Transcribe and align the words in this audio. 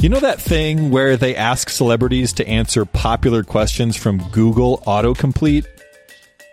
You 0.00 0.08
know 0.08 0.20
that 0.20 0.40
thing 0.40 0.90
where 0.90 1.18
they 1.18 1.36
ask 1.36 1.68
celebrities 1.68 2.32
to 2.34 2.48
answer 2.48 2.86
popular 2.86 3.42
questions 3.42 3.96
from 3.96 4.26
Google 4.30 4.78
autocomplete? 4.86 5.66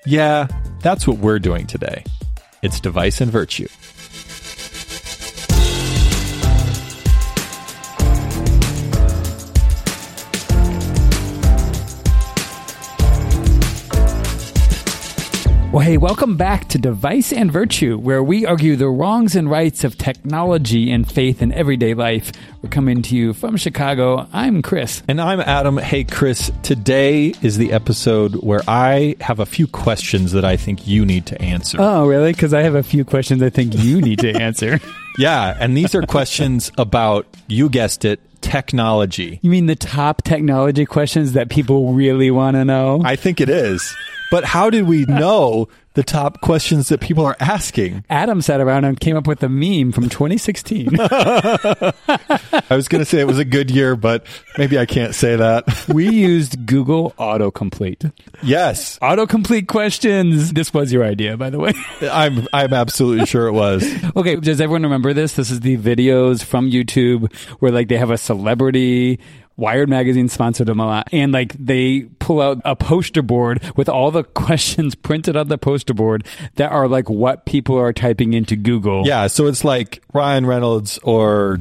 Yeah, 0.06 0.48
that's 0.82 1.08
what 1.08 1.20
we're 1.20 1.40
doing 1.40 1.66
today. 1.66 2.04
It's 2.62 2.82
Device 2.82 3.22
and 3.22 3.32
Virtue. 3.32 3.70
Well, 15.78 15.86
hey, 15.86 15.98
welcome 15.98 16.38
back 16.38 16.70
to 16.70 16.80
Device 16.80 17.32
and 17.32 17.52
Virtue, 17.52 18.00
where 18.00 18.24
we 18.24 18.48
argue 18.48 18.76
the 18.76 18.90
wrongs 18.90 19.36
and 19.36 19.48
rights 19.48 19.84
of 19.84 19.96
technology 19.96 20.92
and 20.92 21.08
faith 21.08 21.40
in 21.40 21.52
everyday 21.52 21.94
life. 21.94 22.32
We're 22.64 22.72
coming 22.72 23.04
to 23.04 23.16
you 23.16 23.32
from 23.32 23.58
Chicago. 23.58 24.28
I'm 24.34 24.64
Chris. 24.64 25.04
And 25.08 25.22
I'm 25.22 25.40
Adam. 25.40 25.78
Hey, 25.78 26.04
Chris, 26.04 26.52
today 26.64 27.28
is 27.44 27.60
the 27.60 27.74
episode 27.74 28.38
where 28.38 28.62
I 28.68 29.18
have 29.22 29.40
a 29.40 29.46
few 29.46 29.68
questions 29.68 30.32
that 30.32 30.44
I 30.44 30.58
think 30.58 30.88
you 30.88 31.06
need 31.06 31.28
to 31.28 31.40
answer. 31.40 31.78
Oh, 31.80 32.08
really? 32.08 32.34
Because 32.34 32.56
I 32.56 32.64
have 32.64 32.74
a 32.74 32.82
few 32.82 33.06
questions 33.06 33.44
I 33.44 33.52
think 33.52 33.76
you 33.76 34.02
need 34.02 34.18
to 34.18 34.32
answer. 34.36 34.80
yeah, 35.20 35.56
and 35.60 35.78
these 35.78 35.94
are 35.94 36.02
questions 36.02 36.72
about, 36.80 37.28
you 37.46 37.70
guessed 37.70 38.04
it, 38.04 38.20
technology. 38.42 39.40
You 39.42 39.50
mean 39.50 39.66
the 39.66 39.76
top 39.76 40.24
technology 40.24 40.86
questions 40.86 41.34
that 41.34 41.50
people 41.50 41.94
really 41.94 42.32
want 42.32 42.56
to 42.56 42.66
know? 42.66 43.02
I 43.04 43.16
think 43.16 43.42
it 43.42 43.50
is. 43.50 43.96
But 44.30 44.44
how 44.44 44.70
did 44.70 44.88
we 44.88 45.06
know 45.06 45.70
the 45.98 46.04
top 46.04 46.42
questions 46.42 46.90
that 46.90 47.02
people 47.02 47.26
are 47.26 47.36
asking? 47.40 48.06
Adam 48.08 48.40
sat 48.40 48.62
around 48.62 48.86
and 48.86 49.00
came 49.00 49.18
up 49.18 49.26
with 49.26 49.42
a 49.42 49.50
meme 49.50 49.92
from 49.92 50.08
2016. 50.08 50.90
I 51.00 51.94
was 52.70 52.88
going 52.88 53.02
to 53.02 53.06
say 53.06 53.20
it 53.20 53.26
was 53.26 53.40
a 53.40 53.46
good 53.46 53.72
year, 53.72 53.96
but 53.96 54.24
maybe 54.60 54.78
I 54.78 54.86
can't 54.86 55.16
say 55.16 55.36
that. 55.36 55.88
we 55.88 56.08
used 56.08 56.68
Google 56.68 57.16
autocomplete. 57.18 58.14
Yes. 58.44 59.00
Autocomplete 59.00 59.68
questions. 59.68 60.54
This 60.54 60.72
was 60.72 60.94
your 60.94 61.04
idea, 61.04 61.36
by 61.36 61.50
the 61.50 61.58
way. 61.58 61.74
I'm 62.02 62.48
I'm 62.54 62.74
absolutely 62.74 63.26
sure 63.26 63.48
it 63.48 63.54
was. 63.54 63.84
okay, 64.16 64.36
does 64.36 64.62
everyone 64.62 64.84
remember 64.84 65.14
this? 65.14 65.34
This 65.34 65.50
is 65.50 65.62
the 65.62 65.78
videos 65.78 66.44
from 66.44 66.70
YouTube 66.70 67.34
where 67.60 67.72
like 67.72 67.88
they 67.88 67.98
have 67.98 68.12
a 68.12 68.20
celebrity 68.20 69.20
Wired 69.58 69.90
magazine 69.90 70.30
sponsored 70.30 70.68
them 70.68 70.80
a 70.80 70.86
lot, 70.86 71.10
and 71.12 71.32
like 71.32 71.54
they 71.54 72.02
pull 72.20 72.42
out 72.42 72.62
a 72.64 72.76
poster 72.76 73.24
board 73.24 73.62
with 73.76 73.90
all 73.90 74.12
the 74.12 74.24
questions 74.46 74.94
printed 74.94 75.36
on 75.36 75.48
the 75.48 75.58
poster 75.58 75.94
board 75.94 76.26
that 76.56 76.72
are 76.72 76.88
like 76.88 77.10
what 77.10 77.46
people 77.46 77.78
are 77.78 77.92
typing 77.92 78.34
into 78.34 78.56
Google. 78.56 79.06
Yeah, 79.08 79.28
so 79.28 79.48
it's 79.48 79.64
like 79.64 80.04
Ryan 80.14 80.46
Reynolds 80.46 81.00
or 81.00 81.60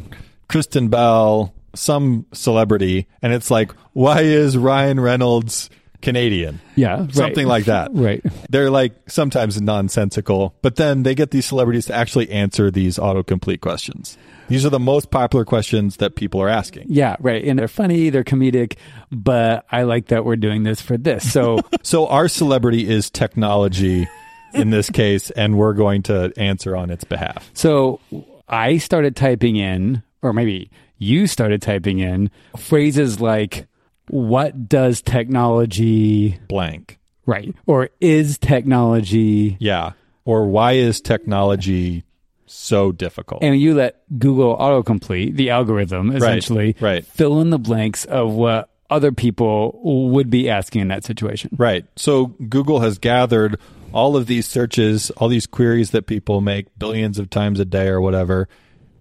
Kristen 0.48 0.88
Bell, 0.88 1.55
some 1.75 2.27
celebrity, 2.33 3.06
and 3.22 3.33
it's 3.33 3.50
like, 3.50 3.72
why 3.94 4.20
is 4.20 4.56
Ryan 4.56 5.00
Reynolds 5.00 5.70
Canadian? 6.02 6.61
Yeah, 6.75 7.06
something 7.09 7.47
right. 7.47 7.65
like 7.65 7.65
that. 7.66 7.91
Right. 7.97 8.22
They're 8.50 8.70
like 8.70 8.93
sometimes 9.09 9.60
nonsensical, 9.60 10.54
but 10.62 10.76
then 10.76 11.03
they 11.03 11.15
get 11.15 11.31
these 11.31 11.47
celebrities 11.47 11.87
to 11.87 11.94
actually 11.94 12.31
answer 12.31 12.70
these 12.70 12.98
autocomplete 12.98 13.60
questions. 13.60 14.19
These 14.48 14.65
are 14.65 14.70
the 14.70 14.78
most 14.78 15.10
popular 15.10 15.44
questions 15.44 15.97
that 15.97 16.15
people 16.15 16.41
are 16.41 16.48
asking. 16.48 16.87
Yeah, 16.88 17.16
right. 17.19 17.43
And 17.44 17.59
they're 17.59 17.69
funny, 17.69 18.10
they're 18.10 18.22
comedic, 18.22 18.76
but 19.10 19.65
I 19.72 19.82
like 19.82 20.06
that 20.09 20.25
we're 20.25 20.37
doing 20.37 20.62
this 20.62 20.81
for 20.81 20.97
this. 20.97 21.31
So 21.32 21.59
So 21.82 22.06
our 22.06 22.28
celebrity 22.28 22.88
is 22.88 23.10
technology 23.10 24.06
in 24.54 24.70
this 24.70 24.91
case 24.91 25.31
and 25.31 25.56
we're 25.59 25.75
going 25.75 26.03
to 26.04 26.32
answer 26.37 26.76
on 26.76 26.91
its 26.91 27.04
behalf. 27.04 27.50
So 27.54 28.00
I 28.49 28.78
started 28.78 29.16
typing 29.16 29.56
in 29.56 30.03
or 30.22 30.32
maybe 30.32 30.70
you 30.99 31.26
started 31.26 31.62
typing 31.62 31.99
in 31.99 32.31
phrases 32.56 33.20
like 33.20 33.66
what 34.09 34.69
does 34.69 35.03
technology 35.03 36.39
blank. 36.49 36.99
Right. 37.25 37.55
Or 37.67 37.91
is 38.00 38.39
technology 38.39 39.56
Yeah. 39.61 39.93
Or 40.25 40.47
why 40.47 40.72
is 40.72 41.00
technology 41.00 42.05
so 42.47 42.93
difficult. 42.93 43.43
And 43.43 43.59
you 43.61 43.75
let 43.75 44.03
Google 44.19 44.56
autocomplete, 44.56 45.37
the 45.37 45.50
algorithm, 45.50 46.15
essentially, 46.15 46.77
right, 46.81 46.83
right. 46.83 47.06
fill 47.06 47.41
in 47.41 47.50
the 47.50 47.59
blanks 47.59 48.05
of 48.05 48.33
what 48.33 48.71
other 48.89 49.12
people 49.12 49.81
would 49.83 50.31
be 50.31 50.49
asking 50.49 50.83
in 50.83 50.88
that 50.88 51.05
situation. 51.05 51.50
Right. 51.59 51.84
So 51.97 52.27
Google 52.27 52.81
has 52.81 52.99
gathered 52.99 53.59
all 53.93 54.17
of 54.17 54.27
these 54.27 54.47
searches, 54.47 55.11
all 55.12 55.28
these 55.28 55.47
queries 55.47 55.91
that 55.91 56.06
people 56.06 56.41
make 56.41 56.78
billions 56.78 57.19
of 57.19 57.31
times 57.31 57.61
a 57.61 57.65
day 57.65 57.88
or 57.88 58.00
whatever, 58.00 58.49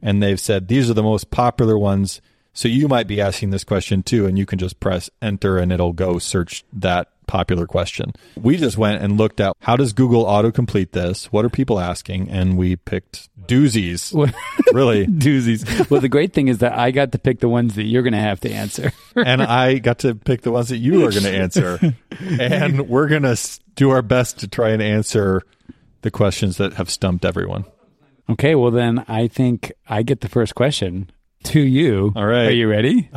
and 0.01 0.21
they've 0.21 0.39
said 0.39 0.67
these 0.67 0.89
are 0.89 0.93
the 0.93 1.03
most 1.03 1.31
popular 1.31 1.77
ones. 1.77 2.21
So 2.55 2.69
you 2.69 2.87
might 2.87 3.05
be 3.05 3.19
asking 3.19 3.49
this 3.49 3.65
question 3.65 4.01
too, 4.01 4.25
and 4.25 4.39
you 4.39 4.45
can 4.45 4.57
just 4.57 4.79
press 4.79 5.09
enter 5.21 5.57
and 5.57 5.71
it'll 5.73 5.93
go 5.93 6.19
search 6.19 6.63
that 6.71 7.09
popular 7.27 7.67
question. 7.67 8.13
We 8.41 8.55
just 8.55 8.77
went 8.77 9.03
and 9.03 9.17
looked 9.17 9.41
at 9.41 9.57
how 9.59 9.75
does 9.75 9.91
Google 9.91 10.23
autocomplete 10.23 10.91
this? 10.91 11.25
What 11.33 11.43
are 11.43 11.49
people 11.49 11.81
asking? 11.81 12.29
And 12.29 12.57
we 12.57 12.77
picked 12.77 13.29
doozies. 13.45 14.13
really? 14.73 15.05
doozies. 15.07 15.89
Well, 15.89 15.99
the 15.99 16.07
great 16.07 16.31
thing 16.31 16.47
is 16.47 16.59
that 16.59 16.77
I 16.77 16.91
got 16.91 17.11
to 17.11 17.19
pick 17.19 17.41
the 17.41 17.49
ones 17.49 17.75
that 17.75 17.83
you're 17.83 18.03
going 18.03 18.13
to 18.13 18.19
have 18.19 18.39
to 18.41 18.51
answer. 18.51 18.93
and 19.17 19.43
I 19.43 19.79
got 19.79 19.99
to 19.99 20.15
pick 20.15 20.41
the 20.41 20.51
ones 20.51 20.69
that 20.69 20.77
you 20.77 21.05
are 21.05 21.11
going 21.11 21.23
to 21.23 21.35
answer. 21.35 21.79
and 22.39 22.87
we're 22.87 23.09
going 23.09 23.23
to 23.23 23.37
do 23.75 23.89
our 23.89 24.01
best 24.01 24.39
to 24.39 24.47
try 24.47 24.69
and 24.69 24.81
answer 24.81 25.41
the 26.03 26.11
questions 26.11 26.55
that 26.57 26.73
have 26.73 26.89
stumped 26.89 27.25
everyone. 27.25 27.65
Okay, 28.29 28.55
well, 28.55 28.71
then 28.71 29.03
I 29.09 29.27
think 29.27 29.73
I 29.89 30.03
get 30.03 30.21
the 30.21 30.29
first 30.29 30.55
question 30.55 31.11
to 31.45 31.59
you. 31.59 32.11
All 32.15 32.25
right. 32.25 32.47
Are 32.47 32.51
you 32.51 32.69
ready? 32.69 33.09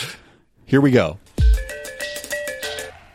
Here 0.66 0.80
we 0.80 0.90
go. 0.90 1.18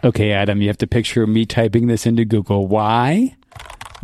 Okay, 0.04 0.32
Adam, 0.32 0.62
you 0.62 0.68
have 0.68 0.78
to 0.78 0.88
picture 0.88 1.26
me 1.26 1.46
typing 1.46 1.88
this 1.88 2.06
into 2.06 2.24
Google. 2.24 2.68
Why 2.68 3.36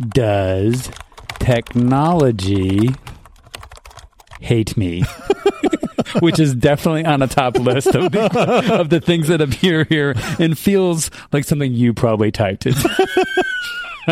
does 0.08 0.90
technology 1.38 2.90
hate 4.40 4.76
me? 4.76 5.04
Which 6.20 6.38
is 6.38 6.54
definitely 6.54 7.04
on 7.04 7.22
a 7.22 7.26
top 7.26 7.58
list 7.58 7.88
of 7.88 8.12
the, 8.12 8.74
of 8.80 8.90
the 8.90 9.00
things 9.00 9.28
that 9.28 9.40
appear 9.40 9.84
here 9.84 10.14
and 10.38 10.58
feels 10.58 11.10
like 11.32 11.44
something 11.44 11.72
you 11.72 11.92
probably 11.94 12.30
typed. 12.30 12.66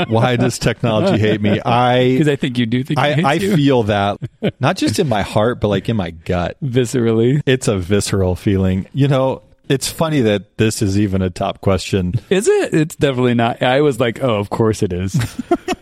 Why 0.09 0.37
does 0.37 0.59
technology 0.59 1.19
hate 1.19 1.41
me? 1.41 1.61
I 1.61 2.09
because 2.13 2.29
I 2.29 2.37
think 2.37 2.59
you 2.59 2.67
do 2.67 2.83
think 2.83 2.99
I, 2.99 3.23
I 3.25 3.39
feel 3.39 3.85
that 3.85 4.19
not 4.61 4.77
just 4.77 4.99
in 4.99 5.09
my 5.09 5.23
heart, 5.23 5.61
but 5.61 5.69
like 5.69 5.89
in 5.89 5.97
my 5.97 6.11
gut. 6.11 6.57
viscerally. 6.63 7.43
It's 7.47 7.69
a 7.69 7.79
visceral 7.79 8.37
feeling. 8.37 8.87
You 8.93 9.09
know, 9.09 9.43
it's 9.69 9.91
funny 9.91 10.21
that 10.23 10.59
this 10.59 10.83
is 10.83 10.99
even 10.99 11.23
a 11.23 11.31
top 11.31 11.61
question. 11.61 12.15
Is 12.31 12.49
it? 12.49 12.75
It's 12.75 12.97
definitely 12.97 13.35
not. 13.35 13.63
I 13.63 13.81
was 13.81 14.01
like, 14.01 14.23
oh, 14.23 14.37
of 14.37 14.51
course 14.51 14.83
it 14.83 14.93
is. 14.93 15.19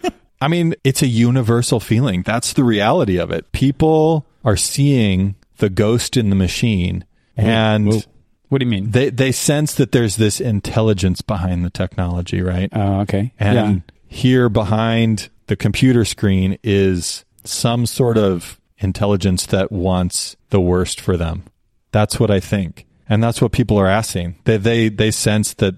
I 0.40 0.48
mean, 0.48 0.74
it's 0.84 1.02
a 1.02 1.06
universal 1.06 1.80
feeling. 1.80 2.22
That's 2.22 2.54
the 2.54 2.64
reality 2.64 3.18
of 3.18 3.30
it. 3.30 3.52
People 3.52 4.26
are 4.44 4.56
seeing 4.56 5.34
the 5.58 5.68
ghost 5.68 6.16
in 6.16 6.30
the 6.30 6.36
machine 6.36 7.04
and 7.36 7.88
Whoa. 7.88 8.00
What 8.48 8.58
do 8.58 8.64
you 8.64 8.70
mean? 8.70 8.90
they 8.90 9.10
they 9.10 9.30
sense 9.30 9.74
that 9.74 9.92
there's 9.92 10.16
this 10.16 10.40
intelligence 10.40 11.20
behind 11.20 11.64
the 11.64 11.70
technology, 11.70 12.42
right? 12.42 12.68
Oh, 12.72 13.00
okay. 13.02 13.32
And 13.38 13.54
yeah. 13.76 13.92
Here 14.10 14.48
behind 14.48 15.30
the 15.46 15.56
computer 15.56 16.04
screen 16.04 16.58
is 16.62 17.24
some 17.44 17.86
sort 17.86 18.18
of 18.18 18.60
intelligence 18.78 19.46
that 19.46 19.70
wants 19.70 20.36
the 20.50 20.60
worst 20.60 21.00
for 21.00 21.16
them. 21.16 21.44
That's 21.92 22.18
what 22.18 22.30
I 22.30 22.40
think. 22.40 22.86
And 23.08 23.22
that's 23.22 23.40
what 23.40 23.52
people 23.52 23.78
are 23.78 23.86
asking. 23.86 24.36
They 24.44 24.56
they 24.56 24.88
they 24.88 25.10
sense 25.10 25.54
that 25.54 25.76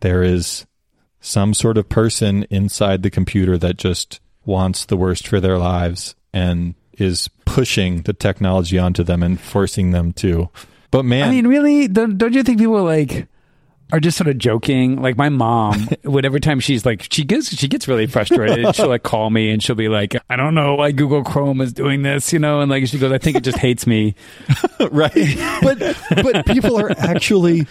there 0.00 0.22
is 0.22 0.66
some 1.20 1.54
sort 1.54 1.78
of 1.78 1.88
person 1.88 2.44
inside 2.44 3.02
the 3.02 3.10
computer 3.10 3.58
that 3.58 3.76
just 3.76 4.20
wants 4.44 4.84
the 4.84 4.96
worst 4.96 5.28
for 5.28 5.40
their 5.40 5.58
lives 5.58 6.14
and 6.32 6.74
is 6.94 7.28
pushing 7.44 8.02
the 8.02 8.12
technology 8.12 8.78
onto 8.78 9.02
them 9.02 9.22
and 9.22 9.38
forcing 9.38 9.90
them 9.90 10.12
to. 10.14 10.48
But 10.90 11.04
man, 11.04 11.28
I 11.28 11.30
mean, 11.30 11.46
really? 11.46 11.88
Don't, 11.88 12.16
don't 12.16 12.32
you 12.32 12.42
think 12.42 12.58
people 12.58 12.82
like, 12.84 13.26
are 13.92 14.00
just 14.00 14.16
sort 14.16 14.28
of 14.28 14.38
joking. 14.38 15.00
Like 15.00 15.16
my 15.16 15.28
mom 15.28 15.88
would 16.04 16.24
every 16.24 16.40
time 16.40 16.60
she's 16.60 16.84
like 16.84 17.06
she 17.10 17.24
gets 17.24 17.54
she 17.54 17.68
gets 17.68 17.86
really 17.86 18.06
frustrated. 18.06 18.74
she'll 18.74 18.88
like 18.88 19.02
call 19.02 19.30
me 19.30 19.50
and 19.50 19.62
she'll 19.62 19.76
be 19.76 19.88
like, 19.88 20.16
I 20.28 20.36
don't 20.36 20.54
know 20.54 20.74
why 20.74 20.92
Google 20.92 21.22
Chrome 21.22 21.60
is 21.60 21.72
doing 21.72 22.02
this, 22.02 22.32
you 22.32 22.38
know, 22.38 22.60
and 22.60 22.70
like 22.70 22.86
she 22.86 22.98
goes, 22.98 23.12
I 23.12 23.18
think 23.18 23.36
it 23.36 23.44
just 23.44 23.58
hates 23.58 23.86
me. 23.86 24.14
right. 24.90 25.12
But 25.62 25.96
but 26.22 26.46
people 26.46 26.78
are 26.78 26.90
actually 26.90 27.66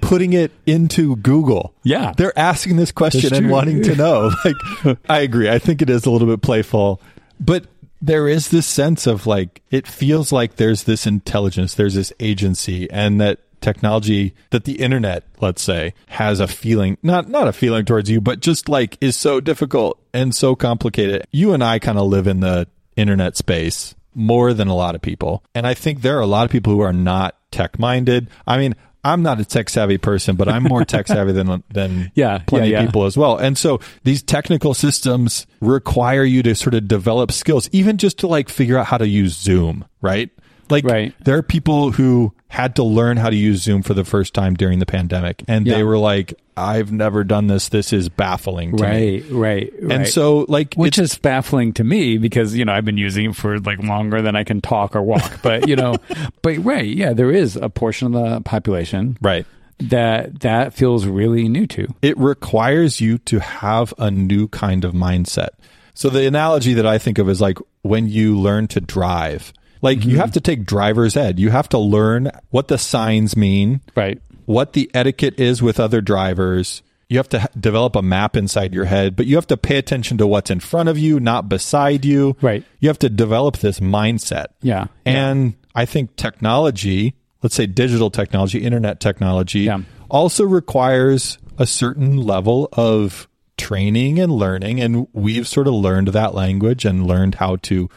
putting 0.00 0.32
it 0.32 0.50
into 0.66 1.16
Google. 1.16 1.74
Yeah. 1.82 2.14
They're 2.16 2.38
asking 2.38 2.76
this 2.76 2.92
question 2.92 3.34
and 3.34 3.50
wanting 3.50 3.82
to 3.82 3.94
know. 3.94 4.30
Like 4.44 4.98
I 5.08 5.20
agree. 5.20 5.50
I 5.50 5.58
think 5.58 5.82
it 5.82 5.90
is 5.90 6.06
a 6.06 6.10
little 6.10 6.28
bit 6.28 6.40
playful. 6.40 7.00
But 7.38 7.66
there 8.02 8.28
is 8.28 8.48
this 8.48 8.66
sense 8.66 9.06
of 9.06 9.26
like 9.26 9.62
it 9.70 9.86
feels 9.86 10.32
like 10.32 10.56
there's 10.56 10.84
this 10.84 11.06
intelligence, 11.06 11.74
there's 11.74 11.94
this 11.94 12.12
agency 12.18 12.90
and 12.90 13.20
that 13.20 13.40
technology 13.60 14.34
that 14.50 14.64
the 14.64 14.80
internet, 14.80 15.24
let's 15.40 15.62
say, 15.62 15.94
has 16.08 16.40
a 16.40 16.48
feeling 16.48 16.98
not 17.02 17.28
not 17.28 17.48
a 17.48 17.52
feeling 17.52 17.84
towards 17.84 18.10
you, 18.10 18.20
but 18.20 18.40
just 18.40 18.68
like 18.68 18.96
is 19.00 19.16
so 19.16 19.40
difficult 19.40 20.00
and 20.12 20.34
so 20.34 20.54
complicated. 20.54 21.26
You 21.30 21.52
and 21.52 21.62
I 21.62 21.78
kind 21.78 21.98
of 21.98 22.06
live 22.06 22.26
in 22.26 22.40
the 22.40 22.68
internet 22.96 23.36
space 23.36 23.94
more 24.14 24.52
than 24.52 24.68
a 24.68 24.74
lot 24.74 24.94
of 24.94 25.02
people. 25.02 25.44
And 25.54 25.66
I 25.66 25.74
think 25.74 26.02
there 26.02 26.16
are 26.18 26.22
a 26.22 26.26
lot 26.26 26.44
of 26.44 26.50
people 26.50 26.72
who 26.72 26.80
are 26.80 26.92
not 26.92 27.36
tech 27.50 27.78
minded. 27.78 28.28
I 28.46 28.58
mean, 28.58 28.74
I'm 29.02 29.22
not 29.22 29.40
a 29.40 29.44
tech 29.44 29.70
savvy 29.70 29.98
person, 29.98 30.36
but 30.36 30.48
I'm 30.48 30.62
more 30.62 30.84
tech 30.84 31.06
savvy 31.06 31.32
than 31.32 31.62
than 31.70 32.12
Yeah, 32.14 32.38
plenty 32.38 32.70
yeah, 32.70 32.78
of 32.78 32.82
yeah. 32.82 32.86
people 32.86 33.06
as 33.06 33.16
well. 33.16 33.36
And 33.38 33.56
so 33.56 33.80
these 34.04 34.22
technical 34.22 34.74
systems 34.74 35.46
require 35.60 36.24
you 36.24 36.42
to 36.42 36.54
sort 36.54 36.74
of 36.74 36.86
develop 36.86 37.32
skills, 37.32 37.68
even 37.72 37.96
just 37.96 38.18
to 38.18 38.26
like 38.26 38.48
figure 38.48 38.78
out 38.78 38.86
how 38.86 38.98
to 38.98 39.08
use 39.08 39.36
Zoom, 39.36 39.86
right? 40.02 40.30
Like 40.70 40.84
Right. 40.84 41.12
there 41.24 41.36
are 41.36 41.42
people 41.42 41.90
who 41.92 42.32
had 42.48 42.76
to 42.76 42.82
learn 42.82 43.16
how 43.16 43.30
to 43.30 43.36
use 43.36 43.62
Zoom 43.62 43.82
for 43.82 43.94
the 43.94 44.04
first 44.04 44.34
time 44.34 44.54
during 44.54 44.78
the 44.78 44.86
pandemic, 44.86 45.42
and 45.48 45.66
Yeah. 45.66 45.74
they 45.76 45.82
were 45.84 45.98
like, 45.98 46.34
"I've 46.56 46.90
never 46.92 47.22
done 47.24 47.46
this. 47.46 47.68
This 47.68 47.92
is 47.92 48.08
baffling 48.08 48.76
to 48.76 48.82
me." 48.82 48.88
Right, 48.88 49.24
right, 49.30 49.72
right. 49.82 49.92
And 49.98 50.06
so, 50.08 50.46
like, 50.48 50.74
which 50.74 50.98
it's- 50.98 51.12
is 51.12 51.18
baffling 51.18 51.72
to 51.74 51.84
me 51.84 52.18
because 52.18 52.56
you 52.56 52.64
know 52.64 52.72
I've 52.72 52.84
been 52.84 52.98
using 52.98 53.26
it 53.30 53.36
for 53.36 53.58
like 53.60 53.82
longer 53.82 54.20
than 54.22 54.34
I 54.36 54.44
can 54.44 54.60
talk 54.60 54.96
or 54.96 55.02
walk. 55.02 55.40
But 55.42 55.68
you 55.68 55.76
know, 55.76 55.96
but 56.42 56.58
right, 56.64 56.84
yeah, 56.86 57.12
there 57.12 57.30
is 57.30 57.56
a 57.56 57.68
portion 57.68 58.12
of 58.12 58.12
the 58.24 58.40
population 58.40 59.16
right. 59.22 59.46
that 59.78 60.40
that 60.40 60.74
feels 60.74 61.06
really 61.06 61.48
new 61.48 61.66
to. 61.68 61.86
it 62.02 62.18
requires 62.18 63.00
you 63.00 63.18
to 63.18 63.38
have 63.40 63.94
a 63.98 64.10
new 64.10 64.48
kind 64.48 64.84
of 64.84 64.92
mindset. 64.92 65.50
So 65.94 66.08
the 66.08 66.26
analogy 66.26 66.74
that 66.74 66.86
I 66.86 66.98
think 66.98 67.18
of 67.18 67.28
is 67.28 67.40
like 67.40 67.58
when 67.82 68.08
you 68.08 68.38
learn 68.38 68.66
to 68.68 68.80
drive. 68.80 69.52
Like 69.82 70.04
you 70.04 70.12
mm-hmm. 70.12 70.20
have 70.20 70.32
to 70.32 70.40
take 70.40 70.64
driver's 70.64 71.16
ed. 71.16 71.38
You 71.38 71.50
have 71.50 71.68
to 71.70 71.78
learn 71.78 72.30
what 72.50 72.68
the 72.68 72.78
signs 72.78 73.36
mean, 73.36 73.80
Right. 73.96 74.20
what 74.44 74.72
the 74.74 74.90
etiquette 74.94 75.38
is 75.40 75.62
with 75.62 75.80
other 75.80 76.00
drivers. 76.00 76.82
You 77.08 77.16
have 77.16 77.28
to 77.30 77.48
develop 77.58 77.96
a 77.96 78.02
map 78.02 78.36
inside 78.36 78.72
your 78.72 78.84
head, 78.84 79.16
but 79.16 79.26
you 79.26 79.34
have 79.34 79.48
to 79.48 79.56
pay 79.56 79.78
attention 79.78 80.18
to 80.18 80.26
what's 80.26 80.50
in 80.50 80.60
front 80.60 80.88
of 80.88 80.96
you, 80.96 81.18
not 81.18 81.48
beside 81.48 82.04
you. 82.04 82.36
Right. 82.40 82.64
You 82.78 82.88
have 82.88 83.00
to 83.00 83.08
develop 83.08 83.58
this 83.58 83.80
mindset. 83.80 84.46
Yeah. 84.62 84.86
And 85.04 85.54
I 85.74 85.86
think 85.86 86.14
technology, 86.14 87.14
let's 87.42 87.56
say 87.56 87.66
digital 87.66 88.10
technology, 88.10 88.62
internet 88.62 89.00
technology, 89.00 89.60
Yeah. 89.60 89.80
also 90.08 90.44
requires 90.44 91.38
a 91.58 91.66
certain 91.66 92.16
level 92.16 92.68
of 92.72 93.28
training 93.56 94.20
and 94.20 94.32
learning. 94.32 94.80
And 94.80 95.08
we've 95.12 95.48
sort 95.48 95.66
of 95.66 95.74
learned 95.74 96.08
that 96.08 96.34
language 96.34 96.84
and 96.84 97.06
learned 97.06 97.34
how 97.36 97.56
to 97.56 97.90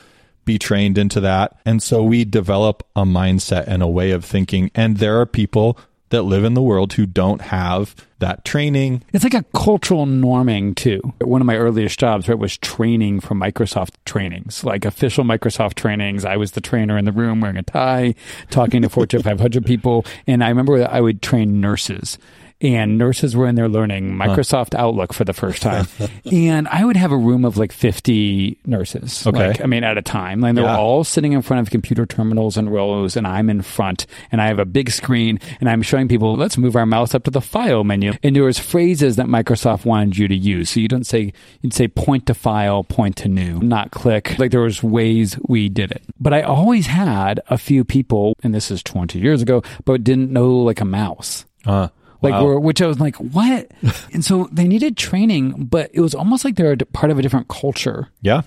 be 0.45 0.57
trained 0.59 0.97
into 0.97 1.19
that. 1.21 1.57
And 1.65 1.81
so 1.81 2.03
we 2.03 2.25
develop 2.25 2.85
a 2.95 3.03
mindset 3.03 3.65
and 3.67 3.81
a 3.81 3.87
way 3.87 4.11
of 4.11 4.25
thinking. 4.25 4.71
And 4.75 4.97
there 4.97 5.19
are 5.19 5.25
people 5.25 5.77
that 6.13 6.21
live 6.21 6.43
in 6.43 6.53
the 6.53 6.61
world 6.61 6.93
who 6.93 7.07
don't 7.07 7.41
have 7.41 7.95
that 8.19 8.45
training. 8.45 9.03
It's 9.13 9.23
like 9.23 9.33
a 9.33 9.43
cultural 9.55 10.05
norming 10.05 10.75
too. 10.75 11.01
One 11.19 11.41
of 11.41 11.47
my 11.47 11.57
earliest 11.57 11.99
jobs, 11.99 12.29
right, 12.29 12.37
was 12.37 12.55
training 12.55 13.19
for 13.21 13.33
Microsoft 13.33 13.95
trainings, 14.05 14.63
like 14.63 14.85
official 14.85 15.23
Microsoft 15.23 15.73
trainings. 15.73 16.23
I 16.23 16.37
was 16.37 16.51
the 16.51 16.61
trainer 16.61 16.99
in 16.99 17.05
the 17.05 17.11
room 17.11 17.41
wearing 17.41 17.57
a 17.57 17.63
tie, 17.63 18.13
talking 18.51 18.83
to 18.83 18.89
Fortune 18.89 19.21
500 19.23 19.65
people. 19.65 20.05
And 20.27 20.43
I 20.43 20.49
remember 20.49 20.77
that 20.77 20.93
I 20.93 21.01
would 21.01 21.23
train 21.23 21.59
nurses. 21.59 22.19
And 22.63 22.97
nurses 22.97 23.35
were 23.35 23.45
in 23.47 23.55
there 23.55 23.67
learning 23.67 24.13
Microsoft 24.13 24.73
Outlook 24.73 25.11
for 25.13 25.25
the 25.25 25.33
first 25.33 25.61
time. 25.61 25.85
and 26.31 26.67
I 26.69 26.85
would 26.85 26.95
have 26.95 27.11
a 27.11 27.17
room 27.17 27.43
of 27.43 27.57
like 27.57 27.73
50 27.73 28.57
nurses. 28.65 29.27
Okay. 29.27 29.49
Like, 29.49 29.61
I 29.61 29.65
mean, 29.65 29.83
at 29.83 29.97
a 29.97 30.01
time. 30.01 30.41
And 30.45 30.57
they 30.57 30.61
Yeah. 30.61 30.71
were 30.73 30.79
all 30.79 31.03
sitting 31.03 31.33
in 31.33 31.41
front 31.41 31.59
of 31.61 31.69
computer 31.69 32.05
terminals 32.05 32.55
and 32.55 32.71
rows, 32.71 33.17
and 33.17 33.27
I'm 33.27 33.49
in 33.49 33.61
front, 33.61 34.05
and 34.31 34.41
I 34.41 34.47
have 34.47 34.59
a 34.59 34.65
big 34.65 34.89
screen, 34.91 35.39
and 35.59 35.69
I'm 35.69 35.81
showing 35.81 36.07
people, 36.07 36.35
let's 36.37 36.57
move 36.57 36.75
our 36.77 36.85
mouse 36.85 37.13
up 37.13 37.25
to 37.25 37.31
the 37.31 37.41
file 37.41 37.83
menu. 37.83 38.13
And 38.23 38.35
there 38.35 38.43
was 38.43 38.59
phrases 38.59 39.17
that 39.17 39.25
Microsoft 39.27 39.83
wanted 39.85 40.17
you 40.17 40.29
to 40.29 40.35
use. 40.35 40.69
So 40.69 40.79
you 40.79 40.87
don't 40.87 41.05
say, 41.05 41.33
you'd 41.61 41.73
say 41.73 41.89
point 41.89 42.25
to 42.27 42.33
file, 42.33 42.83
point 42.85 43.17
to 43.17 43.27
new, 43.27 43.59
not 43.59 43.91
click. 43.91 44.39
Like 44.39 44.51
there 44.51 44.61
was 44.61 44.81
ways 44.81 45.37
we 45.49 45.67
did 45.67 45.91
it. 45.91 46.03
But 46.19 46.33
I 46.33 46.41
always 46.43 46.87
had 46.87 47.41
a 47.49 47.57
few 47.57 47.83
people, 47.83 48.35
and 48.41 48.55
this 48.55 48.71
is 48.71 48.81
20 48.83 49.19
years 49.19 49.41
ago, 49.41 49.61
but 49.83 50.03
didn't 50.03 50.31
know 50.31 50.49
like 50.55 50.79
a 50.79 50.85
mouse. 50.85 51.43
Uh, 51.65 51.89
Like, 52.23 52.33
wow. 52.33 52.45
were, 52.45 52.59
which 52.59 52.81
I 52.81 52.87
was 52.87 52.99
like, 52.99 53.17
what? 53.17 53.69
and 54.13 54.23
so 54.23 54.49
they 54.51 54.67
needed 54.67 54.97
training, 54.97 55.65
but 55.65 55.91
it 55.93 55.99
was 55.99 56.15
almost 56.15 56.45
like 56.45 56.55
they're 56.55 56.71
a 56.71 56.77
part 56.77 57.11
of 57.11 57.19
a 57.19 57.21
different 57.21 57.49
culture 57.49 58.07
yeah. 58.21 58.41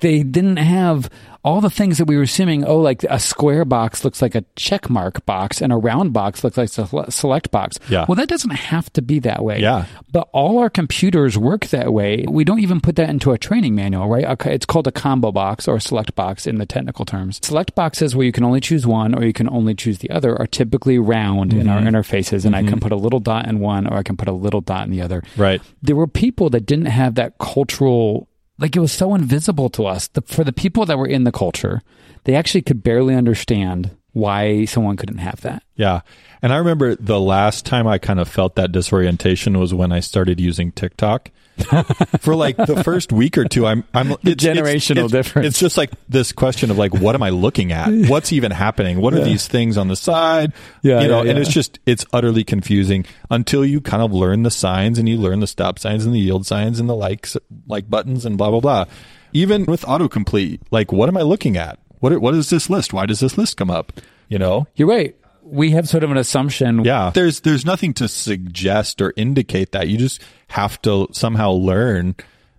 They 0.00 0.22
didn't 0.22 0.56
have 0.56 1.10
all 1.42 1.60
the 1.60 1.70
things 1.70 1.98
that 1.98 2.04
we 2.04 2.16
were 2.16 2.22
assuming. 2.22 2.64
Oh, 2.64 2.78
like 2.78 3.02
a 3.04 3.18
square 3.18 3.64
box 3.64 4.04
looks 4.04 4.20
like 4.20 4.34
a 4.34 4.44
check 4.56 4.90
mark 4.90 5.24
box, 5.24 5.62
and 5.62 5.72
a 5.72 5.76
round 5.76 6.12
box 6.12 6.44
looks 6.44 6.58
like 6.58 6.68
a 6.76 7.10
select 7.10 7.50
box. 7.50 7.78
Yeah. 7.88 8.04
Well, 8.06 8.16
that 8.16 8.28
doesn't 8.28 8.50
have 8.50 8.92
to 8.94 9.02
be 9.02 9.20
that 9.20 9.42
way. 9.42 9.60
Yeah. 9.60 9.86
But 10.12 10.28
all 10.32 10.58
our 10.58 10.68
computers 10.68 11.38
work 11.38 11.66
that 11.68 11.92
way. 11.92 12.24
We 12.28 12.44
don't 12.44 12.60
even 12.60 12.80
put 12.80 12.96
that 12.96 13.08
into 13.08 13.32
a 13.32 13.38
training 13.38 13.74
manual, 13.74 14.08
right? 14.08 14.24
Okay, 14.24 14.54
It's 14.54 14.66
called 14.66 14.86
a 14.86 14.92
combo 14.92 15.32
box 15.32 15.66
or 15.66 15.76
a 15.76 15.80
select 15.80 16.14
box 16.14 16.46
in 16.46 16.58
the 16.58 16.66
technical 16.66 17.04
terms. 17.04 17.40
Select 17.42 17.74
boxes 17.74 18.14
where 18.14 18.26
you 18.26 18.32
can 18.32 18.44
only 18.44 18.60
choose 18.60 18.86
one 18.86 19.14
or 19.14 19.24
you 19.24 19.32
can 19.32 19.48
only 19.48 19.74
choose 19.74 19.98
the 19.98 20.10
other 20.10 20.38
are 20.38 20.46
typically 20.46 20.98
round 20.98 21.52
in 21.52 21.68
our 21.68 21.80
mm-hmm. 21.80 21.88
interfaces, 21.88 22.44
and 22.44 22.54
I 22.54 22.60
can 22.60 22.72
mm-hmm. 22.72 22.80
put 22.80 22.92
a 22.92 22.96
little 22.96 23.20
dot 23.20 23.46
in 23.46 23.60
one 23.60 23.86
or 23.86 23.96
I 23.96 24.02
can 24.02 24.16
put 24.16 24.28
a 24.28 24.32
little 24.32 24.60
dot 24.60 24.84
in 24.84 24.90
the 24.90 25.02
other 25.02 25.22
Right. 25.36 25.60
there 25.82 25.96
were 25.96 26.06
people 26.06 26.50
that 26.50 26.66
didn't 26.66 26.86
have 26.86 27.14
that 27.14 27.38
cultural 27.38 28.28
like 28.60 28.76
it 28.76 28.80
was 28.80 28.92
so 28.92 29.14
invisible 29.14 29.68
to 29.70 29.86
us 29.86 30.08
the, 30.08 30.22
for 30.22 30.44
the 30.44 30.52
people 30.52 30.86
that 30.86 30.98
were 30.98 31.08
in 31.08 31.24
the 31.24 31.32
culture 31.32 31.82
they 32.24 32.34
actually 32.34 32.62
could 32.62 32.82
barely 32.82 33.14
understand 33.14 33.90
why 34.12 34.64
someone 34.64 34.96
couldn't 34.96 35.18
have 35.18 35.40
that 35.40 35.62
Yeah. 35.80 36.02
And 36.42 36.52
I 36.52 36.56
remember 36.56 36.94
the 36.94 37.20
last 37.20 37.64
time 37.64 37.86
I 37.86 37.96
kind 37.96 38.20
of 38.20 38.28
felt 38.28 38.54
that 38.56 38.70
disorientation 38.70 39.58
was 39.58 39.72
when 39.72 39.92
I 39.92 40.00
started 40.00 40.38
using 40.38 40.72
TikTok. 40.72 41.30
For 42.20 42.34
like 42.34 42.56
the 42.56 42.82
first 42.84 43.12
week 43.12 43.38
or 43.38 43.44
two, 43.44 43.66
I'm 43.66 43.84
I'm 43.94 44.08
The 44.08 44.14
it's- 44.32 44.44
it's- 44.44 44.58
generational 44.58 45.06
it's- 45.06 45.10
difference. 45.12 45.46
It's 45.48 45.58
just 45.60 45.76
like 45.76 45.90
this 46.08 46.32
question 46.32 46.70
of 46.70 46.78
like, 46.78 46.92
what 46.94 47.14
am 47.14 47.22
I 47.22 47.30
looking 47.30 47.72
at? 47.72 47.88
What's 48.08 48.32
even 48.32 48.50
happening? 48.50 49.00
What 49.00 49.14
are 49.14 49.22
these 49.24 49.46
things 49.46 49.76
on 49.76 49.88
the 49.88 49.96
side? 49.96 50.52
Yeah, 50.82 51.00
you 51.02 51.08
know, 51.08 51.22
yeah, 51.22 51.30
and 51.30 51.38
yeah. 51.38 51.42
it's 51.42 51.52
just 51.52 51.78
it's 51.86 52.04
utterly 52.12 52.44
confusing 52.44 53.04
until 53.30 53.64
you 53.64 53.80
kind 53.80 54.02
of 54.02 54.12
learn 54.12 54.42
the 54.42 54.50
signs 54.50 54.98
and 54.98 55.08
you 55.08 55.16
learn 55.16 55.40
the 55.40 55.46
stop 55.46 55.78
signs 55.78 56.04
and 56.04 56.14
the 56.14 56.18
yield 56.20 56.46
signs 56.46 56.80
and 56.80 56.88
the 56.88 56.96
likes 56.96 57.36
like 57.66 57.88
buttons 57.90 58.24
and 58.24 58.36
blah 58.38 58.50
blah 58.50 58.60
blah. 58.60 58.84
Even 59.32 59.64
with 59.66 59.82
autocomplete, 59.82 60.60
like 60.70 60.92
what 60.92 61.08
am 61.08 61.16
I 61.16 61.22
looking 61.22 61.56
at? 61.56 61.78
What 62.00 62.18
what 62.20 62.34
is 62.34 62.50
this 62.50 62.68
list? 62.70 62.92
Why 62.92 63.06
does 63.06 63.20
this 63.20 63.36
list 63.38 63.56
come 63.56 63.70
up? 63.70 63.92
You 64.28 64.38
know, 64.38 64.66
you're 64.76 64.88
right 64.88 65.16
we 65.50 65.72
have 65.72 65.88
sort 65.88 66.04
of 66.04 66.10
an 66.10 66.16
assumption 66.16 66.84
yeah. 66.84 67.10
There's 67.12 67.40
there's 67.40 67.64
nothing 67.64 67.94
to 67.94 68.08
suggest 68.08 69.02
or 69.02 69.12
indicate 69.16 69.72
that. 69.72 69.88
You 69.88 69.98
just 69.98 70.22
have 70.48 70.80
to 70.82 71.08
somehow 71.12 71.50
learn 71.50 72.14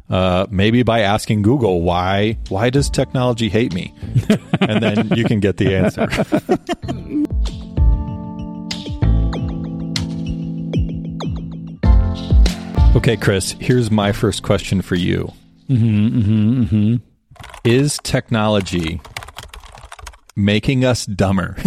uh, 0.10 0.46
maybe 0.50 0.84
by 0.84 1.02
asking 1.02 1.42
Google 1.42 1.82
why 1.82 2.38
why 2.50 2.70
does 2.70 2.90
technology 2.90 3.50
hate 3.50 3.74
me? 3.74 3.94
and 4.60 4.84
then 4.84 5.10
you 5.16 5.24
can 5.24 5.40
get 5.40 5.58
the 5.58 5.76
answer. 5.76 6.10
okay, 12.98 13.16
Chris, 13.18 13.56
here's 13.60 13.90
my 13.90 14.12
first 14.12 14.44
question 14.44 14.82
for 14.82 14.96
you. 14.96 15.32
Mm-hmm. 15.70 16.98
Is 17.64 18.00
technology 18.04 19.00
making 20.36 20.86
us 20.86 21.06
dumber? 21.06 21.56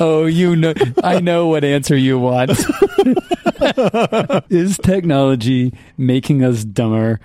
oh 0.00 0.26
you 0.26 0.56
know 0.56 0.72
i 1.02 1.20
know 1.20 1.48
what 1.48 1.64
answer 1.64 1.96
you 1.96 2.18
want 2.18 2.50
is 4.50 4.78
technology 4.78 5.72
making 5.98 6.44
us 6.44 6.64
dumber 6.64 7.20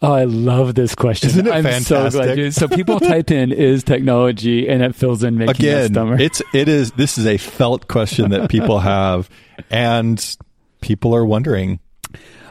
Oh, 0.00 0.12
I 0.12 0.26
love 0.26 0.76
this 0.76 0.94
question. 0.94 1.30
Isn't 1.30 1.48
it 1.48 1.52
I'm 1.52 1.64
so 1.64 1.70
fantastic? 1.96 2.22
glad 2.22 2.38
you. 2.38 2.50
So 2.52 2.68
people 2.68 3.00
type 3.00 3.32
in 3.32 3.50
"is 3.50 3.82
technology" 3.82 4.68
and 4.68 4.80
it 4.80 4.94
fills 4.94 5.24
in 5.24 5.36
making 5.36 5.68
us 5.70 5.90
dumber. 5.90 6.16
it's 6.20 6.40
it 6.54 6.68
is 6.68 6.92
this 6.92 7.18
is 7.18 7.26
a 7.26 7.36
felt 7.36 7.88
question 7.88 8.30
that 8.30 8.48
people 8.48 8.78
have 8.78 9.28
and 9.70 10.36
people 10.80 11.16
are 11.16 11.24
wondering 11.24 11.80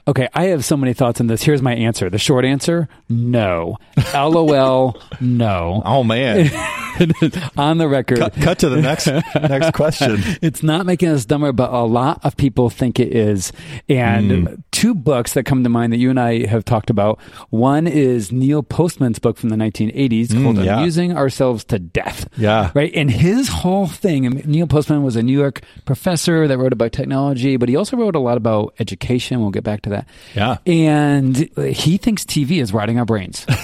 Okay, 0.07 0.29
I 0.33 0.45
have 0.45 0.63
so 0.63 0.77
many 0.77 0.93
thoughts 0.93 1.19
on 1.19 1.27
this. 1.27 1.43
Here's 1.43 1.61
my 1.61 1.75
answer. 1.75 2.09
The 2.09 2.17
short 2.17 2.45
answer: 2.45 2.87
no. 3.09 3.77
LOL, 4.13 5.01
no. 5.19 5.81
oh 5.85 6.03
man 6.03 6.45
on 7.57 7.77
the 7.77 7.87
record. 7.87 8.17
Cut, 8.19 8.33
cut 8.35 8.59
to 8.59 8.69
the 8.69 8.81
next 8.81 9.07
next 9.35 9.73
question. 9.73 10.17
It's 10.41 10.63
not 10.63 10.85
making 10.85 11.09
us 11.09 11.25
dumber, 11.25 11.51
but 11.51 11.71
a 11.73 11.83
lot 11.83 12.23
of 12.23 12.37
people 12.37 12.69
think 12.69 12.99
it 12.99 13.15
is. 13.15 13.51
And 13.89 14.27
Mm. 14.27 14.63
two 14.71 14.93
books 14.95 15.33
that 15.33 15.43
come 15.43 15.63
to 15.63 15.69
mind 15.69 15.93
that 15.93 15.97
you 15.97 16.09
and 16.09 16.19
I 16.19 16.45
have 16.47 16.65
talked 16.65 16.89
about. 16.89 17.19
One 17.49 17.87
is 17.87 18.31
Neil 18.31 18.61
Postman's 18.63 19.19
book 19.19 19.37
from 19.37 19.49
the 19.49 19.55
1980s 19.55 20.31
called 20.43 20.57
Mm, 20.57 20.65
yeah. 20.65 20.77
Amusing 20.79 21.15
Ourselves 21.15 21.63
to 21.65 21.79
Death. 21.79 22.27
Yeah. 22.37 22.71
Right. 22.73 22.91
And 22.93 23.09
his 23.09 23.47
whole 23.49 23.87
thing, 23.87 24.23
Neil 24.45 24.67
Postman 24.67 25.03
was 25.03 25.15
a 25.15 25.23
New 25.23 25.37
York 25.37 25.61
professor 25.85 26.47
that 26.47 26.57
wrote 26.57 26.73
about 26.73 26.91
technology, 26.91 27.57
but 27.57 27.69
he 27.69 27.75
also 27.75 27.97
wrote 27.97 28.15
a 28.15 28.19
lot 28.19 28.37
about 28.37 28.73
education. 28.79 29.41
We'll 29.41 29.51
get 29.51 29.63
back 29.63 29.81
to 29.83 29.89
that. 29.91 30.07
Yeah. 30.35 30.57
And 30.65 31.37
he 31.57 31.97
thinks 31.97 32.23
TV 32.25 32.61
is 32.61 32.73
rotting 32.73 32.99
our 32.99 33.05
brains. 33.05 33.45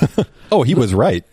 Oh, 0.51 0.61
he 0.61 0.75
was 0.75 0.93
right. 0.93 1.23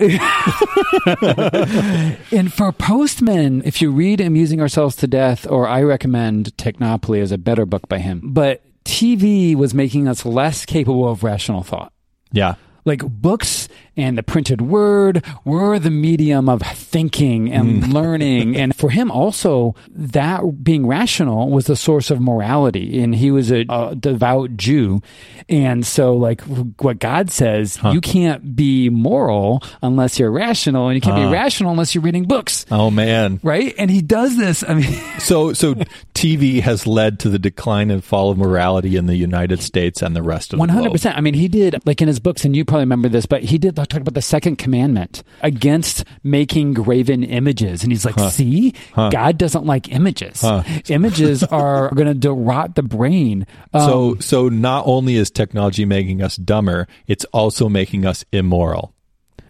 And 2.33 2.53
for 2.53 2.73
Postman, 2.73 3.63
if 3.65 3.83
you 3.83 3.91
read 3.91 4.21
Amusing 4.21 4.61
Ourselves 4.61 4.97
to 4.97 5.07
Death, 5.07 5.47
or 5.49 5.67
I 5.67 5.83
recommend 5.83 6.57
Technopoly 6.57 7.21
as 7.21 7.33
a 7.33 7.39
better 7.39 7.67
book 7.67 7.89
by 7.89 7.99
him, 7.99 8.21
but 8.23 8.63
TV 8.85 9.55
was 9.55 9.75
making 9.75 10.09
us 10.09 10.25
less 10.25 10.65
capable 10.65 11.09
of 11.09 11.23
rational 11.23 11.63
thought. 11.63 11.93
Yeah. 12.33 12.55
Like 12.85 13.01
books 13.03 13.69
and 13.97 14.17
the 14.17 14.23
printed 14.23 14.61
word 14.61 15.25
were 15.45 15.79
the 15.79 15.91
medium 15.91 16.49
of 16.49 16.63
thinking 16.63 17.53
and 17.53 17.83
mm. 17.83 17.93
learning. 17.93 18.57
And 18.57 18.75
for 18.75 18.91
him 18.91 19.11
also, 19.11 19.75
that 19.91 20.65
being 20.65 20.87
rational 20.87 21.51
was 21.51 21.67
the 21.67 21.77
source 21.77 22.11
of 22.11 22.21
morality. 22.21 23.03
And 23.03 23.15
he 23.15 23.31
was 23.31 23.51
a, 23.51 23.65
a 23.69 23.95
devout 23.95 24.57
Jew. 24.57 25.03
And 25.49 25.85
so 25.85 26.15
like 26.15 26.41
what 26.43 26.99
God 26.99 27.31
says, 27.31 27.79
you 27.93 28.01
can't 28.01 28.55
be 28.57 28.89
moral 28.89 29.63
unless 29.83 30.19
you're 30.19 30.31
rational 30.31 30.89
and 30.89 30.95
you 30.95 31.01
can't 31.01 31.17
be 31.17 31.33
rational 31.33 31.71
unless 31.71 31.95
you're 31.95 32.03
reading 32.03 32.25
books. 32.25 32.67
Oh 32.71 32.91
man. 32.91 33.41
Right? 33.43 33.75
And 33.79 33.91
he 33.91 34.03
does 34.03 34.37
this. 34.37 34.63
I 34.67 34.75
mean, 34.75 35.01
So 35.21 35.53
so 35.53 35.75
TV 36.15 36.61
has 36.61 36.87
led 36.87 37.21
to 37.21 37.29
the 37.29 37.39
decline 37.39 37.91
and 37.91 38.03
fall 38.03 38.31
of 38.31 38.39
morality 38.39 38.97
in 38.97 39.07
the 39.07 39.17
United 39.17 39.63
States 39.63 40.03
and 40.03 40.15
the 40.17 40.23
rest 40.23 40.53
of 40.53 40.59
One 40.59 40.69
the 40.69 40.75
100%. 40.75 41.17
I 41.17 41.21
mean, 41.21 41.35
he 41.35 41.49
did 41.49 41.77
like 41.87 42.01
in 42.03 42.09
his 42.09 42.19
books, 42.21 42.45
and 42.45 42.57
you 42.57 42.65
probably 42.65 42.83
remember 42.83 43.09
this, 43.09 43.27
but 43.27 43.43
he 43.43 43.59
did 43.59 43.77
talk 43.87 44.01
about 44.01 44.15
the 44.15 44.23
second 44.23 44.57
commandment 44.57 45.23
against 45.43 46.05
making 46.23 46.75
graven 46.75 47.23
images, 47.25 47.83
and 47.83 47.93
he's 47.93 48.05
like, 48.05 48.19
"See, 48.31 48.75
God 48.95 49.39
doesn't 49.39 49.67
like 49.67 49.91
images. 49.93 50.45
Images 50.89 51.43
are 51.51 51.91
going 51.95 52.21
to 52.21 52.33
rot 52.33 52.75
the 52.75 52.83
brain." 52.83 53.47
Um, 53.73 53.81
So 53.83 54.17
so 54.21 54.49
not 54.49 54.87
only 54.87 55.17
is 55.17 55.31
technology 55.31 55.85
making 55.85 56.23
us 56.23 56.37
dumber, 56.37 56.87
it's 57.07 57.25
also 57.27 57.69
making 57.69 58.05
us 58.07 58.25
immoral. 58.33 58.95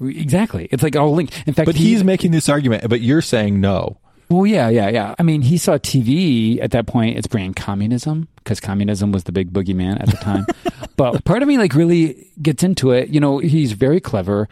exactly, 0.00 0.68
it's 0.70 0.82
like 0.82 0.96
all 0.96 1.12
linked. 1.14 1.42
In 1.46 1.54
fact, 1.54 1.66
But 1.66 1.76
he- 1.76 1.90
he's 1.90 2.04
making 2.04 2.30
this 2.30 2.48
argument, 2.48 2.88
but 2.88 3.00
you're 3.00 3.22
saying 3.22 3.60
no. 3.60 3.98
Well, 4.30 4.46
yeah, 4.46 4.68
yeah, 4.68 4.88
yeah. 4.88 5.14
I 5.18 5.24
mean, 5.24 5.42
he 5.42 5.58
saw 5.58 5.76
TV 5.76 6.62
at 6.62 6.70
that 6.70 6.86
point. 6.86 7.18
It's 7.18 7.26
bringing 7.26 7.52
communism 7.52 8.28
because 8.36 8.60
communism 8.60 9.10
was 9.10 9.24
the 9.24 9.32
big 9.32 9.52
boogeyman 9.52 10.00
at 10.00 10.08
the 10.08 10.16
time. 10.18 10.46
but 10.96 11.24
part 11.24 11.42
of 11.42 11.48
me 11.48 11.58
like 11.58 11.74
really 11.74 12.28
gets 12.40 12.62
into 12.62 12.92
it. 12.92 13.08
You 13.08 13.18
know, 13.18 13.38
he's 13.38 13.72
very 13.72 14.00
clever. 14.00 14.48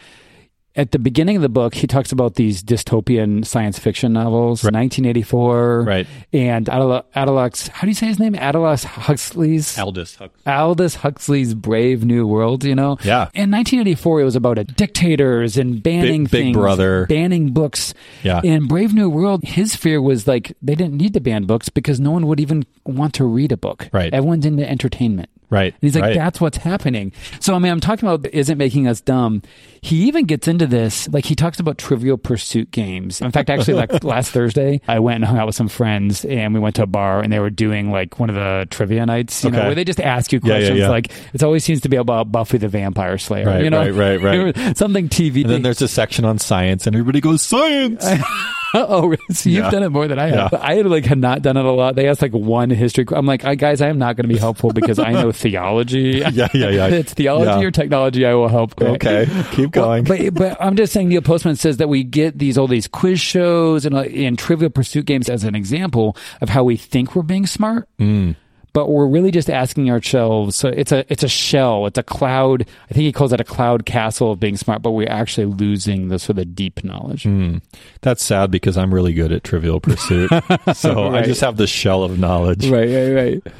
At 0.78 0.92
the 0.92 0.98
beginning 1.00 1.34
of 1.36 1.42
the 1.42 1.48
book, 1.48 1.74
he 1.74 1.86
talks 1.88 2.12
about 2.12 2.36
these 2.36 2.62
dystopian 2.62 3.44
science 3.44 3.78
fiction 3.80 4.12
novels, 4.12 4.62
1984, 4.62 5.82
Right. 5.82 6.06
And 6.32 6.66
Adelux, 6.66 7.68
how 7.68 7.80
do 7.82 7.88
you 7.88 7.94
say 7.94 8.06
his 8.06 8.18
name? 8.20 8.34
Adelus 8.34 8.84
Huxley's 8.84 9.76
Aldous 9.76 10.16
Aldous 10.46 10.94
Huxley's 10.94 11.54
Brave 11.54 12.04
New 12.04 12.26
World, 12.28 12.62
you 12.64 12.76
know? 12.76 12.96
Yeah. 13.02 13.28
In 13.34 13.50
1984, 13.50 14.20
it 14.20 14.24
was 14.24 14.36
about 14.36 14.56
a 14.58 14.64
dictators 14.64 15.56
and 15.56 15.82
banning 15.82 16.24
Big- 16.24 16.30
Big 16.30 16.40
things, 16.44 16.56
Brother. 16.56 17.06
banning 17.06 17.52
books. 17.52 17.92
Yeah. 18.22 18.40
In 18.44 18.68
Brave 18.68 18.94
New 18.94 19.10
World, 19.10 19.42
his 19.42 19.74
fear 19.74 20.00
was 20.00 20.28
like 20.28 20.56
they 20.62 20.76
didn't 20.76 20.96
need 20.96 21.12
to 21.14 21.20
ban 21.20 21.44
books 21.44 21.68
because 21.68 21.98
no 21.98 22.12
one 22.12 22.26
would 22.28 22.38
even 22.38 22.64
want 22.86 23.14
to 23.14 23.24
read 23.24 23.50
a 23.50 23.56
book. 23.56 23.88
Right. 23.92 24.14
Everyone's 24.14 24.46
into 24.46 24.68
entertainment. 24.68 25.28
Right. 25.50 25.72
And 25.72 25.80
he's 25.80 25.94
like, 25.94 26.02
right. 26.02 26.14
that's 26.14 26.40
what's 26.40 26.58
happening. 26.58 27.12
So, 27.40 27.54
I 27.54 27.58
mean, 27.58 27.72
I'm 27.72 27.80
talking 27.80 28.08
about 28.08 28.26
isn't 28.32 28.58
making 28.58 28.86
us 28.86 29.00
dumb. 29.00 29.42
He 29.80 30.06
even 30.08 30.26
gets 30.26 30.46
into 30.48 30.66
this, 30.66 31.08
like, 31.08 31.24
he 31.24 31.34
talks 31.34 31.58
about 31.58 31.78
trivial 31.78 32.18
pursuit 32.18 32.70
games. 32.70 33.20
In 33.20 33.30
fact, 33.30 33.48
actually, 33.48 33.74
like 33.74 34.04
last 34.04 34.30
Thursday, 34.32 34.80
I 34.86 34.98
went 34.98 35.16
and 35.16 35.24
hung 35.24 35.38
out 35.38 35.46
with 35.46 35.54
some 35.54 35.68
friends 35.68 36.24
and 36.24 36.52
we 36.52 36.60
went 36.60 36.76
to 36.76 36.82
a 36.82 36.86
bar 36.86 37.20
and 37.20 37.32
they 37.32 37.38
were 37.38 37.50
doing 37.50 37.90
like 37.90 38.18
one 38.18 38.28
of 38.28 38.34
the 38.36 38.66
trivia 38.70 39.06
nights, 39.06 39.42
you 39.44 39.50
know, 39.50 39.64
where 39.64 39.74
they 39.74 39.84
just 39.84 40.00
ask 40.00 40.32
you 40.32 40.40
Yeah, 40.42 40.52
yeah, 40.52 40.58
questions. 40.58 40.78
yeah. 40.80 40.88
Like, 40.90 41.12
it 41.32 41.42
always 41.42 41.64
seems 41.64 41.80
to 41.82 41.88
be 41.88 41.96
about 41.96 42.30
Buffy 42.30 42.58
the 42.58 42.68
Vampire 42.68 43.16
Slayer, 43.18 43.46
Right, 43.46 43.64
you 43.64 43.70
know? 43.70 43.88
right, 43.90 44.22
right, 44.22 44.56
right. 44.56 44.76
Something 44.76 45.08
TV. 45.08 45.42
And 45.42 45.50
then 45.50 45.62
there's 45.62 45.80
a 45.80 45.88
section 45.88 46.24
on 46.24 46.38
science, 46.38 46.86
and 46.86 46.94
everybody 46.94 47.20
goes 47.20 47.42
science. 47.42 48.04
oh, 48.74 49.14
so 49.30 49.48
you've 49.50 49.64
Yeah. 49.64 49.70
done 49.70 49.82
it 49.82 49.88
more 49.90 50.06
than 50.08 50.18
I 50.18 50.28
have. 50.28 50.50
Yeah. 50.52 50.58
I 50.60 50.74
had 50.74 50.86
like 50.86 51.04
had 51.04 51.18
not 51.18 51.42
done 51.42 51.56
it 51.56 51.64
a 51.64 51.70
lot. 51.70 51.94
They 51.96 52.08
asked 52.08 52.22
like 52.22 52.32
one 52.32 52.70
history. 52.70 53.04
I'm 53.12 53.26
like, 53.26 53.44
I, 53.44 53.54
guys, 53.54 53.80
I 53.80 53.88
am 53.88 53.98
not 53.98 54.16
going 54.16 54.28
to 54.28 54.32
be 54.34 54.38
helpful 54.38 54.70
because 54.72 54.98
I 54.98 55.12
know 55.12 55.32
theology. 55.62 56.22
Yeah, 56.32 56.48
yeah, 56.52 56.68
yeah. 56.70 56.86
it's 56.88 57.14
theology 57.14 57.46
Yeah. 57.60 57.66
or 57.66 57.70
technology. 57.70 58.26
I 58.26 58.34
will 58.34 58.48
help. 58.48 58.80
Okay, 58.80 59.26
keep 59.52 59.74
Well, 59.76 60.02
going. 60.02 60.04
but 60.04 60.34
but 60.34 60.56
I'm 60.60 60.76
just 60.76 60.92
saying 60.92 61.08
Neil 61.08 61.22
Postman 61.22 61.56
says 61.56 61.78
that 61.78 61.88
we 61.88 62.04
get 62.04 62.38
these 62.38 62.58
all 62.58 62.66
these 62.68 62.86
quiz 62.88 63.20
shows 63.20 63.84
and 63.86 63.94
uh, 63.94 64.00
and 64.02 64.38
Trivial 64.38 64.70
Pursuit 64.70 65.06
games 65.06 65.28
as 65.28 65.44
an 65.44 65.54
example 65.54 66.16
of 66.40 66.48
how 66.48 66.64
we 66.64 66.76
think 66.76 67.14
we're 67.16 67.22
being 67.22 67.46
smart. 67.46 67.88
Mm. 67.98 68.36
But 68.72 68.90
we're 68.90 69.06
really 69.06 69.30
just 69.30 69.50
asking 69.50 69.90
ourselves. 69.90 70.56
So 70.56 70.68
it's 70.68 70.92
a 70.92 71.10
it's 71.10 71.22
a 71.22 71.28
shell. 71.28 71.86
It's 71.86 71.98
a 71.98 72.02
cloud. 72.02 72.62
I 72.90 72.94
think 72.94 73.04
he 73.04 73.12
calls 73.12 73.32
it 73.32 73.40
a 73.40 73.44
cloud 73.44 73.86
castle 73.86 74.32
of 74.32 74.40
being 74.40 74.56
smart. 74.56 74.82
But 74.82 74.92
we're 74.92 75.10
actually 75.10 75.46
losing 75.46 76.08
the 76.08 76.18
sort 76.18 76.38
of 76.38 76.54
deep 76.54 76.84
knowledge. 76.84 77.24
Mm. 77.24 77.62
That's 78.02 78.22
sad 78.22 78.50
because 78.50 78.76
I'm 78.76 78.92
really 78.92 79.12
good 79.12 79.32
at 79.32 79.44
Trivial 79.44 79.80
Pursuit, 79.80 80.30
so 80.74 81.08
I 81.08 81.22
just 81.22 81.40
have 81.40 81.56
the 81.56 81.66
shell 81.66 82.02
of 82.04 82.18
knowledge. 82.18 82.68
Right, 82.68 82.88
right, 82.88 83.12
right. 83.12 83.52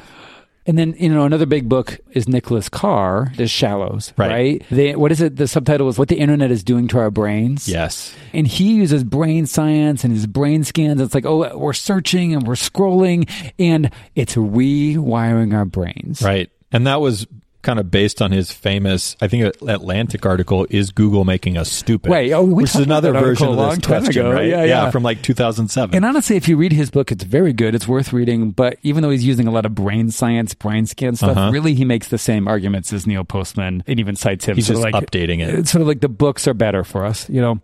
And 0.69 0.77
then 0.77 0.93
you 0.99 1.09
know 1.09 1.25
another 1.25 1.47
big 1.47 1.67
book 1.67 1.99
is 2.11 2.27
Nicholas 2.29 2.69
Carr, 2.69 3.33
The 3.35 3.47
Shallows. 3.47 4.13
Right. 4.17 4.29
Right. 4.29 4.65
They, 4.69 4.95
what 4.95 5.11
is 5.11 5.19
it? 5.19 5.35
The 5.35 5.47
subtitle 5.47 5.89
is 5.89 5.97
"What 5.97 6.09
the 6.09 6.19
Internet 6.19 6.51
is 6.51 6.63
Doing 6.63 6.87
to 6.89 6.99
Our 6.99 7.09
Brains." 7.09 7.67
Yes. 7.67 8.13
and 8.33 8.45
he 8.45 8.75
uses 8.75 9.03
brain 9.03 9.47
science 9.47 10.03
and 10.03 10.13
his 10.13 10.27
brain 10.27 10.63
scans. 10.63 11.01
It's 11.01 11.15
like, 11.15 11.25
oh, 11.25 11.57
we're 11.57 11.73
searching 11.73 12.35
and 12.35 12.45
we're 12.45 12.53
scrolling, 12.53 13.27
and 13.57 13.89
it's 14.13 14.35
rewiring 14.35 15.55
our 15.55 15.65
brains. 15.65 16.21
Right. 16.21 16.51
And 16.71 16.85
that 16.85 17.01
was 17.01 17.25
kind 17.61 17.77
of 17.79 17.91
based 17.91 18.21
on 18.21 18.31
his 18.31 18.51
famous, 18.51 19.17
I 19.21 19.27
think, 19.27 19.53
Atlantic 19.67 20.25
article, 20.25 20.65
"Is 20.69 20.91
Google 20.91 21.25
making 21.25 21.57
us 21.57 21.69
stupid?" 21.71 22.09
Right. 22.09 22.31
Oh, 22.31 22.43
we 22.43 22.53
which 22.53 22.69
is 22.75 22.75
another 22.77 23.11
version 23.11 23.47
of 23.47 23.55
this 23.55 23.59
long 23.59 23.77
time 23.81 24.03
question, 24.03 24.25
ago. 24.27 24.33
right? 24.33 24.47
Yeah, 24.47 24.63
yeah. 24.63 24.89
from 24.91 25.03
like 25.03 25.21
2007. 25.21 25.93
And 25.95 26.05
honestly, 26.05 26.35
if 26.37 26.47
you 26.47 26.55
read 26.57 26.71
his 26.71 26.89
book, 26.89 27.11
it's 27.11 27.23
very 27.23 27.51
good. 27.53 27.75
It's 27.75 27.87
worth 27.87 28.13
reading. 28.13 28.51
But 28.51 28.77
even 28.83 29.03
though 29.03 29.09
he's 29.09 29.25
using 29.25 29.47
a 29.47 29.51
lot 29.51 29.65
of 29.65 29.75
brain 29.75 30.09
science, 30.11 30.53
brain 30.53 30.85
scan 30.85 31.15
stuff, 31.15 31.35
Uh-huh. 31.37 31.51
really 31.51 31.73
he 31.73 31.83
makes 31.85 32.07
the 32.07 32.17
same 32.17 32.47
arguments 32.47 32.93
as 32.93 33.05
Neil 33.05 33.23
Postman 33.25 33.83
and 33.87 33.99
even 33.99 34.15
cites 34.15 34.45
him. 34.45 34.55
He's 34.55 34.67
just 34.67 34.81
like, 34.81 34.93
updating 34.93 35.39
it. 35.39 35.53
It's 35.53 35.71
sort 35.71 35.81
of 35.81 35.87
like 35.87 35.99
the 35.99 36.09
books 36.09 36.47
are 36.47 36.53
better 36.53 36.83
for 36.83 37.05
us, 37.05 37.29
you 37.29 37.41
know. 37.41 37.59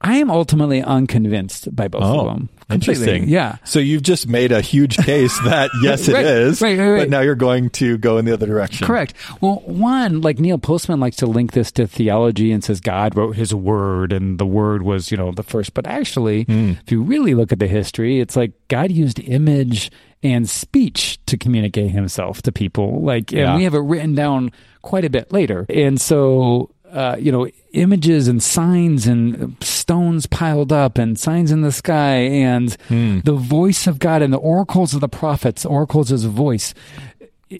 I 0.00 0.18
am 0.18 0.30
ultimately 0.30 0.80
unconvinced 0.80 1.74
by 1.74 1.88
both 1.88 2.02
of 2.02 2.14
Oh, 2.20 2.24
them. 2.26 2.48
Completely. 2.70 2.74
interesting. 3.04 3.28
Yeah. 3.28 3.56
So 3.64 3.78
you've 3.80 4.02
just 4.02 4.28
made 4.28 4.52
a 4.52 4.60
huge 4.60 4.96
case 4.98 5.36
that 5.44 5.70
yes, 5.82 6.06
it 6.06 6.12
Right, 6.14 6.24
is. 6.24 6.60
right, 6.60 6.78
right, 6.78 6.88
right. 6.90 6.98
But 7.00 7.10
now 7.10 7.20
you're 7.20 7.34
going 7.34 7.70
to 7.70 7.98
go 7.98 8.18
in 8.18 8.24
the 8.24 8.32
other 8.32 8.46
direction. 8.46 8.86
Correct. 8.86 9.14
Well, 9.40 9.62
one, 9.66 10.20
like 10.20 10.38
Neil 10.38 10.58
Postman 10.58 11.00
likes 11.00 11.16
to 11.16 11.26
link 11.26 11.52
this 11.52 11.72
to 11.72 11.86
theology 11.88 12.52
and 12.52 12.62
says 12.62 12.80
God 12.80 13.16
wrote 13.16 13.34
his 13.36 13.52
word 13.54 14.12
and 14.12 14.38
the 14.38 14.46
word 14.46 14.82
was, 14.82 15.10
you 15.10 15.16
know, 15.16 15.32
the 15.32 15.42
first. 15.42 15.74
But 15.74 15.86
actually, 15.86 16.44
Hmm. 16.44 16.72
if 16.84 16.92
you 16.92 17.02
really 17.02 17.34
look 17.34 17.50
at 17.52 17.58
the 17.58 17.66
history, 17.66 18.20
it's 18.20 18.36
like 18.36 18.52
God 18.68 18.92
used 18.92 19.18
image 19.20 19.90
and 20.22 20.48
speech 20.48 21.18
to 21.26 21.36
communicate 21.36 21.90
himself 21.90 22.42
to 22.42 22.52
people. 22.52 23.00
Like, 23.02 23.32
and 23.32 23.40
Yeah. 23.40 23.56
we 23.56 23.64
have 23.64 23.74
it 23.74 23.78
written 23.80 24.14
down 24.14 24.52
quite 24.82 25.04
a 25.04 25.10
bit 25.10 25.32
later. 25.32 25.64
And 25.68 26.00
so, 26.00 26.70
uh, 26.92 27.16
you 27.18 27.32
know, 27.32 27.48
images 27.72 28.28
and 28.28 28.42
signs 28.42 29.06
and 29.06 29.56
stones 29.62 30.26
piled 30.26 30.72
up 30.72 30.98
and 30.98 31.18
signs 31.18 31.50
in 31.50 31.60
the 31.60 31.72
sky 31.72 32.14
and 32.16 32.76
Hmm. 32.88 33.20
the 33.24 33.34
voice 33.34 33.86
of 33.86 33.98
God 33.98 34.22
and 34.22 34.32
the 34.32 34.38
oracles 34.38 34.94
of 34.94 35.00
the 35.00 35.08
prophets, 35.08 35.64
oracles 35.66 36.10
as 36.12 36.24
a 36.24 36.28
voice 36.28 36.74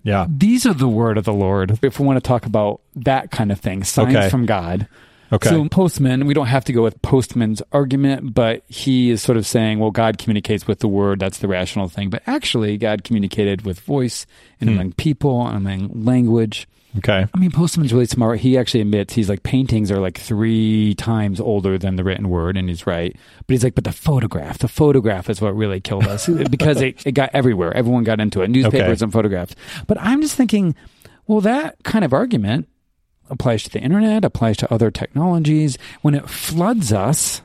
Yeah. 0.02 0.26
these 0.28 0.66
are 0.66 0.74
the 0.74 0.88
word 0.88 1.16
of 1.18 1.24
the 1.24 1.32
Lord. 1.32 1.78
If 1.82 1.98
we 1.98 2.06
want 2.06 2.16
to 2.22 2.26
talk 2.26 2.44
about 2.46 2.80
that 2.96 3.30
kind 3.30 3.50
of 3.50 3.58
thing, 3.60 3.84
signs 3.84 4.14
Okay. 4.14 4.28
from 4.28 4.44
God. 4.46 4.86
Okay. 5.30 5.50
So 5.50 5.66
Postman, 5.68 6.26
we 6.26 6.32
don't 6.32 6.46
have 6.46 6.64
to 6.64 6.72
go 6.72 6.82
with 6.82 7.00
Postman's 7.02 7.60
argument, 7.72 8.32
but 8.32 8.62
he 8.68 9.10
is 9.10 9.20
sort 9.20 9.36
of 9.36 9.46
saying, 9.46 9.78
well, 9.78 9.90
God 9.90 10.16
communicates 10.16 10.66
with 10.66 10.78
the 10.80 10.88
word. 10.88 11.20
That's 11.20 11.38
the 11.38 11.48
rational 11.48 11.88
thing. 11.88 12.08
But 12.08 12.22
actually, 12.26 12.78
God 12.78 13.04
communicated 13.04 13.62
with 13.66 13.80
voice 13.80 14.24
and 14.58 14.70
among 14.70 14.92
people 14.92 15.46
and 15.46 15.56
among 15.58 15.90
language. 16.04 16.66
Okay. 16.98 17.26
I 17.32 17.38
mean, 17.38 17.50
Postman's 17.50 17.92
really 17.92 18.06
smart. 18.06 18.40
He 18.40 18.58
actually 18.58 18.80
admits 18.82 19.14
he's 19.14 19.28
like 19.28 19.42
paintings 19.42 19.90
are 19.90 19.98
like 19.98 20.18
three 20.18 20.94
times 20.94 21.40
older 21.40 21.78
than 21.78 21.96
the 21.96 22.04
written 22.04 22.28
word, 22.28 22.56
and 22.56 22.68
he's 22.68 22.86
right. 22.86 23.16
But 23.46 23.54
he's 23.54 23.64
like, 23.64 23.74
but 23.74 23.84
the 23.84 23.92
photograph, 23.92 24.58
the 24.58 24.68
photograph 24.68 25.30
is 25.30 25.40
what 25.40 25.56
really 25.56 25.80
killed 25.80 26.06
us 26.06 26.26
because 26.50 26.80
it, 26.80 27.06
it 27.06 27.12
got 27.12 27.30
everywhere. 27.32 27.72
Everyone 27.74 28.04
got 28.04 28.20
into 28.20 28.42
it, 28.42 28.50
newspapers 28.50 28.98
Okay. 28.98 29.04
and 29.04 29.12
photographs. 29.12 29.54
But 29.86 29.98
I'm 30.00 30.20
just 30.22 30.34
thinking, 30.36 30.74
well, 31.26 31.40
that 31.40 31.82
kind 31.84 32.04
of 32.04 32.12
argument 32.12 32.68
applies 33.30 33.62
to 33.64 33.70
the 33.70 33.80
internet, 33.80 34.24
applies 34.24 34.56
to 34.58 34.72
other 34.72 34.90
technologies. 34.90 35.76
When 36.02 36.14
it 36.14 36.28
floods 36.28 36.92
us, 36.92 37.42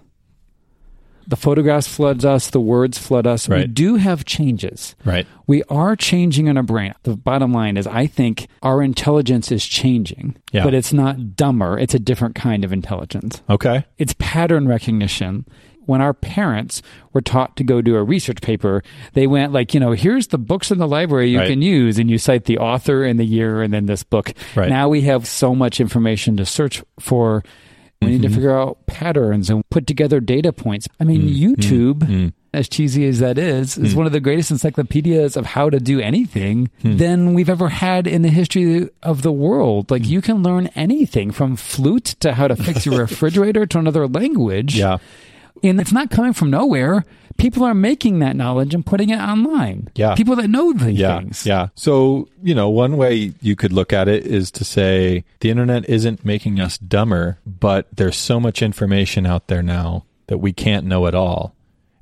The 1.27 1.35
photographs 1.35 1.87
floods 1.87 2.25
us, 2.25 2.49
the 2.49 2.59
words 2.59 2.97
flood 2.97 3.25
us. 3.27 3.47
We 3.47 3.65
do 3.67 3.95
have 3.95 4.25
changes. 4.25 4.95
Right. 5.05 5.25
We 5.47 5.63
are 5.63 5.95
changing 5.95 6.47
in 6.47 6.57
our 6.57 6.63
brain. 6.63 6.93
The 7.03 7.15
bottom 7.15 7.51
line 7.53 7.77
is, 7.77 7.87
I 7.87 8.07
think 8.07 8.47
our 8.61 8.81
intelligence 8.81 9.51
is 9.51 9.65
changing, 9.65 10.35
Yeah. 10.51 10.63
but 10.63 10.73
it's 10.73 10.91
not 10.93 11.35
dumber. 11.35 11.77
It's 11.79 11.93
a 11.93 11.99
different 11.99 12.35
kind 12.35 12.63
of 12.65 12.73
intelligence. 12.73 13.41
Okay. 13.49 13.85
It's 13.97 14.13
pattern 14.19 14.67
recognition. 14.67 15.45
When 15.85 15.99
our 15.99 16.13
parents 16.13 16.81
were 17.11 17.19
taught 17.19 17.57
to 17.57 17.63
go 17.65 17.81
do 17.81 17.97
a 17.97 18.03
research 18.03 18.41
paper, 18.41 18.83
they 19.15 19.27
went 19.27 19.51
like, 19.51 19.73
you 19.73 19.81
know, 19.81 19.91
here's 19.91 20.27
the 20.27 20.37
books 20.37 20.71
in 20.71 20.77
the 20.77 20.87
library 20.87 21.29
you 21.31 21.39
Right. 21.39 21.49
can 21.49 21.61
use, 21.61 21.99
and 21.99 22.09
you 22.09 22.17
cite 22.17 22.45
the 22.45 22.57
author 22.57 23.03
and 23.03 23.19
the 23.19 23.25
year 23.25 23.61
and 23.61 23.73
then 23.73 23.85
this 23.85 24.01
book. 24.01 24.33
Right. 24.55 24.69
Now 24.69 24.87
we 24.87 25.01
have 25.01 25.27
so 25.27 25.53
much 25.53 25.81
information 25.81 26.37
to 26.37 26.45
search 26.45 26.81
for. 27.01 27.43
We 28.05 28.11
need 28.11 28.21
to 28.23 28.27
Mm-hmm. 28.27 28.35
figure 28.35 28.57
out 28.57 28.85
patterns 28.85 29.49
and 29.49 29.67
put 29.69 29.87
together 29.87 30.19
data 30.19 30.51
points. 30.53 30.87
I 30.99 31.03
mean, 31.03 31.21
Mm-hmm. 31.21 31.43
YouTube, 31.43 32.33
as 32.53 32.69
cheesy 32.69 33.07
as 33.07 33.19
that 33.19 33.37
is, 33.37 33.75
Mm. 33.77 33.85
is 33.85 33.95
one 33.95 34.05
of 34.05 34.11
the 34.11 34.19
greatest 34.19 34.51
encyclopedias 34.51 35.35
of 35.35 35.45
how 35.47 35.69
to 35.69 35.79
do 35.79 35.99
anything 35.99 36.69
Hmm. 36.83 36.97
than 36.97 37.33
we've 37.33 37.49
ever 37.49 37.69
had 37.69 38.05
in 38.07 38.21
the 38.21 38.29
history 38.29 38.89
of 39.01 39.21
the 39.23 39.31
world. 39.31 39.89
Like 39.89 40.05
you 40.07 40.21
can 40.21 40.43
learn 40.43 40.67
anything 40.75 41.31
from 41.31 41.55
flute 41.55 42.15
to 42.19 42.33
how 42.33 42.47
to 42.47 42.55
fix 42.55 42.85
your 42.85 42.99
refrigerator 42.99 43.65
to 43.65 43.79
another 43.79 44.07
language. 44.07 44.75
Yeah. 44.77 44.97
And 45.63 45.79
it's 45.79 45.91
not 45.93 46.09
coming 46.11 46.33
from 46.33 46.49
nowhere. 46.51 47.05
People 47.37 47.63
are 47.63 47.73
making 47.73 48.19
that 48.19 48.35
knowledge 48.35 48.73
and 48.73 48.85
putting 48.85 49.09
it 49.09 49.19
online. 49.19 49.89
Yeah. 49.95 50.15
People 50.15 50.35
that 50.37 50.49
know 50.49 50.71
these 50.73 50.97
Yeah. 50.99 51.19
things. 51.19 51.45
Yeah. 51.45 51.67
So, 51.75 52.27
you 52.41 52.55
know, 52.55 52.69
one 52.69 52.95
way 52.97 53.33
you 53.41 53.55
could 53.55 53.73
look 53.73 53.91
at 53.91 54.07
it 54.07 54.25
is 54.25 54.51
to 54.51 54.63
say 54.63 55.23
the 55.41 55.49
internet 55.49 55.87
isn't 55.89 56.23
making 56.23 56.59
us 56.59 56.77
dumber, 56.77 57.39
but 57.45 57.87
there's 57.95 58.15
so 58.15 58.39
much 58.39 58.61
information 58.61 59.25
out 59.25 59.47
there 59.47 59.63
now 59.63 60.05
that 60.27 60.37
we 60.37 60.53
can't 60.53 60.85
know 60.85 61.05
it 61.05 61.15
all. 61.15 61.53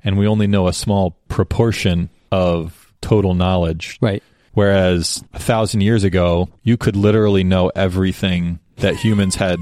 And 0.04 0.18
we 0.18 0.26
only 0.26 0.46
know 0.46 0.68
a 0.68 0.72
small 0.72 1.16
proportion 1.28 2.10
of 2.30 2.92
total 3.00 3.34
knowledge. 3.34 3.98
Right. 4.00 4.22
Whereas 4.54 5.24
a 5.32 5.38
thousand 5.38 5.80
years 5.80 6.04
ago, 6.04 6.48
you 6.62 6.76
could 6.76 6.94
literally 6.96 7.42
know 7.42 7.70
everything 7.74 8.58
that 8.76 8.96
humans 8.96 9.36
had 9.36 9.58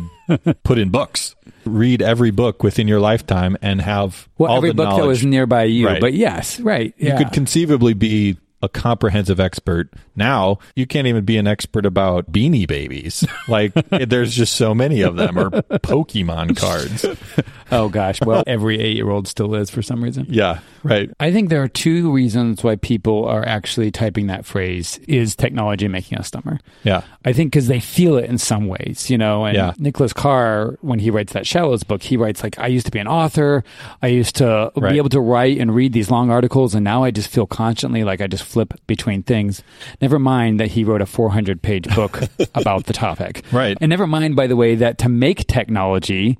put 0.64 0.78
in 0.78 0.90
books. 0.90 1.34
Read 1.64 2.00
every 2.02 2.30
book 2.30 2.62
within 2.62 2.88
your 2.88 3.00
lifetime 3.00 3.56
and 3.60 3.80
have 3.80 4.28
Well, 4.38 4.50
all 4.50 4.56
every 4.58 4.70
the 4.70 4.74
book 4.74 4.84
that 4.86 4.90
knowledge. 4.96 5.06
was 5.08 5.24
nearby 5.24 5.64
you. 5.64 5.86
Right. 5.86 6.00
But 6.00 6.14
yes, 6.14 6.58
right. 6.60 6.94
You 6.96 7.14
could 7.16 7.32
conceivably 7.32 7.94
be 7.94 8.36
a 8.62 8.68
comprehensive 8.68 9.40
expert. 9.40 9.88
Now, 10.16 10.58
you 10.76 10.86
can't 10.86 11.06
even 11.06 11.24
be 11.24 11.38
an 11.38 11.46
expert 11.46 11.86
about 11.86 12.30
beanie 12.30 12.66
babies. 12.68 13.24
Like, 13.48 13.72
there's 13.90 14.36
just 14.36 14.54
so 14.54 14.74
many 14.74 15.00
of 15.00 15.16
them, 15.16 15.36
or 15.36 15.50
Pokemon 15.50 16.56
cards. 16.56 17.04
oh, 17.72 17.88
gosh. 17.88 18.20
Well, 18.20 18.44
every 18.46 18.78
eight 18.78 18.94
year 18.96 19.10
old 19.10 19.26
still 19.26 19.54
is 19.56 19.70
for 19.70 19.82
some 19.82 20.04
reason. 20.04 20.26
Yeah, 20.28 20.60
right. 20.84 21.10
I 21.18 21.32
think 21.32 21.48
there 21.48 21.62
are 21.62 21.68
two 21.68 22.12
reasons 22.12 22.62
why 22.62 22.76
people 22.76 23.24
are 23.24 23.44
actually 23.44 23.90
typing 23.90 24.28
that 24.28 24.44
phrase 24.44 24.98
is 25.08 25.34
technology 25.34 25.88
making 25.88 26.18
us 26.18 26.30
dumber. 26.30 26.60
Yeah, 26.84 27.02
I 27.24 27.32
think 27.32 27.50
because 27.52 27.66
they 27.66 27.80
feel 27.80 28.16
it 28.18 28.26
in 28.26 28.38
some 28.38 28.68
ways, 28.68 29.10
you 29.10 29.18
know. 29.18 29.44
And 29.46 29.56
Yeah. 29.56 29.72
Nicholas 29.78 30.12
Carr, 30.12 30.76
when 30.80 30.98
he 31.00 31.10
writes 31.10 31.32
that 31.32 31.46
Shallows 31.46 31.82
book, 31.82 32.02
he 32.02 32.16
writes 32.16 32.42
like, 32.44 32.56
"I 32.58 32.68
used 32.68 32.86
to 32.86 32.92
be 32.92 32.98
an 33.00 33.08
author. 33.08 33.64
I 34.02 34.08
used 34.08 34.36
to 34.36 34.70
Right. 34.76 34.92
be 34.92 34.98
able 34.98 35.08
to 35.10 35.20
write 35.20 35.58
and 35.58 35.74
read 35.74 35.92
these 35.92 36.10
long 36.10 36.30
articles, 36.30 36.74
and 36.74 36.84
now 36.84 37.02
I 37.02 37.10
just 37.10 37.28
feel 37.28 37.46
constantly 37.46 38.04
like 38.04 38.20
I 38.20 38.26
just 38.28 38.44
flip 38.50 38.74
between 38.86 39.22
things." 39.22 39.62
Never 40.00 40.18
mind 40.18 40.60
that 40.60 40.68
he 40.68 40.84
wrote 40.84 41.00
a 41.00 41.06
400 41.06 41.62
page 41.62 41.94
book 41.94 42.20
about 42.54 42.86
the 42.86 42.92
topic, 42.92 43.44
Right. 43.52 43.76
And 43.80 43.90
never 43.90 44.06
mind, 44.06 44.36
by 44.36 44.46
the 44.46 44.56
way, 44.56 44.74
that 44.76 44.98
to 44.98 45.08
make 45.08 45.46
technology, 45.46 46.38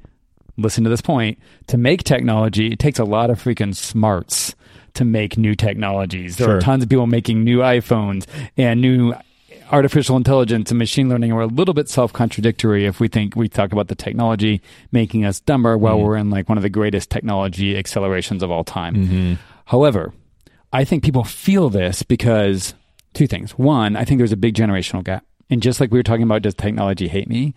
listen 0.56 0.84
to 0.84 0.90
this 0.90 1.00
point, 1.00 1.38
to 1.68 1.78
make 1.78 2.04
technology, 2.04 2.72
it 2.72 2.78
takes 2.78 2.98
a 2.98 3.04
lot 3.04 3.30
of 3.30 3.42
freaking 3.42 3.74
smarts 3.74 4.54
to 4.94 5.04
make 5.04 5.38
new 5.38 5.54
technologies. 5.54 6.36
There 6.36 6.48
Sure. 6.48 6.56
are 6.56 6.60
tons 6.60 6.82
of 6.82 6.88
people 6.88 7.06
making 7.06 7.44
new 7.44 7.58
iPhones 7.58 8.26
and 8.56 8.80
new 8.80 9.14
artificial 9.72 10.16
intelligence 10.16 10.70
and 10.70 10.78
machine 10.78 11.08
learning 11.08 11.32
are 11.32 11.42
a 11.42 11.46
little 11.46 11.74
bit 11.74 11.88
self-contradictory 11.88 12.86
if 12.86 13.00
we 13.00 13.08
think 13.08 13.36
we 13.36 13.48
talk 13.48 13.72
about 13.72 13.88
the 13.88 13.94
technology 13.94 14.60
making 14.90 15.24
us 15.24 15.40
dumber 15.40 15.78
while 15.78 15.96
mm-hmm. 15.96 16.06
we're 16.06 16.16
in 16.16 16.30
like 16.30 16.48
one 16.48 16.58
of 16.58 16.62
the 16.62 16.68
greatest 16.68 17.10
technology 17.10 17.76
accelerations 17.78 18.42
of 18.42 18.50
all 18.50 18.64
time. 18.64 18.94
Mm-hmm. 18.94 19.34
However, 19.66 20.12
I 20.72 20.84
think 20.84 21.02
people 21.02 21.24
feel 21.24 21.68
this 21.68 22.02
because 22.02 22.74
two 23.12 23.26
things. 23.26 23.52
One, 23.52 23.96
I 23.96 24.04
think 24.04 24.18
there's 24.18 24.32
a 24.32 24.36
big 24.36 24.54
generational 24.54 25.04
gap. 25.04 25.24
And 25.48 25.62
just 25.62 25.80
like 25.80 25.90
we 25.90 25.98
were 25.98 26.04
talking 26.04 26.22
about, 26.22 26.42
does 26.42 26.54
technology 26.54 27.08
hate 27.08 27.28
me? 27.28 27.54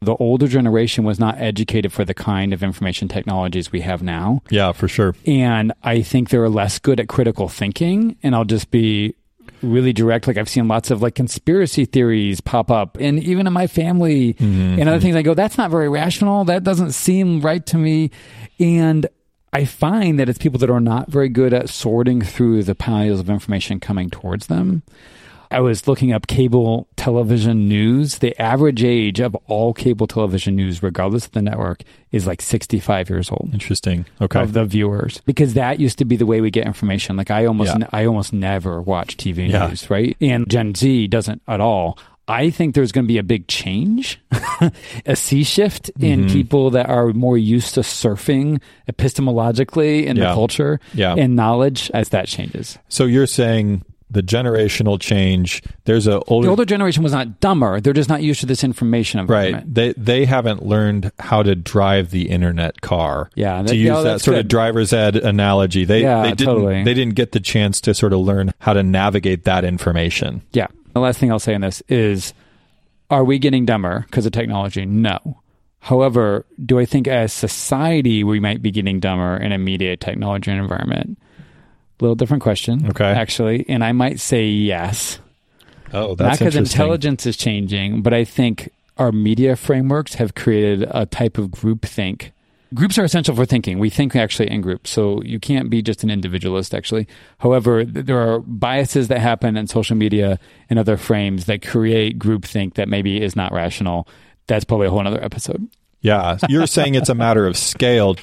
The 0.00 0.16
older 0.16 0.48
generation 0.48 1.04
was 1.04 1.18
not 1.18 1.38
educated 1.38 1.92
for 1.92 2.04
the 2.04 2.12
kind 2.12 2.52
of 2.52 2.62
information 2.62 3.08
technologies 3.08 3.70
we 3.70 3.80
have 3.82 4.02
now. 4.02 4.42
yeah, 4.50 4.72
for 4.72 4.88
sure. 4.88 5.14
And 5.26 5.72
I 5.82 6.02
think 6.02 6.28
they're 6.28 6.48
less 6.48 6.78
good 6.78 6.98
at 7.00 7.08
critical 7.08 7.48
thinking. 7.48 8.16
And 8.22 8.34
I'll 8.34 8.44
just 8.44 8.70
be 8.70 9.14
really 9.62 9.92
direct. 9.92 10.26
Like 10.26 10.36
I've 10.36 10.48
seen 10.48 10.66
lots 10.68 10.90
of 10.90 11.02
like 11.02 11.14
conspiracy 11.14 11.84
theories 11.84 12.40
pop 12.40 12.70
up 12.70 12.96
and 13.00 13.22
even 13.22 13.46
in 13.46 13.52
my 13.52 13.68
family 13.68 14.34
mm-hmm. 14.34 14.80
and 14.80 14.82
other 14.82 14.96
mm-hmm. 14.96 15.02
things, 15.02 15.16
I 15.16 15.22
go, 15.22 15.34
that's 15.34 15.56
not 15.56 15.70
very 15.70 15.88
rational. 15.88 16.44
That 16.44 16.64
doesn't 16.64 16.92
seem 16.92 17.40
right 17.40 17.64
to 17.66 17.78
me. 17.78 18.10
And 18.58 19.06
I 19.52 19.64
find 19.66 20.18
that 20.18 20.28
it's 20.28 20.38
people 20.38 20.58
that 20.60 20.70
are 20.70 20.80
not 20.80 21.10
very 21.10 21.28
good 21.28 21.52
at 21.52 21.68
sorting 21.68 22.22
through 22.22 22.62
the 22.64 22.74
piles 22.74 23.20
of 23.20 23.28
information 23.28 23.80
coming 23.80 24.08
towards 24.08 24.46
them. 24.46 24.82
I 25.50 25.60
was 25.60 25.86
looking 25.86 26.14
up 26.14 26.26
cable 26.28 26.88
television 26.96 27.68
news. 27.68 28.20
The 28.20 28.34
average 28.40 28.82
age 28.82 29.20
of 29.20 29.34
all 29.48 29.74
cable 29.74 30.06
television 30.06 30.56
news, 30.56 30.82
regardless 30.82 31.26
of 31.26 31.32
the 31.32 31.42
network, 31.42 31.82
is 32.10 32.26
like 32.26 32.40
65 32.40 33.10
years 33.10 33.30
old 33.30 33.50
Interesting. 33.52 34.06
Okay. 34.22 34.40
of 34.40 34.54
the 34.54 34.64
viewers 34.64 35.20
because 35.26 35.52
that 35.52 35.78
used 35.78 35.98
to 35.98 36.06
be 36.06 36.16
the 36.16 36.24
way 36.24 36.40
we 36.40 36.50
get 36.50 36.64
information. 36.66 37.16
Like 37.18 37.30
I 37.30 37.44
almost, 37.44 37.76
Yeah. 37.78 37.86
I 37.92 38.06
almost 38.06 38.32
never 38.32 38.80
watch 38.80 39.18
TV 39.18 39.50
Yeah. 39.50 39.66
news, 39.66 39.90
right? 39.90 40.16
And 40.22 40.48
Gen 40.48 40.74
Z 40.74 41.08
doesn't 41.08 41.42
at 41.46 41.60
all. 41.60 41.98
I 42.28 42.50
think 42.50 42.74
there's 42.74 42.92
going 42.92 43.04
to 43.04 43.08
be 43.08 43.18
a 43.18 43.22
big 43.24 43.48
change, 43.48 44.20
a 45.06 45.16
sea 45.16 45.42
shift 45.44 45.90
in 45.98 46.20
Mm-hmm. 46.26 46.32
people 46.32 46.70
that 46.70 46.88
are 46.88 47.08
more 47.12 47.36
used 47.36 47.74
to 47.74 47.80
surfing 47.80 48.60
epistemologically 48.90 50.04
in 50.06 50.16
Yeah. 50.16 50.28
the 50.28 50.34
culture 50.34 50.80
Yeah. 50.94 51.14
and 51.16 51.36
knowledge 51.36 51.90
as 51.94 52.10
that 52.10 52.26
changes. 52.28 52.78
so 52.88 53.04
you're 53.04 53.26
saying 53.26 53.82
the 54.10 54.22
generational 54.22 55.00
change, 55.00 55.62
there's 55.86 56.06
a 56.06 56.20
older, 56.24 56.44
The 56.44 56.50
older 56.50 56.64
generation 56.66 57.02
was 57.02 57.12
not 57.12 57.40
dumber; 57.40 57.80
they're 57.80 57.94
just 57.94 58.10
not 58.10 58.22
used 58.22 58.40
to 58.40 58.46
this 58.46 58.62
information 58.62 59.20
environment. 59.20 59.64
Right. 59.68 59.74
They 59.74 59.94
they 59.96 60.24
haven't 60.26 60.66
learned 60.66 61.10
how 61.18 61.42
to 61.42 61.54
drive 61.54 62.10
the 62.10 62.28
internet 62.28 62.82
car. 62.82 63.30
Yeah, 63.36 63.62
that- 63.62 63.68
to 63.68 63.74
use 63.76 63.86
yeah, 63.86 64.02
that 64.02 64.20
sort 64.20 64.34
good. 64.34 64.40
of 64.44 64.48
driver's 64.48 64.92
ed 64.92 65.16
analogy. 65.16 65.86
They 65.86 66.02
Yeah, 66.02 66.24
they 66.24 66.28
didn't 66.34 66.44
totally. 66.46 66.84
they 66.84 66.92
didn't 66.92 67.14
get 67.14 67.32
the 67.32 67.40
chance 67.40 67.80
to 67.82 67.94
sort 67.94 68.12
of 68.12 68.20
learn 68.20 68.52
how 68.58 68.74
to 68.74 68.82
navigate 68.82 69.44
that 69.44 69.64
information. 69.64 70.42
Yeah. 70.52 70.66
The 70.92 71.00
last 71.00 71.18
thing 71.18 71.30
I'll 71.30 71.38
say 71.38 71.54
on 71.54 71.60
this 71.62 71.82
is 71.88 72.34
are 73.10 73.24
we 73.24 73.38
getting 73.38 73.66
dumber 73.66 74.04
because 74.06 74.26
of 74.26 74.32
technology? 74.32 74.86
No. 74.86 75.40
However, 75.80 76.46
do 76.64 76.78
I 76.78 76.84
think 76.84 77.08
as 77.08 77.32
society 77.32 78.24
we 78.24 78.40
might 78.40 78.62
be 78.62 78.70
getting 78.70 79.00
dumber 79.00 79.36
in 79.36 79.52
a 79.52 79.58
media 79.58 79.96
technology 79.96 80.50
environment? 80.50 81.18
A 82.00 82.04
little 82.04 82.14
different 82.14 82.42
question. 82.42 82.86
Okay. 82.88 83.04
Actually. 83.04 83.66
And 83.68 83.84
I 83.84 83.92
might 83.92 84.20
say 84.20 84.46
yes. 84.46 85.18
Oh, 85.92 86.14
that's 86.14 86.40
interesting. 86.40 86.44
Not 86.44 86.52
because 86.52 86.56
intelligence 86.56 87.26
is 87.26 87.36
changing, 87.36 88.02
but 88.02 88.14
I 88.14 88.24
think 88.24 88.70
our 88.96 89.12
media 89.12 89.56
frameworks 89.56 90.14
have 90.14 90.34
created 90.34 90.88
a 90.90 91.06
type 91.06 91.36
of 91.36 91.48
groupthink. 91.48 92.30
Groups 92.74 92.98
are 92.98 93.04
essential 93.04 93.34
for 93.34 93.44
thinking. 93.44 93.78
We 93.78 93.90
think 93.90 94.16
actually 94.16 94.50
in 94.50 94.60
groups, 94.60 94.90
so 94.90 95.22
you 95.22 95.38
can't 95.38 95.68
be 95.70 95.82
just 95.82 96.02
an 96.02 96.10
individualist. 96.10 96.74
Actually, 96.74 97.06
however, 97.38 97.84
there 97.84 98.18
are 98.18 98.40
biases 98.40 99.08
that 99.08 99.18
happen 99.18 99.56
in 99.56 99.66
social 99.66 99.96
media 99.96 100.38
and 100.70 100.78
other 100.78 100.96
frames 100.96 101.46
that 101.46 101.66
create 101.66 102.18
groupthink 102.18 102.74
that 102.74 102.88
maybe 102.88 103.20
is 103.22 103.36
not 103.36 103.52
rational. 103.52 104.08
That's 104.46 104.64
probably 104.64 104.86
a 104.86 104.90
whole 104.90 105.06
other 105.06 105.22
episode. 105.22 105.68
Yeah, 106.00 106.38
you're 106.48 106.66
saying 106.66 106.94
it's 106.94 107.08
a 107.08 107.14
matter 107.14 107.46
of 107.46 107.56
scale. 107.56 108.16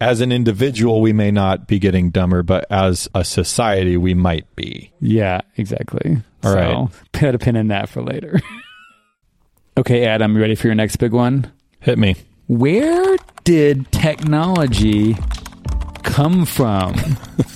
As 0.00 0.20
an 0.20 0.30
individual, 0.30 1.00
we 1.00 1.12
may 1.12 1.30
not 1.30 1.66
be 1.66 1.78
getting 1.78 2.10
dumber, 2.10 2.42
but 2.42 2.66
as 2.70 3.08
a 3.14 3.24
society, 3.24 3.96
we 3.96 4.12
might 4.12 4.54
be. 4.54 4.92
Yeah, 5.00 5.40
exactly. 5.56 6.22
All 6.44 6.52
so 6.52 6.58
right. 6.58 6.88
put 7.12 7.34
a 7.34 7.38
pin 7.38 7.56
in 7.56 7.68
that 7.68 7.88
for 7.88 8.02
later. 8.02 8.40
okay, 9.78 10.04
Adam, 10.04 10.34
you 10.34 10.40
ready 10.40 10.54
for 10.54 10.66
your 10.66 10.74
next 10.74 10.96
big 10.96 11.12
one? 11.12 11.50
Hit 11.80 11.98
me. 11.98 12.16
Where 12.46 13.16
did 13.46 13.90
technology 13.92 15.16
come 16.02 16.44
from? 16.44 16.96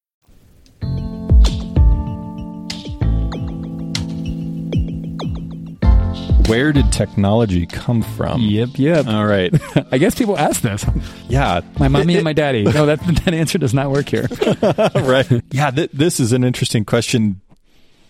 Where 6.51 6.73
did 6.73 6.91
technology 6.91 7.65
come 7.65 8.01
from? 8.01 8.41
Yep, 8.41 8.71
yep. 8.75 9.07
All 9.07 9.25
right. 9.25 9.53
I 9.93 9.97
guess 9.97 10.15
people 10.15 10.37
ask 10.37 10.61
this. 10.61 10.85
Yeah. 11.29 11.61
My 11.79 11.87
mommy 11.87 12.15
and 12.15 12.25
my 12.25 12.33
daddy. 12.33 12.63
No, 12.63 12.87
that 12.87 12.99
that 13.23 13.33
answer 13.33 13.57
does 13.57 13.73
not 13.73 13.89
work 13.89 14.09
here. 14.09 14.27
right. 14.95 15.41
Yeah, 15.51 15.71
th- 15.71 15.91
this 15.93 16.19
is 16.19 16.33
an 16.33 16.43
interesting 16.43 16.83
question 16.83 17.39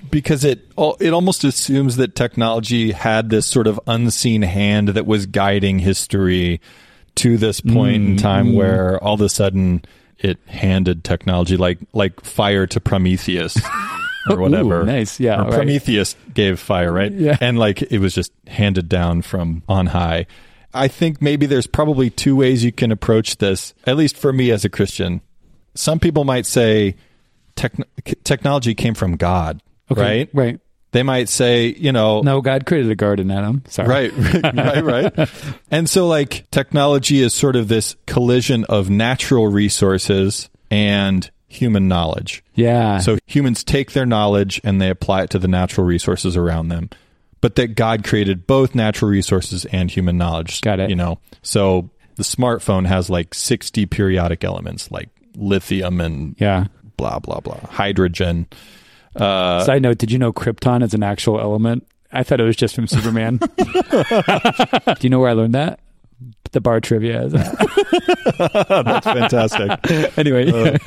because 0.10 0.43
it 0.43 0.65
it 0.99 1.13
almost 1.13 1.43
assumes 1.43 1.97
that 1.97 2.15
technology 2.15 2.93
had 2.93 3.30
this 3.30 3.45
sort 3.45 3.67
of 3.67 3.80
unseen 3.86 4.41
hand 4.41 4.88
that 4.89 5.06
was 5.06 5.27
guiding 5.27 5.77
history 5.77 6.62
to 7.17 7.38
this 7.38 7.62
point 7.62 8.04
in 8.04 8.17
time 8.17 8.47
mm-hmm. 8.47 8.58
where 8.58 9.04
all 9.04 9.13
of 9.13 9.21
a 9.21 9.30
sudden 9.30 9.86
it 10.17 10.39
handed 10.47 11.04
technology 11.04 11.58
like 11.58 11.77
like 11.93 12.21
fire 12.21 12.65
to 12.65 12.80
Prometheus 12.80 13.56
or 14.30 14.38
whatever. 14.40 14.82
Ooh, 14.82 14.86
nice. 14.86 15.20
Yeah, 15.20 15.42
right. 15.42 15.52
Prometheus 15.54 16.16
gave 16.34 16.60
fire, 16.60 16.92
right? 16.92 17.12
Yeah. 17.12 17.38
And 17.42 17.58
like 17.58 17.82
it 17.82 18.00
was 18.00 18.14
just 18.14 18.32
handed 18.48 18.90
down 18.90 19.22
from 19.22 19.64
on 19.68 19.88
high. 19.88 20.28
I 20.74 20.88
think 20.88 21.22
maybe 21.22 21.46
there's 21.46 21.68
probably 21.68 22.10
two 22.10 22.36
ways 22.36 22.64
you 22.64 22.72
can 22.72 22.92
approach 22.92 23.38
this, 23.38 23.74
at 23.86 23.98
least 23.98 24.16
for 24.18 24.32
me 24.32 24.52
as 24.52 24.64
a 24.64 24.70
Christian. 24.70 25.22
Some 25.76 26.00
people 26.00 26.24
might 26.24 26.46
say 26.46 26.96
techn- 27.56 27.84
technology 28.24 28.74
came 28.76 28.94
from 28.94 29.18
God, 29.18 29.62
right? 29.90 30.30
Right. 30.34 30.60
They 30.94 31.04
might 31.04 31.30
say, 31.30 31.68
you 31.68 31.94
know, 31.94 32.22
No, 32.22 32.42
God 32.42 32.66
created 32.66 32.92
a 32.92 32.96
garden, 32.96 33.32
Adam. 33.32 33.64
Sorry. 33.70 34.10
Right, 34.12 34.44
right, 34.54 34.84
right. 35.16 35.30
And 35.72 35.90
so, 35.90 36.06
like, 36.06 36.50
technology 36.52 37.22
is 37.22 37.34
sort 37.34 37.56
of 37.56 37.70
this 37.70 37.96
collision 38.08 38.66
of 38.66 38.90
natural 38.90 39.48
resources 39.48 40.50
and 40.70 41.32
human 41.52 41.88
knowledge. 41.88 42.44
Yeah. 42.56 43.00
So 43.00 43.18
humans 43.26 43.64
take 43.64 43.92
their 43.92 44.06
knowledge 44.06 44.62
and 44.64 44.82
they 44.82 44.90
apply 44.90 45.24
it 45.24 45.30
to 45.32 45.40
the 45.40 45.50
natural 45.50 45.86
resources 45.86 46.38
around 46.38 46.70
them. 46.70 46.90
But 47.42 47.56
that 47.56 47.76
God 47.76 48.04
created 48.04 48.48
both 48.48 48.74
natural 48.74 49.12
resources 49.12 49.66
and 49.66 49.92
human 49.92 50.18
knowledge. 50.18 50.62
Got 50.62 50.80
it. 50.80 50.90
You 50.90 50.96
know, 50.96 51.20
so 51.42 51.90
the 52.16 52.24
smartphone 52.24 52.86
has 52.86 53.10
like 53.10 53.34
60 53.34 53.86
periodic 53.88 54.44
elements 54.44 54.92
like 54.92 55.10
lithium 55.36 56.00
and 56.00 56.36
yeah. 56.40 56.68
blah, 56.98 57.20
blah, 57.20 57.40
blah, 57.40 57.60
hydrogen. 57.70 58.48
Uh, 59.16 59.64
Side 59.66 59.82
note: 59.82 59.98
Did 59.98 60.12
you 60.12 60.20
know 60.20 60.32
krypton 60.32 60.84
is 60.84 60.94
an 60.94 61.04
actual 61.04 61.40
element? 61.40 61.86
I 62.14 62.24
thought 62.24 62.40
it 62.40 62.46
was 62.46 62.56
just 62.56 62.76
from 62.76 62.88
Superman. 62.88 63.38
Do 63.58 64.96
you 65.02 65.10
know 65.10 65.20
where 65.20 65.30
I 65.30 65.34
learned 65.34 65.56
that? 65.56 65.80
The 66.52 66.60
bar 66.60 66.82
trivia. 66.82 67.24
Is 67.24 67.32
That's 68.38 69.06
fantastic. 69.06 70.18
anyway, 70.18 70.52
uh. 70.52 70.78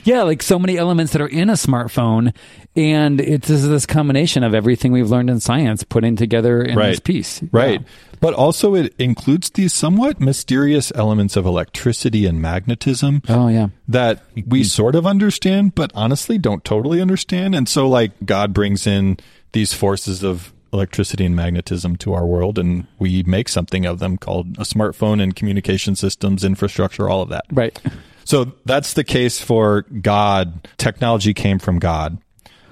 yeah, 0.04 0.22
like 0.22 0.42
so 0.42 0.58
many 0.58 0.78
elements 0.78 1.12
that 1.12 1.20
are 1.20 1.28
in 1.28 1.50
a 1.50 1.54
smartphone, 1.54 2.34
and 2.74 3.20
it's 3.20 3.48
this, 3.48 3.62
this 3.62 3.84
combination 3.84 4.42
of 4.44 4.54
everything 4.54 4.92
we've 4.92 5.10
learned 5.10 5.28
in 5.28 5.38
science 5.40 5.84
putting 5.84 6.16
together 6.16 6.62
in 6.62 6.76
this 6.76 7.00
piece. 7.00 7.42
Right. 7.52 7.80
Yeah. 7.80 7.86
But 8.20 8.34
also, 8.34 8.74
it 8.74 8.94
includes 8.98 9.50
these 9.50 9.72
somewhat 9.72 10.20
mysterious 10.20 10.92
elements 10.94 11.36
of 11.36 11.46
electricity 11.46 12.26
and 12.26 12.40
magnetism 12.40 13.22
Oh 13.28 13.48
yeah. 13.48 13.68
that 13.88 14.22
we 14.46 14.60
mm. 14.60 14.66
sort 14.66 14.94
of 14.94 15.06
understand, 15.06 15.74
but 15.74 15.90
honestly 15.94 16.36
don't 16.38 16.64
totally 16.64 17.00
understand. 17.00 17.54
And 17.54 17.68
so, 17.68 17.88
like, 17.88 18.12
God 18.24 18.52
brings 18.52 18.86
in 18.86 19.18
these 19.52 19.72
forces 19.72 20.22
of 20.22 20.52
electricity 20.72 21.24
and 21.24 21.34
magnetism 21.34 21.96
to 21.96 22.14
our 22.14 22.26
world, 22.26 22.58
and 22.58 22.86
we 22.98 23.22
make 23.24 23.48
something 23.48 23.86
of 23.86 23.98
them 23.98 24.16
called 24.16 24.58
a 24.58 24.62
smartphone 24.62 25.22
and 25.22 25.34
communication 25.34 25.96
systems, 25.96 26.44
infrastructure, 26.44 27.08
all 27.08 27.22
of 27.22 27.28
that. 27.30 27.44
Right. 27.50 27.78
So, 28.24 28.52
that's 28.64 28.94
the 28.94 29.04
case 29.04 29.40
for 29.40 29.82
God. 29.82 30.68
Technology 30.78 31.34
came 31.34 31.58
from 31.58 31.78
God. 31.78 32.18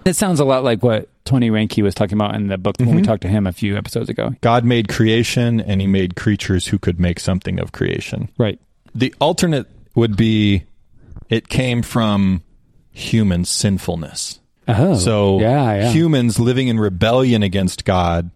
It 0.04 0.14
sounds 0.14 0.40
a 0.40 0.44
lot 0.44 0.64
like 0.64 0.82
what 0.82 1.08
Tony 1.24 1.50
Reinke 1.50 1.82
was 1.82 1.94
talking 1.94 2.16
about 2.16 2.34
in 2.34 2.46
the 2.46 2.56
book 2.56 2.76
when 2.78 2.88
we 2.88 2.94
mm-hmm. 2.96 3.02
talked 3.02 3.22
to 3.22 3.28
him 3.28 3.46
a 3.46 3.52
few 3.52 3.76
episodes 3.76 4.08
ago. 4.08 4.34
God 4.40 4.64
made 4.64 4.88
creation, 4.88 5.60
and 5.60 5.80
he 5.80 5.86
made 5.86 6.16
creatures 6.16 6.66
who 6.66 6.78
could 6.78 6.98
make 6.98 7.20
something 7.20 7.58
of 7.58 7.72
creation. 7.72 8.30
Right. 8.38 8.58
The 8.94 9.14
alternate 9.20 9.66
would 9.94 10.16
be 10.16 10.64
it 11.28 11.48
came 11.48 11.82
from 11.82 12.42
human 12.90 13.44
sinfulness. 13.44 14.37
Oh. 14.68 14.94
So 14.96 15.40
yeah, 15.40 15.74
yeah. 15.74 15.90
humans 15.90 16.38
living 16.38 16.68
in 16.68 16.78
rebellion 16.78 17.42
against 17.42 17.84
God 17.84 18.30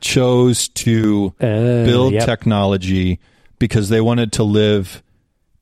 chose 0.00 0.68
to 0.68 1.34
Uh, 1.40 1.84
build 1.84 2.14
yep. 2.14 2.24
technology 2.26 3.18
because 3.58 3.88
they 3.88 4.00
wanted 4.00 4.32
to 4.32 4.42
live 4.42 5.02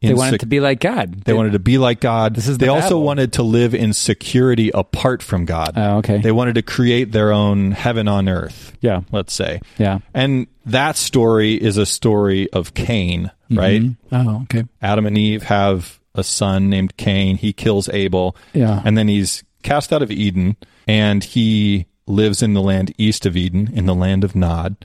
in 0.00 0.10
They 0.10 0.14
wanted 0.14 0.30
sec- 0.32 0.40
to 0.40 0.46
be 0.46 0.60
like 0.60 0.78
God. 0.78 1.24
they 1.24 1.32
wanted 1.32 1.52
to 1.54 1.58
be 1.58 1.76
like 1.76 1.98
God. 2.00 2.36
This 2.36 2.46
is 2.46 2.58
they 2.58 2.66
the 2.66 2.72
also 2.72 3.00
wanted 3.00 3.32
to 3.34 3.42
live 3.42 3.74
in 3.74 3.92
security 3.92 4.70
apart 4.72 5.24
from 5.24 5.44
God. 5.44 5.72
Oh, 5.76 5.96
okay. 5.98 6.18
They 6.18 6.30
wanted 6.30 6.54
to 6.54 6.62
create 6.62 7.10
their 7.10 7.32
own 7.32 7.72
heaven 7.72 8.06
on 8.06 8.28
earth. 8.28 8.76
Yeah. 8.80 9.00
Let's 9.10 9.32
say. 9.32 9.60
Yeah. 9.76 9.98
And 10.14 10.46
that 10.66 10.96
story 10.96 11.54
is 11.54 11.76
a 11.78 11.86
story 11.86 12.48
of 12.52 12.74
Cain, 12.74 13.32
right? 13.50 13.82
Oh, 14.12 14.42
okay. 14.42 14.64
Adam 14.80 15.04
and 15.06 15.18
Eve 15.18 15.42
have 15.44 15.98
a 16.14 16.22
son 16.22 16.70
named 16.70 16.96
Cain. 16.96 17.36
He 17.36 17.52
kills 17.52 17.88
Abel. 17.88 18.36
Yeah. 18.54 18.80
And 18.84 18.96
then 18.96 19.08
he's 19.08 19.42
cast 19.62 19.92
out 19.92 20.02
of 20.02 20.10
Eden 20.10 20.56
and 20.86 21.22
he 21.24 21.86
lives 22.06 22.42
in 22.42 22.54
the 22.54 22.62
land 22.62 22.94
east 22.96 23.26
of 23.26 23.36
Eden, 23.36 23.70
in 23.74 23.84
the 23.86 23.94
land 23.94 24.24
of 24.24 24.34
Nod. 24.34 24.76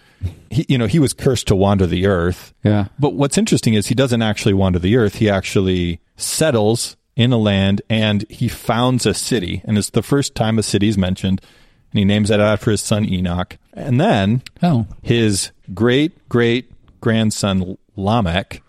He, 0.49 0.65
you 0.67 0.77
know, 0.77 0.87
he 0.87 0.99
was 0.99 1.13
cursed 1.13 1.47
to 1.47 1.55
wander 1.55 1.87
the 1.87 2.05
earth. 2.05 2.53
Yeah. 2.63 2.87
But 2.99 3.13
what's 3.13 3.37
interesting 3.37 3.73
is 3.75 3.87
he 3.87 3.95
doesn't 3.95 4.21
actually 4.21 4.53
wander 4.53 4.79
the 4.79 4.97
earth. 4.97 5.15
He 5.15 5.29
actually 5.29 6.01
settles 6.17 6.97
in 7.15 7.31
a 7.31 7.37
land 7.37 7.81
and 7.89 8.25
he 8.29 8.47
founds 8.47 9.05
a 9.05 9.13
city. 9.13 9.61
And 9.65 9.77
it's 9.77 9.89
the 9.91 10.01
first 10.03 10.35
time 10.35 10.59
a 10.59 10.63
city 10.63 10.89
is 10.89 10.97
mentioned. 10.97 11.39
And 11.91 11.99
he 11.99 12.05
names 12.05 12.29
it 12.31 12.39
after 12.39 12.71
his 12.71 12.81
son 12.81 13.05
Enoch. 13.05 13.57
And 13.73 14.01
then 14.01 14.41
Oh. 14.61 14.87
his 15.01 15.51
great 15.73 16.27
great 16.27 16.71
grandson 16.99 17.77
Lamech 17.95 18.61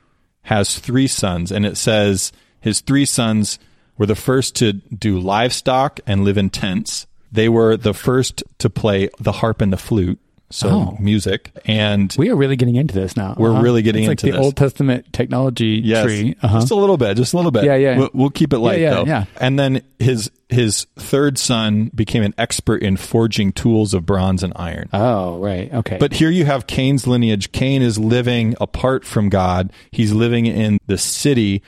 has 0.43 0.79
three 0.79 1.07
sons, 1.07 1.51
and 1.51 1.64
it 1.64 1.77
says 1.79 2.31
his 2.61 2.81
three 2.83 3.07
sons 3.07 3.59
were 3.98 4.07
the 4.07 4.14
first 4.14 4.57
to 4.57 4.72
do 4.74 5.18
livestock 5.18 6.00
and 6.07 6.24
live 6.24 6.38
in 6.38 6.50
tents. 6.50 7.07
They 7.33 7.48
were 7.48 7.76
the 7.76 7.94
first 7.94 8.42
to 8.59 8.70
play 8.70 9.09
the 9.18 9.33
harp 9.33 9.61
and 9.61 9.72
the 9.72 9.76
flute, 9.76 10.18
so 10.50 10.68
Oh. 10.68 10.96
music. 11.00 11.50
And 11.64 12.14
We 12.16 12.30
are 12.30 12.37
really 12.37 12.54
getting 12.54 12.76
into 12.76 12.94
this 12.94 13.16
now. 13.16 13.35
We're 13.37 13.50
Uh-huh. 13.52 13.62
really 13.62 13.83
getting 13.83 14.04
it's 14.04 14.11
into 14.11 14.26
like 14.26 14.33
the 14.33 14.38
this. 14.38 14.44
Old 14.44 14.57
Testament 14.57 15.12
technology 15.12 15.80
yes, 15.85 16.04
tree. 16.07 16.37
Uh-huh. 16.42 16.61
just 16.61 16.70
a 16.70 16.76
little 16.76 16.96
bit, 16.96 17.16
just 17.16 17.33
a 17.33 17.37
little 17.37 17.50
bit. 17.50 17.64
Yeah, 17.64 17.74
yeah. 17.74 17.98
We'll, 17.98 18.11
we'll 18.12 18.30
keep 18.30 18.52
it 18.52 18.59
light 18.59 18.78
yeah, 18.80 18.90
though. 18.90 19.04
yeah. 19.04 19.24
And 19.40 19.59
then 19.59 19.83
his 19.98 20.30
his 20.48 20.87
third 20.96 21.38
son 21.38 21.90
became 21.92 22.22
an 22.22 22.35
expert 22.38 22.80
in 22.85 22.96
forging 22.96 23.50
tools 23.50 23.94
of 23.94 24.07
bronze 24.07 24.44
and 24.44 24.52
iron. 24.54 24.88
Oh, 24.92 25.38
right. 25.38 25.72
Okay. 25.74 25.96
But 25.98 26.12
here 26.12 26.30
you 26.30 26.44
have 26.44 26.68
Cain's 26.68 27.09
lineage. 27.09 27.50
Cain 27.50 27.83
is 27.83 27.98
living 27.98 28.54
apart 28.61 29.04
from 29.04 29.28
God. 29.30 29.72
He's 29.90 30.12
living 30.12 30.46
in 30.46 30.78
the 30.87 30.98
city, 30.98 31.61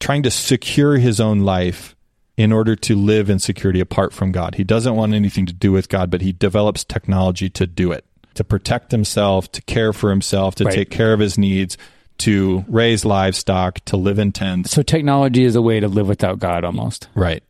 trying 0.00 0.22
to 0.24 0.30
secure 0.30 0.96
his 0.98 1.20
own 1.20 1.40
life 1.40 1.94
in 2.36 2.52
order 2.52 2.74
to 2.74 2.96
live 2.96 3.28
in 3.28 3.38
security 3.38 3.80
apart 3.80 4.12
from 4.12 4.32
God. 4.32 4.54
He 4.54 4.64
doesn't 4.64 4.96
want 4.96 5.12
anything 5.12 5.44
to 5.46 5.52
do 5.52 5.72
with 5.72 5.88
God, 5.88 6.10
but 6.10 6.22
he 6.22 6.32
develops 6.32 6.84
technology 6.84 7.50
to 7.50 7.66
do 7.66 7.92
it, 7.92 8.04
to 8.34 8.42
protect 8.42 8.92
himself, 8.92 9.52
to 9.52 9.62
care 9.62 9.92
for 9.92 10.08
himself, 10.10 10.54
to 10.56 10.64
Right. 10.64 10.74
take 10.74 10.90
care 10.90 11.12
of 11.12 11.20
his 11.20 11.36
needs, 11.36 11.76
to 12.18 12.64
raise 12.66 13.04
livestock, 13.04 13.84
to 13.86 13.96
live 13.96 14.18
in 14.18 14.32
tents. 14.32 14.70
so 14.70 14.82
technology 14.82 15.44
is 15.44 15.54
a 15.56 15.62
way 15.62 15.80
to 15.80 15.88
live 15.88 16.08
without 16.08 16.38
God 16.38 16.64
almost. 16.64 17.08
Right. 17.14 17.42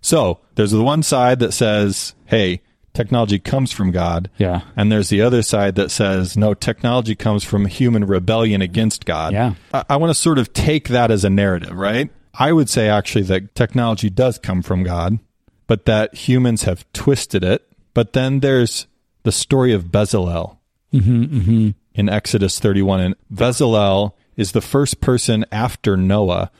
So 0.00 0.38
there's 0.54 0.70
the 0.70 0.82
one 0.82 1.02
side 1.02 1.40
that 1.40 1.52
says, 1.52 2.14
hey, 2.26 2.60
technology 2.98 3.38
comes 3.38 3.70
from 3.70 3.92
God. 3.92 4.28
Yeah. 4.38 4.62
And 4.76 4.90
there's 4.90 5.08
the 5.08 5.22
other 5.22 5.42
side 5.42 5.76
that 5.76 5.92
says, 5.92 6.36
no, 6.36 6.52
technology 6.52 7.14
comes 7.14 7.44
from 7.44 7.66
human 7.66 8.04
rebellion 8.04 8.60
against 8.60 9.04
God. 9.04 9.32
Yeah. 9.32 9.54
I, 9.72 9.84
I 9.90 9.96
want 9.98 10.10
to 10.10 10.20
sort 10.20 10.38
of 10.38 10.52
take 10.52 10.88
that 10.88 11.12
as 11.12 11.24
a 11.24 11.30
narrative, 11.30 11.70
right? 11.78 12.10
I 12.34 12.52
would 12.52 12.68
say 12.68 12.88
actually 12.88 13.22
that 13.24 13.54
technology 13.54 14.10
does 14.10 14.38
come 14.38 14.62
from 14.62 14.82
God, 14.82 15.20
but 15.68 15.84
that 15.84 16.12
humans 16.12 16.64
have 16.64 16.92
twisted 16.92 17.44
it. 17.44 17.64
But 17.94 18.14
then 18.14 18.40
there's 18.40 18.88
the 19.22 19.30
story 19.30 19.72
of 19.72 19.84
Bezalel 19.84 20.58
mm-hmm, 20.92 21.22
mm-hmm. 21.22 21.68
in 21.94 22.08
Exodus 22.08 22.58
31. 22.58 23.00
And 23.00 23.14
Bezalel 23.32 24.14
is 24.36 24.50
the 24.50 24.60
first 24.60 25.00
person 25.00 25.44
after 25.52 25.96
Noah 25.96 26.50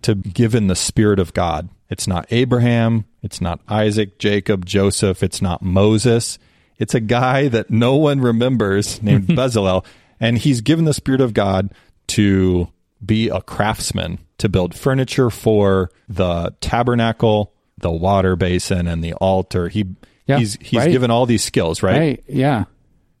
to 0.00 0.14
give 0.14 0.54
in 0.54 0.68
the 0.68 0.74
spirit 0.74 1.18
of 1.18 1.34
God. 1.34 1.68
It's 1.92 2.08
not 2.08 2.26
Abraham. 2.30 3.04
It's 3.22 3.42
not 3.42 3.60
Isaac, 3.68 4.18
Jacob, 4.18 4.64
Joseph. 4.64 5.22
It's 5.22 5.42
not 5.42 5.60
Moses. 5.60 6.38
It's 6.78 6.94
a 6.94 7.00
guy 7.00 7.48
that 7.48 7.70
no 7.70 7.96
one 7.96 8.20
remembers 8.22 9.02
named 9.02 9.28
Bezalel. 9.28 9.84
And 10.18 10.38
he's 10.38 10.62
given 10.62 10.86
the 10.86 10.94
Spirit 10.94 11.20
of 11.20 11.34
God 11.34 11.70
to 12.08 12.68
be 13.04 13.28
a 13.28 13.42
craftsman, 13.42 14.18
to 14.38 14.48
build 14.48 14.74
furniture 14.74 15.28
for 15.28 15.90
the 16.08 16.54
tabernacle, 16.62 17.52
the 17.76 17.90
water 17.90 18.36
basin, 18.36 18.86
and 18.88 19.04
the 19.04 19.12
altar. 19.14 19.68
He 19.68 19.84
Yeah, 20.26 20.38
he's 20.38 20.56
he's 20.62 20.78
right. 20.78 20.90
given 20.90 21.10
all 21.10 21.26
these 21.26 21.44
skills, 21.44 21.82
right? 21.82 21.98
Right. 21.98 22.24
Yeah. 22.26 22.64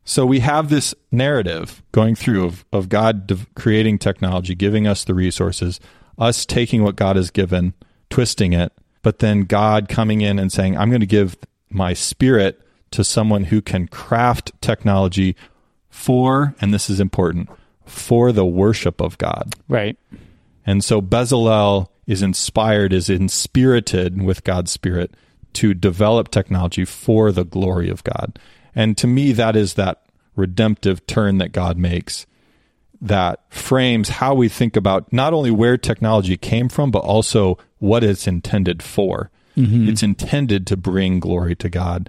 So 0.04 0.24
we 0.24 0.40
have 0.40 0.70
this 0.70 0.94
narrative 1.10 1.82
going 1.92 2.14
through 2.14 2.44
of, 2.46 2.64
of 2.72 2.88
God 2.88 3.46
creating 3.54 3.98
technology, 3.98 4.54
giving 4.54 4.86
us 4.86 5.04
the 5.04 5.14
resources, 5.14 5.78
us 6.18 6.46
taking 6.46 6.82
what 6.82 6.96
God 6.96 7.16
has 7.16 7.30
given, 7.30 7.74
twisting 8.12 8.52
it, 8.52 8.72
but 9.00 9.20
then 9.20 9.44
God 9.44 9.88
coming 9.88 10.20
in 10.20 10.38
and 10.38 10.52
saying, 10.52 10.76
I'm 10.76 10.90
going 10.90 11.00
to 11.00 11.06
give 11.06 11.36
my 11.70 11.94
spirit 11.94 12.60
to 12.90 13.02
someone 13.02 13.44
who 13.44 13.62
can 13.62 13.88
craft 13.88 14.52
technology 14.60 15.34
for, 15.88 16.54
and 16.60 16.74
this 16.74 16.90
is 16.90 17.00
important, 17.00 17.48
for 17.86 18.30
the 18.30 18.44
worship 18.44 19.00
of 19.00 19.16
God. 19.16 19.54
Right. 19.66 19.96
And 20.66 20.84
so 20.84 21.00
Bezalel 21.00 21.88
is 22.06 22.20
inspired, 22.20 22.92
is 22.92 23.08
inspirited 23.08 24.22
with 24.22 24.44
God's 24.44 24.70
Spirit 24.70 25.12
to 25.54 25.72
develop 25.72 26.30
technology 26.30 26.84
for 26.84 27.32
the 27.32 27.44
glory 27.44 27.88
of 27.88 28.04
God. 28.04 28.38
And 28.74 28.96
to 28.98 29.06
me, 29.06 29.32
that 29.32 29.56
is 29.56 29.74
that 29.74 30.02
redemptive 30.36 31.06
turn 31.06 31.38
that 31.38 31.52
God 31.52 31.78
makes 31.78 32.26
that 33.02 33.40
frames 33.50 34.08
how 34.08 34.32
we 34.32 34.48
think 34.48 34.76
about 34.76 35.12
not 35.12 35.34
only 35.34 35.50
where 35.50 35.76
technology 35.76 36.36
came 36.36 36.68
from, 36.68 36.92
but 36.92 37.00
also 37.00 37.58
what 37.78 38.04
it's 38.04 38.28
intended 38.28 38.80
for. 38.82 39.30
Mm-hmm. 39.56 39.88
It's 39.88 40.04
intended 40.04 40.68
to 40.68 40.76
bring 40.76 41.18
glory 41.18 41.56
to 41.56 41.68
God. 41.68 42.08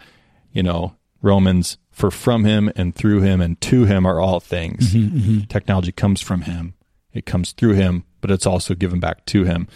You 0.51 0.61
know, 0.61 0.95
Romans, 1.23 1.77
for 1.91 2.11
from 2.11 2.45
him 2.45 2.71
and 2.75 2.93
through 2.93 3.21
him 3.21 3.41
and 3.41 3.59
to 3.61 3.85
him 3.85 4.05
are 4.05 4.19
all 4.19 4.39
things. 4.39 4.93
Mm-hmm, 4.93 5.17
mm-hmm. 5.17 5.39
Technology 5.47 5.91
comes 5.91 6.21
from 6.21 6.41
him, 6.41 6.75
it 7.11 7.25
comes 7.25 7.53
through 7.53 7.73
him, 7.73 8.03
but 8.21 8.29
it's 8.29 8.45
also 8.45 8.75
given 8.75 8.99
back 8.99 9.25
to 9.25 9.45
him. 9.45 9.67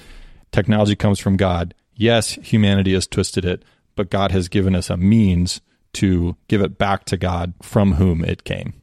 Technology 0.52 0.96
comes 0.96 1.20
from 1.20 1.36
God. 1.36 1.74
Yes, 1.96 2.34
humanity 2.36 2.94
has 2.94 3.08
twisted 3.08 3.44
it, 3.44 3.66
but 3.96 4.12
God 4.12 4.32
has 4.32 4.50
given 4.50 4.76
us 4.76 4.92
a 4.92 4.98
means 4.98 5.62
to 5.94 6.38
give 6.48 6.62
it 6.62 6.78
back 6.78 7.06
to 7.06 7.18
God 7.18 7.54
from 7.62 7.94
whom 7.94 8.24
it 8.24 8.44
came. 8.44 8.74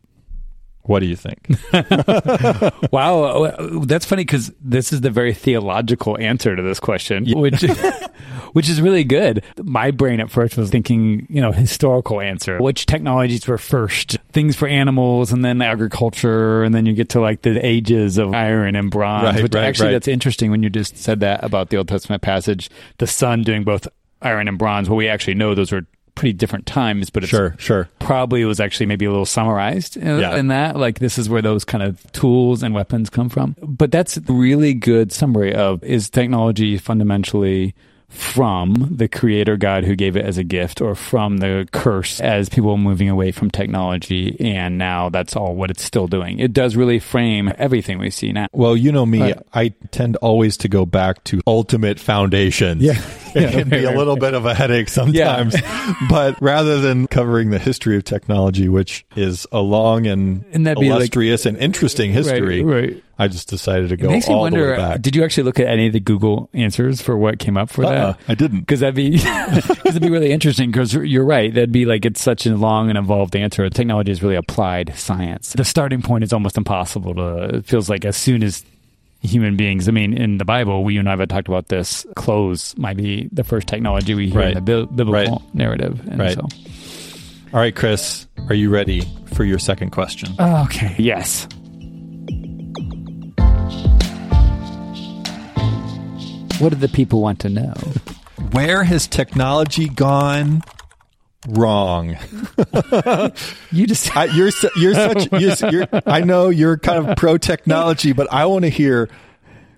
What 0.85 1.01
do 1.01 1.07
you 1.07 1.17
think? 1.17 1.49
Wow, 2.91 3.45
uh, 3.45 3.81
that's 3.87 4.05
funny 4.05 4.23
because 4.23 4.53
this 4.61 4.93
is 4.93 5.01
the 5.01 5.11
very 5.11 5.35
theological 5.35 6.17
answer 6.19 6.55
to 6.55 6.63
this 6.63 6.79
question, 6.79 7.27
which 7.27 7.63
which 8.53 8.69
is 8.69 8.81
really 8.81 9.03
good. 9.05 9.43
My 9.61 9.91
brain 9.91 10.21
at 10.21 10.31
first 10.31 10.57
was 10.57 10.71
thinking, 10.71 11.27
you 11.29 11.41
know, 11.41 11.51
historical 11.51 12.21
answer. 12.21 12.59
Which 12.59 12.87
technologies 12.87 13.47
were 13.49 13.59
first? 13.59 14.19
Things 14.33 14.55
for 14.55 14.69
animals, 14.69 15.33
and 15.33 15.45
then 15.45 15.61
agriculture, 15.61 16.63
and 16.63 16.75
then 16.75 16.87
you 16.87 16.93
get 16.93 17.09
to 17.11 17.21
like 17.21 17.43
the 17.43 17.65
ages 17.65 18.19
of 18.19 18.33
iron 18.33 18.77
and 18.77 18.91
bronze. 18.91 19.25
Right, 19.25 19.43
which 19.43 19.55
right, 19.55 19.65
actually, 19.65 19.87
right. 19.87 19.93
that's 19.93 20.09
interesting 20.09 20.51
when 20.51 20.63
you 20.63 20.71
just 20.71 20.97
said 20.97 21.21
that 21.21 21.43
about 21.43 21.71
the 21.71 21.79
Old 21.79 21.89
Testament 21.89 22.23
passage, 22.23 22.71
the 22.99 23.07
sun 23.07 23.43
doing 23.43 23.65
both 23.65 23.89
iron 24.23 24.47
and 24.47 24.59
bronze. 24.59 24.89
Well, 24.89 24.97
we 24.97 25.09
actually 25.09 25.35
know 25.35 25.55
those 25.55 25.73
were 25.73 25.87
pretty 26.15 26.33
different 26.33 26.67
times, 26.67 27.11
but 27.11 27.23
it's 27.25 27.31
sure, 27.31 27.55
sure. 27.59 27.89
probably 27.99 28.45
was 28.45 28.61
actually 28.61 28.87
maybe 28.87 29.05
a 29.05 29.11
little 29.11 29.27
summarized 29.27 29.97
in, 29.97 30.21
Yeah. 30.21 30.37
in 30.37 30.49
that. 30.49 30.77
Like 30.77 30.99
this 31.01 31.19
is 31.19 31.29
where 31.29 31.43
those 31.43 31.65
kind 31.65 31.83
of 31.83 32.01
tools 32.13 32.63
and 32.63 32.75
weapons 32.75 33.11
come 33.11 33.29
from. 33.29 33.57
But 33.61 33.91
that's 33.91 34.17
a 34.17 34.21
really 34.29 34.75
good 34.75 35.11
summary 35.13 35.55
of 35.55 35.83
is 35.83 36.09
technology 36.11 36.79
fundamentally 36.79 37.75
from 38.15 38.89
the 38.91 39.09
creator 39.09 39.57
God 39.57 39.85
who 39.85 39.97
gave 39.97 40.17
it 40.17 40.25
as 40.25 40.39
a 40.39 40.45
gift 40.45 40.81
or 40.81 40.95
from 40.95 41.39
the 41.39 41.69
curse 41.73 42.21
as 42.21 42.49
people 42.49 42.77
moving 42.79 43.09
away 43.09 43.33
from 43.33 43.51
technology 43.51 44.37
and 44.41 44.79
now 44.79 45.09
that's 45.09 45.37
all 45.37 45.55
what 45.55 45.71
it's 45.71 45.83
still 45.83 46.07
doing. 46.07 46.39
It 46.39 46.53
does 46.53 46.77
really 46.77 47.01
frame 47.01 47.53
everything 47.59 47.99
we 47.99 48.11
see 48.11 48.33
now. 48.33 48.47
Well, 48.53 48.77
you 48.77 48.93
know 48.93 49.05
me, 49.05 49.21
Right. 49.21 49.39
I 49.53 49.69
tend 49.91 50.17
always 50.17 50.57
to 50.59 50.69
go 50.69 50.87
back 50.87 51.25
to 51.25 51.41
ultimate 51.47 51.99
foundations. 52.01 52.83
Yeah. 52.83 53.01
It 53.35 53.41
Yeah, 53.43 53.51
can 53.51 53.69
be 53.69 53.85
right, 53.85 53.93
a 53.93 53.99
little 53.99 54.15
bit 54.17 54.33
of 54.35 54.47
a 54.47 54.55
headache 54.55 54.89
sometimes. 54.89 55.59
Yeah. 55.61 55.95
but 56.09 56.41
rather 56.41 56.81
than 56.81 57.09
covering 57.09 57.51
the 57.51 57.59
history 57.59 57.97
of 57.97 58.05
technology, 58.05 58.69
which 58.69 59.05
is 59.17 59.45
a 59.51 59.59
long 59.61 60.07
and, 60.07 60.45
And 60.53 60.65
that'd 60.69 60.81
be 60.81 60.89
like- 60.89 60.99
illustrious 60.99 61.45
and 61.45 61.57
interesting 61.59 62.13
history, 62.13 62.63
Right, 62.63 62.93
right. 62.93 63.03
I 63.19 63.29
just 63.29 63.49
decided 63.49 63.91
to 63.91 63.97
go 63.97 64.09
It 64.09 64.13
makes 64.13 64.29
me 64.29 64.35
all 64.35 64.45
the 64.51 64.55
way 64.57 64.61
wonder. 64.61 64.77
back. 64.77 65.01
Did 65.03 65.15
you 65.15 65.23
actually 65.25 65.45
look 65.45 65.61
at 65.61 65.67
any 65.69 65.87
of 65.87 65.93
the 65.93 66.01
Google 66.01 66.51
answers 66.53 67.01
for 67.01 67.17
what 67.17 67.39
came 67.39 67.57
up 67.57 67.71
for 67.71 67.85
Uh-uh, 67.85 68.13
that? 68.13 68.19
I 68.29 68.35
didn't. 68.35 68.61
Because 68.61 68.81
that'd 68.81 68.95
be 68.97 69.11
because 69.19 69.87
it'd 69.87 70.03
be 70.03 70.11
really 70.11 70.33
interesting. 70.33 70.71
Because 70.71 70.95
you're 70.95 71.25
right, 71.25 71.53
that'd 71.55 71.71
be 71.73 71.85
like 71.85 72.05
it's 72.05 72.21
such 72.23 72.45
a 72.47 72.57
long 72.57 72.89
and 72.89 72.99
involved 72.99 73.37
answer. 73.37 73.69
Technology 73.71 74.11
is 74.11 74.23
really 74.23 74.35
applied 74.37 74.93
science. 74.97 75.53
The 75.53 75.65
starting 75.65 76.03
point 76.03 76.25
is 76.25 76.33
almost 76.33 76.57
impossible 76.57 77.15
to. 77.15 77.57
It 77.57 77.67
feels 77.67 77.89
like 77.89 78.05
as 78.05 78.17
soon 78.17 78.43
as 78.43 78.65
human 79.23 79.57
beings. 79.57 79.89
I 79.89 79.93
mean, 79.93 80.13
in 80.19 80.37
the 80.39 80.45
Bible, 80.45 80.85
we 80.85 80.95
you 80.95 81.01
and 81.01 81.09
I 81.09 81.17
have 81.17 81.29
talked 81.29 81.49
about 81.49 81.69
this. 81.69 82.05
Clothes 82.17 82.75
might 82.77 82.97
be 82.97 83.29
the 83.33 83.43
first 83.45 83.67
technology 83.69 84.15
we 84.15 84.29
hear 84.29 84.41
Right. 84.41 84.57
in 84.57 84.63
the 84.65 84.85
bi- 84.87 84.93
biblical 84.95 85.37
Right. 85.45 85.55
narrative. 85.55 86.01
And 86.11 86.19
Right. 86.19 86.35
So. 86.35 86.43
All 87.55 87.61
right, 87.61 87.75
Chris, 87.75 88.27
are 88.49 88.55
you 88.55 88.69
ready 88.69 89.03
for 89.33 89.45
your 89.45 89.59
second 89.59 89.91
question? 89.91 90.35
Okay. 90.39 90.95
Yes. 90.99 91.47
What 96.59 96.71
do 96.71 96.77
the 96.77 96.89
people 96.89 97.21
want 97.21 97.41
to 97.41 97.49
know? 97.49 97.75
Where 98.53 98.85
has 98.85 99.07
technology 99.07 99.89
gone 99.89 100.63
wrong? 101.49 102.17
You 103.73 103.89
just 103.89 104.17
I, 104.17 104.27
you're 104.27 104.51
you're 104.77 104.95
such 104.95 105.33
you're, 105.41 105.71
you're, 105.73 105.89
I 106.07 106.21
know 106.21 106.49
you're 106.49 106.79
kind 106.79 107.09
of 107.09 107.17
pro 107.17 107.39
technology, 107.39 108.13
but 108.13 108.33
I 108.33 108.47
want 108.47 108.65
to 108.65 108.69
hear 108.69 109.09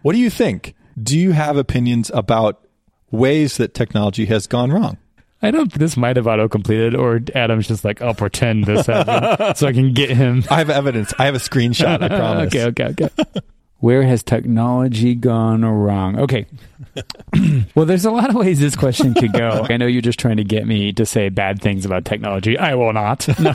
what 0.03 0.13
do 0.13 0.19
you 0.19 0.29
think? 0.29 0.75
Do 1.03 1.19
you 1.19 1.33
have 1.33 1.57
opinions 1.57 2.11
about 2.13 2.67
ways 3.11 3.57
that 3.57 3.73
technology 3.73 4.27
has 4.27 4.47
gone 4.47 4.71
wrong? 4.71 4.99
I 5.43 5.51
don't. 5.51 5.73
This 5.73 5.97
might 5.97 6.17
have 6.17 6.27
auto 6.27 6.49
completed, 6.49 6.95
or 6.95 7.21
Adam's 7.35 7.69
just 7.69 7.85
like, 7.85 8.03
I'll 8.03 8.15
pretend 8.15 8.65
this 8.65 8.87
happened 8.87 9.57
so 9.57 9.67
I 9.67 9.73
can 9.73 9.93
get 9.95 10.11
him. 10.11 10.45
I 10.51 10.57
have 10.57 10.71
evidence. 10.71 11.13
I 11.19 11.27
have 11.27 11.35
a 11.35 11.39
screenshot. 11.39 12.03
I 12.03 12.09
promise. 12.09 12.55
okay, 12.55 12.65
okay, 12.67 13.05
okay. 13.05 13.41
Where 13.79 14.03
has 14.05 14.23
technology 14.23 15.15
gone 15.15 15.65
wrong? 15.65 16.19
Okay. 16.19 16.47
well, 17.75 17.85
there's 17.85 18.07
a 18.07 18.11
lot 18.11 18.31
of 18.31 18.37
ways 18.37 18.59
this 18.59 18.75
question 18.75 19.13
could 19.13 19.33
go. 19.33 19.67
I 19.71 19.77
know 19.77 19.87
you're 19.87 20.01
just 20.03 20.19
trying 20.19 20.39
to 20.39 20.45
get 20.45 20.67
me 20.67 20.93
to 20.95 21.05
say 21.05 21.29
bad 21.29 21.61
things 21.61 21.85
about 21.85 22.05
technology. 22.05 22.59
I 22.59 22.75
will 22.75 22.93
not. 22.93 23.29
No, 23.39 23.55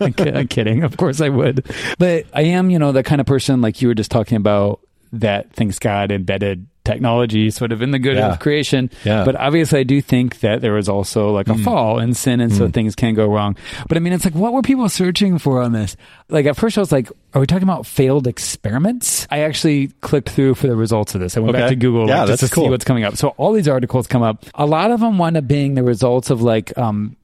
I'm, 0.00 0.14
I'm 0.18 0.48
kidding. 0.48 0.84
Of 0.84 0.98
course 0.98 1.20
I 1.20 1.28
would. 1.30 1.66
But 1.98 2.26
I 2.34 2.42
am, 2.42 2.70
you 2.70 2.78
know, 2.78 2.92
the 2.92 3.02
kind 3.02 3.20
of 3.20 3.26
person 3.26 3.60
like 3.60 3.80
you 3.80 3.88
were 3.88 3.94
just 3.94 4.10
talking 4.10 4.36
about 4.36 4.80
that 5.12 5.52
thinks 5.52 5.78
God 5.78 6.12
embedded 6.12 6.66
technology 6.84 7.50
sort 7.50 7.70
of 7.72 7.80
in 7.82 7.90
the 7.92 7.98
good 7.98 8.16
Yeah. 8.16 8.32
of 8.32 8.38
creation. 8.40 8.90
Yeah. 9.04 9.24
But 9.24 9.36
obviously, 9.36 9.80
I 9.80 9.82
do 9.84 10.00
think 10.00 10.40
that 10.40 10.60
there 10.60 10.72
was 10.72 10.88
also 10.88 11.30
like 11.30 11.48
a 11.48 11.54
fall 11.56 11.98
and 11.98 12.16
sin, 12.16 12.40
and 12.40 12.52
so 12.52 12.68
things 12.68 12.94
can 12.96 13.14
go 13.14 13.26
wrong. 13.26 13.56
But 13.88 13.96
I 13.96 14.00
mean, 14.00 14.12
it's 14.12 14.24
like, 14.24 14.34
what 14.34 14.52
were 14.52 14.62
people 14.62 14.88
searching 14.88 15.38
for 15.38 15.62
on 15.62 15.72
this? 15.72 15.96
Like, 16.28 16.46
at 16.46 16.56
first, 16.56 16.76
I 16.78 16.80
was 16.80 16.90
like, 16.92 17.08
are 17.34 17.40
we 17.40 17.46
talking 17.46 17.62
about 17.62 17.86
failed 17.86 18.26
experiments? 18.26 19.26
I 19.30 19.40
actually 19.40 19.88
clicked 20.00 20.30
through 20.30 20.54
for 20.54 20.66
the 20.66 20.76
results 20.76 21.14
of 21.14 21.20
this. 21.20 21.36
I 21.36 21.40
went 21.40 21.52
back 21.54 21.68
to 21.70 21.76
Google 21.76 22.08
Yeah, 22.08 22.20
like, 22.20 22.28
just 22.28 22.40
to 22.40 22.44
that's 22.46 22.54
cool. 22.54 22.64
see 22.64 22.70
what's 22.70 22.84
coming 22.84 23.04
up. 23.04 23.16
So, 23.16 23.28
all 23.38 23.52
these 23.52 23.68
articles 23.68 24.06
come 24.06 24.22
up. 24.22 24.44
A 24.54 24.66
lot 24.66 24.90
of 24.90 25.00
them 25.00 25.18
wind 25.18 25.36
up 25.36 25.46
being 25.46 25.74
the 25.74 25.82
results 25.82 26.30
of 26.30 26.42
like, 26.42 26.76
um, 26.78 27.16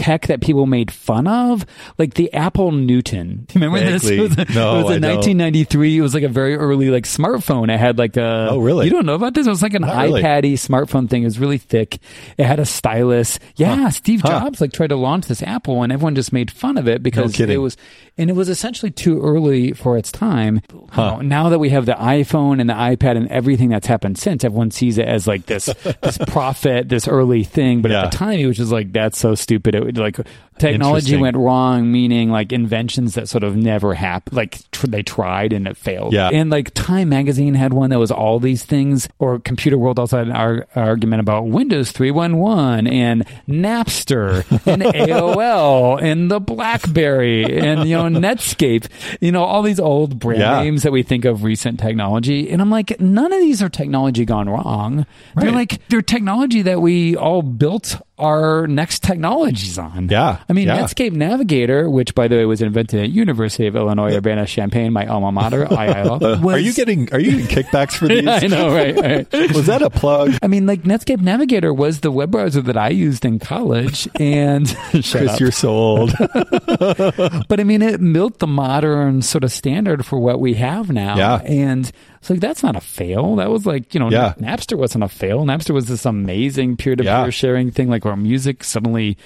Tech 0.00 0.26
that 0.28 0.40
people 0.40 0.66
made 0.66 0.90
fun 0.90 1.26
of, 1.26 1.66
like 1.98 2.14
the 2.14 2.32
Apple 2.32 2.72
Newton. 2.72 3.46
You 3.52 3.60
remember 3.60 3.78
this? 3.80 4.04
It 4.08 4.20
was, 4.20 4.32
a- 4.38 4.44
No, 4.52 4.80
it 4.80 4.84
was 4.84 5.00
don't. 5.00 5.16
1993. 5.16 5.98
It 5.98 6.00
was 6.00 6.14
like 6.14 6.22
a 6.22 6.28
very 6.28 6.56
early 6.56 6.90
like 6.90 7.04
smartphone. 7.04 7.72
It 7.72 7.78
had 7.78 7.98
like 7.98 8.16
a. 8.16 8.48
Oh, 8.50 8.58
really? 8.58 8.86
You 8.86 8.92
don't 8.92 9.06
know 9.06 9.14
about 9.14 9.34
this? 9.34 9.46
It 9.46 9.50
was 9.50 9.62
like 9.62 9.74
an 9.74 9.82
Not 9.82 10.02
really. 10.04 10.22
smartphone 10.22 11.08
thing. 11.08 11.22
It 11.22 11.26
was 11.26 11.38
really 11.38 11.58
thick. 11.58 11.98
It 12.38 12.44
had 12.44 12.58
a 12.60 12.64
stylus. 12.64 13.38
Yeah, 13.56 13.88
Steve 13.90 14.20
Huh. 14.22 14.40
Jobs 14.40 14.60
like 14.60 14.72
tried 14.72 14.88
to 14.88 14.96
launch 14.96 15.26
this 15.26 15.42
Apple, 15.42 15.82
and 15.82 15.92
everyone 15.92 16.14
just 16.14 16.32
made 16.32 16.50
fun 16.50 16.78
of 16.78 16.88
it 16.88 17.02
because 17.02 17.34
kidding. 17.34 17.54
it 17.54 17.58
was, 17.58 17.76
and 18.18 18.30
it 18.30 18.34
was 18.34 18.48
essentially 18.48 18.90
too 18.90 19.20
early 19.22 19.72
for 19.72 19.96
its 19.98 20.10
time. 20.12 20.60
Huh. 20.90 21.16
Now- 21.22 21.40
Now 21.40 21.48
that 21.48 21.58
we 21.58 21.70
have 21.70 21.86
the 21.86 21.92
iPhone 21.94 22.60
and 22.60 22.68
the 22.68 22.74
iPad 22.74 23.16
and 23.16 23.26
everything 23.28 23.70
that's 23.70 23.86
happened 23.86 24.18
since, 24.18 24.44
everyone 24.44 24.70
sees 24.70 24.98
it 24.98 25.08
as 25.08 25.26
like 25.26 25.46
this 25.46 25.66
this 26.02 26.18
prophet, 26.28 26.88
this 26.88 27.08
early 27.08 27.44
thing. 27.44 27.80
But 27.82 27.90
Yeah. 27.92 28.04
at 28.04 28.10
the 28.10 28.16
time, 28.18 28.38
it 28.38 28.46
was 28.46 28.56
just 28.58 28.70
like 28.72 28.92
that's 28.92 29.18
so 29.18 29.34
stupid. 29.34 29.74
It, 29.74 29.89
like 29.98 30.18
technology 30.58 31.16
went 31.16 31.36
wrong, 31.36 31.90
meaning 31.90 32.30
like 32.30 32.52
inventions 32.52 33.14
that 33.14 33.28
sort 33.28 33.44
of 33.44 33.56
never 33.56 33.94
happened, 33.94 34.36
like 34.36 34.70
tr- 34.72 34.86
they 34.86 35.02
tried 35.02 35.52
and 35.52 35.66
it 35.66 35.76
failed. 35.76 36.12
Yeah. 36.12 36.28
And 36.32 36.50
like 36.50 36.72
Time 36.74 37.08
Magazine 37.08 37.54
had 37.54 37.72
one 37.72 37.90
that 37.90 37.98
was 37.98 38.10
all 38.10 38.38
these 38.40 38.64
things, 38.64 39.08
or 39.18 39.38
Computer 39.38 39.78
World 39.78 39.98
also 39.98 40.18
had 40.18 40.26
an 40.28 40.34
ar- 40.36 40.66
argument 40.74 41.20
about 41.20 41.46
Windows 41.46 41.92
311 41.92 42.86
and 42.86 43.24
Napster 43.48 44.44
and 44.66 44.82
AOL 44.82 46.00
and 46.02 46.30
the 46.30 46.40
BlackBerry 46.40 47.58
and, 47.58 47.88
you 47.88 47.96
know, 47.96 48.04
Netscape, 48.04 48.86
you 49.20 49.32
know, 49.32 49.44
all 49.44 49.62
these 49.62 49.80
old 49.80 50.18
brand 50.18 50.40
Yeah. 50.40 50.62
names 50.62 50.82
that 50.82 50.92
we 50.92 51.02
think 51.02 51.24
of 51.24 51.42
recent 51.44 51.80
technology. 51.80 52.50
And 52.50 52.60
I'm 52.60 52.70
like, 52.70 53.00
none 53.00 53.32
of 53.32 53.40
these 53.40 53.62
are 53.62 53.68
technology 53.68 54.24
gone 54.24 54.48
wrong. 54.48 55.06
They're 55.36 55.52
like, 55.52 55.86
they're 55.88 56.02
technology 56.02 56.62
that 56.62 56.80
we 56.80 57.16
all 57.16 57.42
built 57.42 58.00
our 58.20 58.66
next 58.66 59.02
technologies 59.02 59.78
on. 59.78 60.08
Yeah. 60.08 60.38
I 60.48 60.52
mean, 60.52 60.68
Yeah. 60.68 60.78
Netscape 60.80 61.12
Navigator, 61.12 61.88
which 61.90 62.14
by 62.14 62.28
the 62.28 62.36
way 62.36 62.44
was 62.44 62.62
invented 62.62 63.00
at 63.02 63.10
University 63.10 63.66
of 63.66 63.74
Illinois 63.76 64.14
Urbana-Champaign, 64.14 64.92
my 64.92 65.06
alma 65.06 65.32
mater, 65.32 65.64
IIL. 65.70 66.44
are 66.44 66.58
you 66.58 66.72
getting 66.72 67.12
are 67.12 67.18
you 67.20 67.32
getting 67.46 67.46
kickbacks 67.64 67.92
for 67.92 68.08
these? 68.08 68.26
I 68.28 68.46
know, 68.46 68.72
right, 68.74 68.96
right. 68.96 69.32
Was 69.54 69.66
that 69.66 69.82
a 69.82 69.90
plug? 69.90 70.34
I 70.42 70.46
mean, 70.46 70.66
like 70.66 70.82
Netscape 70.82 71.20
Navigator 71.20 71.72
was 71.74 72.00
the 72.00 72.10
web 72.10 72.30
browser 72.30 72.60
that 72.62 72.76
I 72.76 72.90
used 72.90 73.24
in 73.24 73.38
college, 73.38 74.06
and 74.18 74.68
Chris, 74.92 75.40
you're 75.40 75.50
so 75.50 75.70
old. 75.70 76.12
but 76.18 77.60
I 77.60 77.64
mean, 77.64 77.82
it 77.82 78.00
built 78.12 78.38
the 78.38 78.46
modern 78.46 79.22
sort 79.22 79.44
of 79.44 79.52
standard 79.52 80.04
for 80.04 80.18
what 80.18 80.40
we 80.40 80.54
have 80.54 80.90
now. 80.90 81.16
Yeah. 81.16 81.36
and 81.44 81.90
it's 82.20 82.30
like 82.30 82.40
that's 82.40 82.62
not 82.62 82.76
a 82.76 82.80
fail. 82.80 83.36
That 83.36 83.50
was 83.50 83.66
like 83.66 83.94
you 83.94 84.00
know, 84.00 84.10
Yeah. 84.10 84.34
Napster 84.38 84.76
wasn't 84.76 85.04
a 85.04 85.08
fail. 85.08 85.44
Napster 85.44 85.72
was 85.72 85.86
this 85.86 86.04
amazing 86.06 86.76
peer-to-peer 86.76 87.10
Yeah. 87.10 87.30
sharing 87.30 87.70
thing, 87.70 87.88
like 87.88 88.04
where 88.04 88.16
music 88.16 88.62
suddenly 88.64 89.16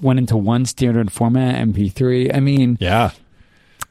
went 0.00 0.18
into 0.20 0.36
one 0.36 0.64
standard 0.64 1.10
format, 1.12 1.56
MP3. 1.56 2.32
I 2.34 2.40
mean, 2.40 2.78
yeah. 2.80 3.10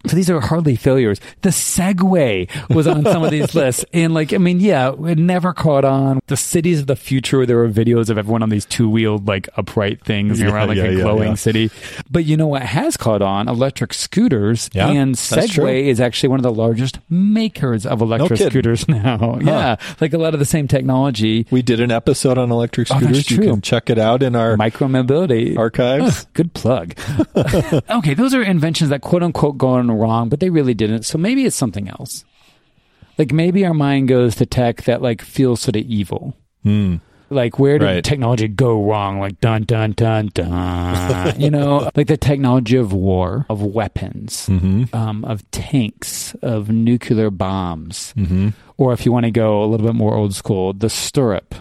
So 0.07 0.15
these 0.15 0.29
are 0.29 0.39
hardly 0.39 0.75
failures. 0.75 1.19
The 1.41 1.49
Segway 1.49 2.49
was 2.73 2.87
on 2.87 3.03
some 3.03 3.23
of 3.23 3.31
these 3.31 3.53
lists. 3.55 3.85
And 3.93 4.13
like, 4.13 4.33
I 4.33 4.37
mean, 4.37 4.59
yeah, 4.59 4.93
it 5.05 5.17
never 5.17 5.53
caught 5.53 5.85
on. 5.85 6.19
The 6.27 6.37
cities 6.37 6.79
of 6.79 6.87
the 6.87 6.95
future, 6.95 7.45
there 7.45 7.57
were 7.57 7.69
videos 7.69 8.09
of 8.09 8.17
everyone 8.17 8.43
on 8.43 8.49
these 8.49 8.65
two 8.65 8.89
wheeled, 8.89 9.27
like 9.27 9.47
upright 9.57 10.03
things 10.03 10.39
Yeah, 10.39 10.51
around 10.53 10.69
like 10.69 10.77
yeah, 10.77 10.83
a 10.85 10.91
yeah, 10.93 11.01
glowing 11.03 11.35
city. 11.35 11.69
But 12.09 12.25
you 12.25 12.37
know 12.37 12.47
what 12.47 12.61
has 12.63 12.97
caught 12.97 13.21
on? 13.21 13.47
Electric 13.47 13.93
scooters. 13.93 14.69
Yeah, 14.73 14.87
and. 14.89 15.15
Segway 15.15 15.83
is 15.85 15.99
actually 16.01 16.29
one 16.29 16.39
of 16.39 16.43
the 16.43 16.51
largest 16.53 16.99
makers 17.09 17.85
of 17.85 18.01
electric 18.01 18.37
kidding. 18.37 18.49
scooters 18.51 18.87
now. 18.87 19.39
Yeah. 19.51 19.75
Like 19.99 20.13
a 20.13 20.17
lot 20.17 20.33
of 20.33 20.39
the 20.39 20.45
same 20.45 20.67
technology. 20.67 21.45
We 21.51 21.61
did 21.61 21.79
an 21.79 21.91
episode 21.91 22.37
on 22.37 22.51
electric 22.51 22.91
Oh, 22.91 22.97
scooters. 22.97 23.29
you 23.31 23.37
true. 23.37 23.45
can 23.47 23.61
check 23.61 23.89
it 23.89 23.97
out 23.97 24.23
in 24.23 24.35
our 24.35 24.55
Micromobility. 24.57 25.57
archives. 25.57 26.25
Good 26.33 26.53
plug. 26.53 26.93
okay, 27.89 28.13
those 28.13 28.33
are 28.33 28.41
inventions 28.43 28.89
that 28.89 29.01
quote 29.01 29.23
unquote 29.23 29.57
wrong, 29.93 30.29
but 30.29 30.39
they 30.39 30.49
really 30.49 30.73
didn't. 30.73 31.03
So 31.03 31.17
maybe 31.17 31.45
it's 31.45 31.55
something 31.55 31.89
else. 31.89 32.25
Like 33.17 33.31
maybe 33.31 33.65
our 33.65 33.73
mind 33.73 34.07
goes 34.07 34.35
to 34.37 34.45
tech 34.45 34.83
that 34.83 35.01
like 35.01 35.21
feels 35.21 35.61
sort 35.61 35.75
of 35.75 35.83
evil. 35.83 36.35
Hmm. 36.63 36.97
Like 37.29 37.57
where 37.59 37.79
did 37.79 37.85
Right. 37.85 38.03
technology 38.03 38.47
go 38.49 38.83
wrong? 38.83 39.19
Like 39.19 39.39
dun 39.39 39.63
dun 39.63 39.93
dun 39.93 40.31
dun. 40.33 41.39
you 41.39 41.49
know, 41.49 41.89
like 41.95 42.07
the 42.07 42.17
technology 42.17 42.75
of 42.75 42.91
war, 42.91 43.45
of 43.49 43.63
weapons, 43.63 44.47
mm-hmm. 44.49 44.93
um, 44.93 45.23
of 45.23 45.49
tanks, 45.51 46.35
of 46.41 46.69
nuclear 46.69 47.29
bombs, 47.29 48.13
mm-hmm. 48.17 48.49
or 48.77 48.91
if 48.91 49.05
you 49.05 49.13
want 49.13 49.25
to 49.25 49.31
go 49.31 49.63
a 49.63 49.65
little 49.65 49.85
bit 49.87 49.95
more 49.95 50.13
old 50.13 50.35
school, 50.35 50.73
the 50.73 50.89
stirrup, 50.89 51.55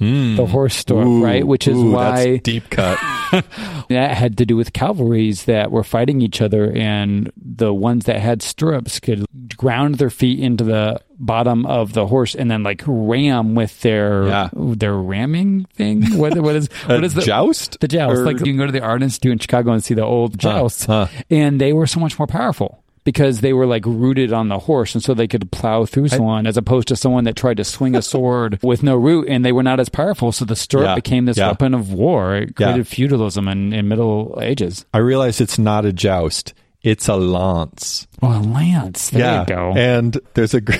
Hmm. 0.00 0.34
the 0.36 0.46
horse 0.46 0.74
stirrup, 0.76 1.06
Ooh, 1.06 1.22
right? 1.22 1.46
Which 1.46 1.68
is 1.68 1.76
ooh, 1.76 1.90
why 1.92 2.24
that's 2.32 2.42
deep 2.42 2.70
cut. 2.70 2.98
that 3.90 4.16
had 4.16 4.38
to 4.38 4.46
do 4.46 4.56
with 4.56 4.72
cavalries 4.72 5.44
that 5.44 5.70
were 5.70 5.84
fighting 5.84 6.22
each 6.22 6.40
other, 6.40 6.72
and 6.74 7.30
the 7.36 7.72
ones 7.74 8.06
that 8.06 8.18
had 8.18 8.40
stirrups 8.42 8.98
could 8.98 9.26
ground 9.56 9.96
their 9.96 10.08
feet 10.10 10.40
into 10.40 10.64
the 10.64 10.98
bottom 11.18 11.66
of 11.66 11.92
the 11.92 12.06
horse 12.06 12.34
and 12.34 12.50
then 12.50 12.62
like 12.62 12.82
ram 12.86 13.54
with 13.54 13.78
their 13.82 14.26
Yeah. 14.26 14.48
their 14.54 14.94
ramming 14.96 15.66
thing. 15.74 16.16
What, 16.18 16.36
what 16.40 16.56
is 16.56 16.68
what 16.86 17.04
is 17.04 17.12
the 17.12 17.20
joust? 17.20 17.78
The 17.80 17.88
joust. 17.88 18.20
Or- 18.20 18.24
Like 18.24 18.38
you 18.38 18.46
can 18.46 18.56
go 18.56 18.64
to 18.66 18.72
the 18.72 18.80
Art 18.80 19.02
Institute 19.02 19.32
in 19.32 19.38
Chicago 19.38 19.72
and 19.72 19.84
see 19.84 19.92
the 19.94 20.04
old 20.04 20.38
jousts, 20.38 20.86
huh. 20.86 21.08
and 21.28 21.60
they 21.60 21.74
were 21.74 21.86
so 21.86 22.00
much 22.00 22.18
more 22.18 22.26
powerful. 22.26 22.82
Because 23.02 23.40
they 23.40 23.54
were 23.54 23.64
like 23.66 23.86
rooted 23.86 24.30
on 24.32 24.48
the 24.48 24.58
horse, 24.58 24.94
and 24.94 25.02
so 25.02 25.14
they 25.14 25.26
could 25.26 25.50
plow 25.50 25.86
through 25.86 26.08
someone, 26.08 26.46
as 26.46 26.58
opposed 26.58 26.86
to 26.88 26.96
someone 26.96 27.24
that 27.24 27.34
tried 27.34 27.56
to 27.56 27.64
swing 27.64 27.94
a 27.96 28.02
sword 28.12 28.58
with 28.62 28.82
no 28.82 28.94
root, 28.94 29.26
and 29.28 29.42
they 29.42 29.52
were 29.52 29.62
not 29.62 29.80
as 29.80 29.88
powerful. 29.88 30.32
So 30.32 30.44
the 30.44 30.54
stirrup 30.54 30.84
Yeah, 30.84 30.94
became 30.96 31.24
this 31.24 31.38
yeah. 31.38 31.48
weapon 31.48 31.72
of 31.72 31.92
war. 31.94 32.36
It 32.36 32.50
Yeah. 32.58 32.66
created 32.66 32.86
feudalism 32.86 33.48
in, 33.48 33.72
in 33.72 33.88
Middle 33.88 34.38
Ages. 34.42 34.84
I 34.92 34.98
realize 34.98 35.40
it's 35.40 35.58
not 35.58 35.86
a 35.86 35.92
joust. 35.94 36.52
It's 36.82 37.08
a 37.08 37.16
lance. 37.16 38.06
Oh, 38.22 38.38
a 38.38 38.40
lance. 38.40 39.10
There 39.10 39.20
yeah. 39.20 39.40
you 39.40 39.46
go. 39.46 39.72
And 39.76 40.18
there's 40.34 40.52
a. 40.54 40.60
gr- 40.60 40.74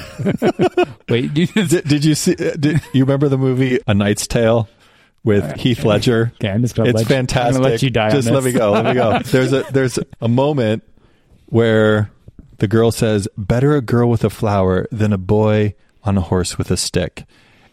Wait, 1.09 1.37
you, 1.37 1.46
did, 1.66 1.85
did 1.88 2.04
you 2.04 2.14
see? 2.14 2.33
uh, 2.35 2.54
Did 2.59 2.80
you 2.92 3.04
remember 3.04 3.28
the 3.28 3.38
movie 3.38 3.80
A 3.87 3.94
Knight's 3.94 4.26
Tale 4.26 4.68
with 5.24 5.56
Heath 5.56 5.85
Ledger? 5.85 6.33
Okay, 6.37 6.50
I'm 6.50 6.62
just 6.62 6.74
gonna 6.74 6.90
it's 6.90 6.96
let 6.96 7.09
you- 7.11 7.16
I'm 7.16 7.26
fantastic. 7.26 7.54
gonna 7.62 7.68
let 7.72 7.83
you 7.83 7.90
die 7.90 8.11
Just 8.11 8.30
let 8.30 8.44
me 8.44 8.52
go. 8.52 8.72
Let 8.72 8.85
me 8.87 8.94
go. 8.94 9.18
There's 9.20 9.52
a 9.52 9.64
there's 9.72 9.98
a 10.20 10.28
moment 10.28 10.83
where 11.50 12.10
the 12.58 12.68
girl 12.68 12.90
says, 12.90 13.28
"Better 13.36 13.76
a 13.76 13.80
girl 13.80 14.08
with 14.08 14.24
a 14.24 14.30
flower 14.30 14.86
than 14.90 15.12
a 15.12 15.18
boy 15.18 15.74
on 16.04 16.16
a 16.16 16.22
horse 16.22 16.56
with 16.56 16.70
a 16.70 16.76
stick," 16.76 17.24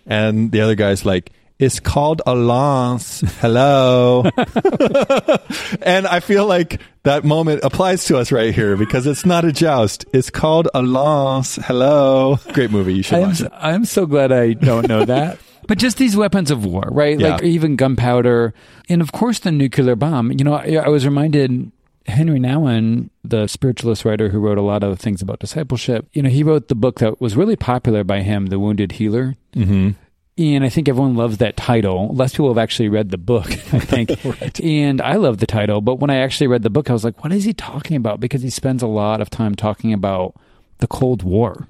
and 0.06 0.52
the 0.52 0.62
other 0.62 0.76
guy's 0.76 1.06
like. 1.06 1.32
It's 1.60 1.80
called 1.80 2.22
a 2.28 2.36
lance. 2.36 3.22
Hello. 3.42 4.22
and 5.82 6.06
I 6.06 6.20
feel 6.20 6.46
like 6.46 6.80
that 7.02 7.24
moment 7.24 7.62
applies 7.64 8.06
to 8.06 8.18
us 8.20 8.32
right 8.32 8.54
here 8.54 8.78
because 8.78 9.08
it's 9.08 9.26
not 9.26 9.44
a 9.44 9.52
joust. 9.52 10.06
It's 10.14 10.30
called 10.30 10.70
a 10.76 10.84
lance. 10.84 11.56
Hello. 11.56 12.38
Great 12.54 12.70
movie. 12.70 12.94
You 12.94 13.02
should 13.02 13.16
I 13.16 13.22
am, 13.22 13.28
watch 13.30 13.42
it. 13.42 13.52
I'm 13.56 13.86
so 13.86 14.06
glad 14.06 14.32
I 14.32 14.54
don't 14.54 14.88
know 14.88 15.04
that. 15.06 15.40
But 15.68 15.80
just 15.80 15.98
these 15.98 16.16
weapons 16.16 16.50
of 16.50 16.64
war, 16.64 16.88
right? 16.92 17.20
Like 17.20 17.44
even 17.44 17.76
gunpowder, 17.76 18.54
and 18.88 19.02
of 19.02 19.12
course 19.12 19.40
the 19.40 19.52
nuclear 19.52 19.98
bomb. 19.98 20.32
You 20.32 20.46
know, 20.46 20.54
I, 20.54 20.76
I 20.76 20.88
was 20.88 21.06
reminded 21.06 21.72
Henri 22.08 22.40
Nouwen, 22.40 23.10
the 23.24 23.48
spiritualist 23.48 24.06
writer 24.06 24.30
who 24.30 24.40
wrote 24.40 24.58
a 24.58 24.62
lot 24.62 24.84
of 24.84 25.00
things 25.00 25.22
about 25.22 25.40
discipleship. 25.40 26.08
You 26.14 26.22
know, 26.22 26.30
he 26.30 26.44
wrote 26.44 26.68
the 26.68 26.76
book 26.76 27.00
that 27.00 27.20
was 27.20 27.36
really 27.36 27.56
popular 27.56 28.04
by 28.04 28.22
him, 28.22 28.48
The 28.48 28.60
Wounded 28.60 28.94
Healer. 28.94 29.36
Mm-hmm. 29.54 29.92
And 30.40 30.64
I 30.64 30.70
think 30.70 30.88
everyone 30.88 31.16
loves 31.16 31.40
that 31.40 31.58
title. 31.58 32.14
Less 32.14 32.34
people 32.34 32.50
have 32.50 32.60
actually 32.60 32.90
read 32.90 33.10
the 33.10 33.18
book, 33.18 33.48
I 33.74 33.80
think. 33.80 34.12
And 34.64 35.02
I 35.02 35.16
love 35.16 35.40
the 35.40 35.48
title. 35.48 35.82
But 35.82 35.96
when 35.96 36.10
I 36.10 36.18
actually 36.18 36.48
read 36.48 36.64
the 36.64 36.70
book, 36.70 36.90
I 36.90 36.94
was 36.94 37.04
like, 37.04 37.24
what 37.24 37.34
is 37.34 37.44
he 37.44 37.54
talking 37.54 37.98
about? 37.98 38.20
Because 38.20 38.42
he 38.42 38.50
spends 38.50 38.84
a 38.84 38.88
lot 38.88 39.20
of 39.20 39.30
time 39.30 39.56
talking 39.56 39.94
about 39.94 40.36
the 40.78 40.88
Cold 40.88 41.24
War. 41.24 41.68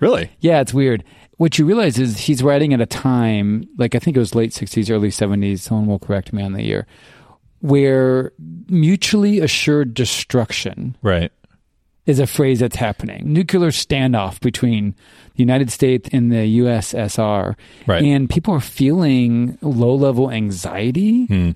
Really? 0.00 0.30
Yeah, 0.40 0.60
it's 0.60 0.72
weird. 0.72 1.04
What 1.36 1.58
you 1.58 1.64
realize 1.64 1.98
is 1.98 2.18
he's 2.20 2.42
writing 2.42 2.72
at 2.72 2.80
a 2.80 2.86
time, 2.86 3.68
like 3.76 3.94
I 3.94 3.98
think 3.98 4.16
it 4.16 4.20
was 4.20 4.34
late 4.34 4.50
60s, 4.50 4.90
early 4.90 5.10
70s, 5.10 5.60
someone 5.60 5.86
will 5.86 5.98
correct 5.98 6.32
me 6.32 6.42
on 6.42 6.52
the 6.52 6.62
year, 6.62 6.86
where 7.60 8.32
mutually 8.68 9.40
assured 9.40 9.94
destruction 9.94 10.96
Right. 11.02 11.32
is 12.06 12.18
a 12.20 12.26
phrase 12.26 12.60
that's 12.60 12.76
happening. 12.76 13.32
Nuclear 13.32 13.70
standoff 13.70 14.40
between 14.40 14.94
the 15.34 15.42
United 15.42 15.70
States 15.70 16.08
and 16.12 16.30
the 16.32 16.46
USSR. 16.60 17.54
Right. 17.86 18.02
And 18.02 18.30
people 18.30 18.54
are 18.54 18.60
feeling 18.60 19.58
low 19.60 19.94
level 19.94 20.30
anxiety. 20.30 21.26
Hmm. 21.26 21.50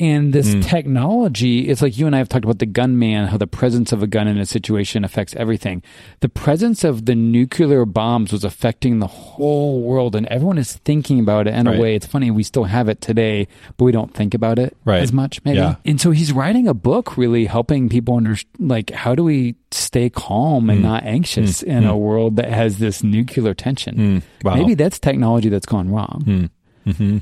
And 0.00 0.32
this 0.32 0.56
technology, 0.66 1.68
it's 1.68 1.80
like 1.80 1.96
you 1.96 2.06
and 2.06 2.16
I 2.16 2.18
have 2.18 2.28
talked 2.28 2.44
about 2.44 2.58
the 2.58 2.66
gunman, 2.66 3.28
how 3.28 3.36
the 3.36 3.46
presence 3.46 3.92
of 3.92 4.02
a 4.02 4.08
gun 4.08 4.26
in 4.26 4.38
a 4.38 4.44
situation 4.46 5.04
affects 5.04 5.36
everything. 5.36 5.84
The 6.18 6.28
presence 6.28 6.82
of 6.82 7.06
the 7.06 7.14
nuclear 7.14 7.84
bombs 7.84 8.32
was 8.32 8.42
affecting 8.42 8.98
the 8.98 9.06
whole 9.06 9.82
world, 9.82 10.16
and 10.16 10.26
everyone 10.26 10.58
is 10.58 10.74
thinking 10.84 11.20
about 11.20 11.46
it 11.46 11.54
in 11.54 11.66
Right. 11.66 11.78
a 11.78 11.80
way. 11.80 11.94
It's 11.94 12.06
funny, 12.06 12.32
we 12.32 12.42
still 12.42 12.64
have 12.64 12.88
it 12.88 13.00
today, 13.00 13.46
but 13.76 13.84
we 13.84 13.92
don't 13.92 14.12
think 14.12 14.34
about 14.34 14.58
it 14.58 14.76
Right. 14.84 15.00
as 15.00 15.12
much, 15.12 15.40
maybe. 15.44 15.58
Yeah. 15.58 15.76
And 15.86 16.00
so 16.00 16.10
he's 16.10 16.32
writing 16.32 16.66
a 16.66 16.74
book 16.74 17.16
really 17.16 17.46
helping 17.46 17.88
people 17.88 18.16
understand, 18.16 18.68
like, 18.68 18.90
how 18.90 19.14
do 19.14 19.22
we 19.22 19.54
stay 19.70 20.10
calm 20.10 20.64
Hmm. 20.64 20.70
and 20.70 20.82
not 20.82 21.04
anxious 21.04 21.62
in 21.62 21.84
a 21.84 21.96
world 21.96 22.34
that 22.36 22.50
has 22.50 22.78
this 22.78 23.04
nuclear 23.04 23.54
tension? 23.54 23.94
Hmm. 23.94 24.18
Wow. 24.46 24.56
Maybe 24.56 24.74
that's 24.74 24.98
technology 24.98 25.50
that's 25.50 25.66
gone 25.66 25.88
wrong. 25.88 26.50
Mm-hmm. 26.86 27.18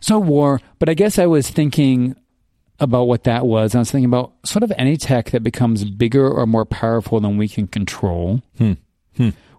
So 0.00 0.18
war, 0.18 0.60
but 0.78 0.88
I 0.88 0.94
guess 0.94 1.18
I 1.18 1.26
was 1.26 1.50
thinking 1.50 2.14
about 2.80 3.04
what 3.04 3.24
that 3.24 3.46
was. 3.46 3.74
I 3.74 3.80
was 3.80 3.90
thinking 3.90 4.06
about 4.06 4.32
sort 4.44 4.62
of 4.62 4.72
any 4.78 4.96
tech 4.96 5.30
that 5.30 5.42
becomes 5.42 5.84
bigger 5.84 6.28
or 6.28 6.46
more 6.46 6.64
powerful 6.64 7.20
than 7.20 7.36
we 7.36 7.48
can 7.48 7.66
control. 7.66 8.42
Hmm. 8.58 8.74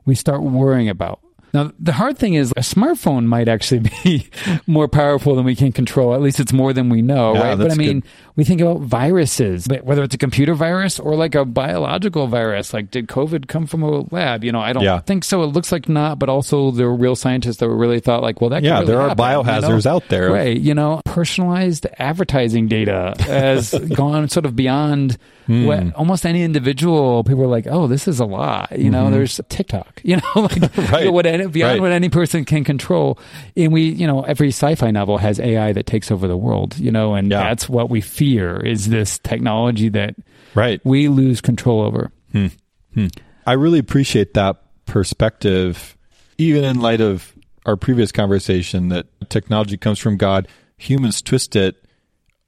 We 0.06 0.16
start 0.16 0.42
worrying 0.42 0.90
about. 0.90 1.20
Now, 1.54 1.72
the 1.80 1.94
hard 1.94 2.18
thing 2.18 2.36
is 2.36 2.52
a 2.52 2.62
smartphone 2.62 3.26
might 3.26 3.48
actually 3.48 3.80
be 4.04 4.30
more 4.68 4.88
powerful 4.88 5.36
than 5.36 5.46
we 5.46 5.56
can 5.56 5.72
control. 5.72 6.14
At 6.14 6.22
least 6.22 6.40
it's 6.40 6.54
more 6.54 6.74
than 6.74 6.90
we 6.90 7.02
know, 7.02 7.34
Yeah, 7.34 7.50
right? 7.50 7.58
But 7.58 7.72
I 7.72 7.76
mean, 7.76 8.02
good. 8.02 8.10
We 8.40 8.46
think 8.46 8.62
about 8.62 8.80
viruses, 8.80 9.68
but 9.68 9.84
whether 9.84 10.02
it's 10.02 10.16
a 10.16 10.18
computer 10.18 10.54
virus 10.56 10.98
or 10.98 11.16
like 11.18 11.36
a 11.36 11.44
biological 11.44 12.28
virus, 12.28 12.74
like 12.74 12.90
did 12.90 13.08
COVID 13.10 13.50
come 13.50 13.68
from 13.68 13.84
a 13.84 14.06
lab? 14.16 14.46
You 14.46 14.54
know, 14.54 14.62
I 14.62 14.72
don't 14.72 14.82
Yeah. 14.82 15.00
think 15.02 15.26
so. 15.26 15.44
It 15.44 15.48
looks 15.48 15.74
like 15.74 15.90
not, 15.90 16.20
but 16.20 16.30
also 16.30 16.72
there 16.72 16.88
were 16.88 16.96
real 16.96 17.18
scientists 17.18 17.58
that 17.58 17.68
really 17.68 18.00
thought 18.00 18.22
like, 18.22 18.40
well, 18.40 18.50
that 18.52 18.60
could 18.62 18.66
Yeah, 18.68 18.76
really 18.76 18.86
there 18.88 19.02
are 19.02 19.10
happen, 19.10 19.26
you 19.26 19.32
know? 19.36 19.44
biohazards 19.44 19.86
out 19.86 20.08
there. 20.08 20.32
Right. 20.32 20.58
You 20.58 20.74
know, 20.74 21.02
personalized 21.04 21.86
advertising 21.98 22.70
data 22.70 23.14
has 23.20 23.74
gone 23.94 24.30
sort 24.30 24.46
of 24.46 24.56
beyond 24.56 25.18
Hmm. 25.48 25.66
what 25.66 25.96
almost 25.96 26.28
any 26.28 26.44
individual 26.44 27.24
people 27.24 27.42
are 27.44 27.48
like, 27.48 27.66
oh, 27.68 27.88
this 27.88 28.08
is 28.08 28.20
a 28.20 28.26
lot. 28.26 28.78
You 28.78 28.92
know, 28.92 29.10
there's 29.10 29.42
TikTok, 29.50 30.00
you 30.04 30.18
know, 30.18 30.42
like 30.42 30.52
Mm-hmm. 30.52 30.94
Right. 30.94 31.12
what 31.12 31.26
any, 31.26 31.48
beyond 31.48 31.74
Right. 31.74 31.82
what 31.82 31.92
any 31.92 32.08
person 32.10 32.46
can 32.46 32.64
control. 32.64 33.18
And 33.58 33.74
we, 33.74 33.90
you 33.90 34.06
know, 34.06 34.22
every 34.22 34.50
sci-fi 34.50 34.92
novel 34.92 35.18
has 35.18 35.40
AI 35.40 35.74
that 35.74 35.88
takes 35.88 36.12
over 36.12 36.28
the 36.28 36.38
world, 36.38 36.78
you 36.78 36.92
know, 36.92 37.16
and 37.16 37.32
Yeah. 37.32 37.44
that's 37.50 37.68
what 37.68 37.90
we 37.90 38.00
fear 38.30 38.58
is 38.66 38.90
this 38.90 39.18
technology 39.20 39.90
that 39.90 40.16
Right. 40.56 40.80
we 40.84 41.08
lose 41.08 41.42
control 41.42 41.82
over. 41.82 42.12
Hmm. 42.32 42.48
Hmm. 42.94 43.08
I 43.46 43.54
really 43.54 43.80
appreciate 43.80 44.34
that 44.36 44.62
perspective, 44.86 45.98
even 46.38 46.64
in 46.64 46.80
light 46.80 47.02
of 47.02 47.34
our 47.66 47.76
previous 47.76 48.12
conversation 48.12 48.90
that 48.90 49.08
technology 49.30 49.78
comes 49.78 50.00
from 50.00 50.18
God. 50.18 50.48
Humans 50.78 51.22
twist 51.22 51.56
it 51.56 51.76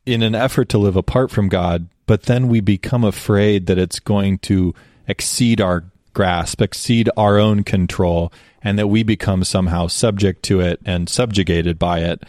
in 0.05 0.23
an 0.23 0.36
effort 0.36 0.69
to 0.69 0.77
live 0.77 0.95
apart 0.95 1.32
from 1.32 1.49
God, 1.49 1.88
but 2.05 2.23
then 2.23 2.47
we 2.47 2.59
become 2.59 3.03
afraid 3.03 3.65
that 3.67 3.77
it's 3.77 3.99
going 3.99 4.38
to 4.39 4.73
exceed 5.07 5.59
our 5.61 5.86
grasp, 6.13 6.61
exceed 6.61 7.09
our 7.17 7.38
own 7.38 7.63
control, 7.63 8.32
and 8.63 8.77
that 8.79 8.88
we 8.88 9.03
become 9.03 9.43
somehow 9.43 9.88
subject 9.88 10.43
to 10.43 10.59
it 10.59 10.79
and 10.86 11.09
subjugated 11.09 11.77
by 11.79 11.99
it. 11.99 12.23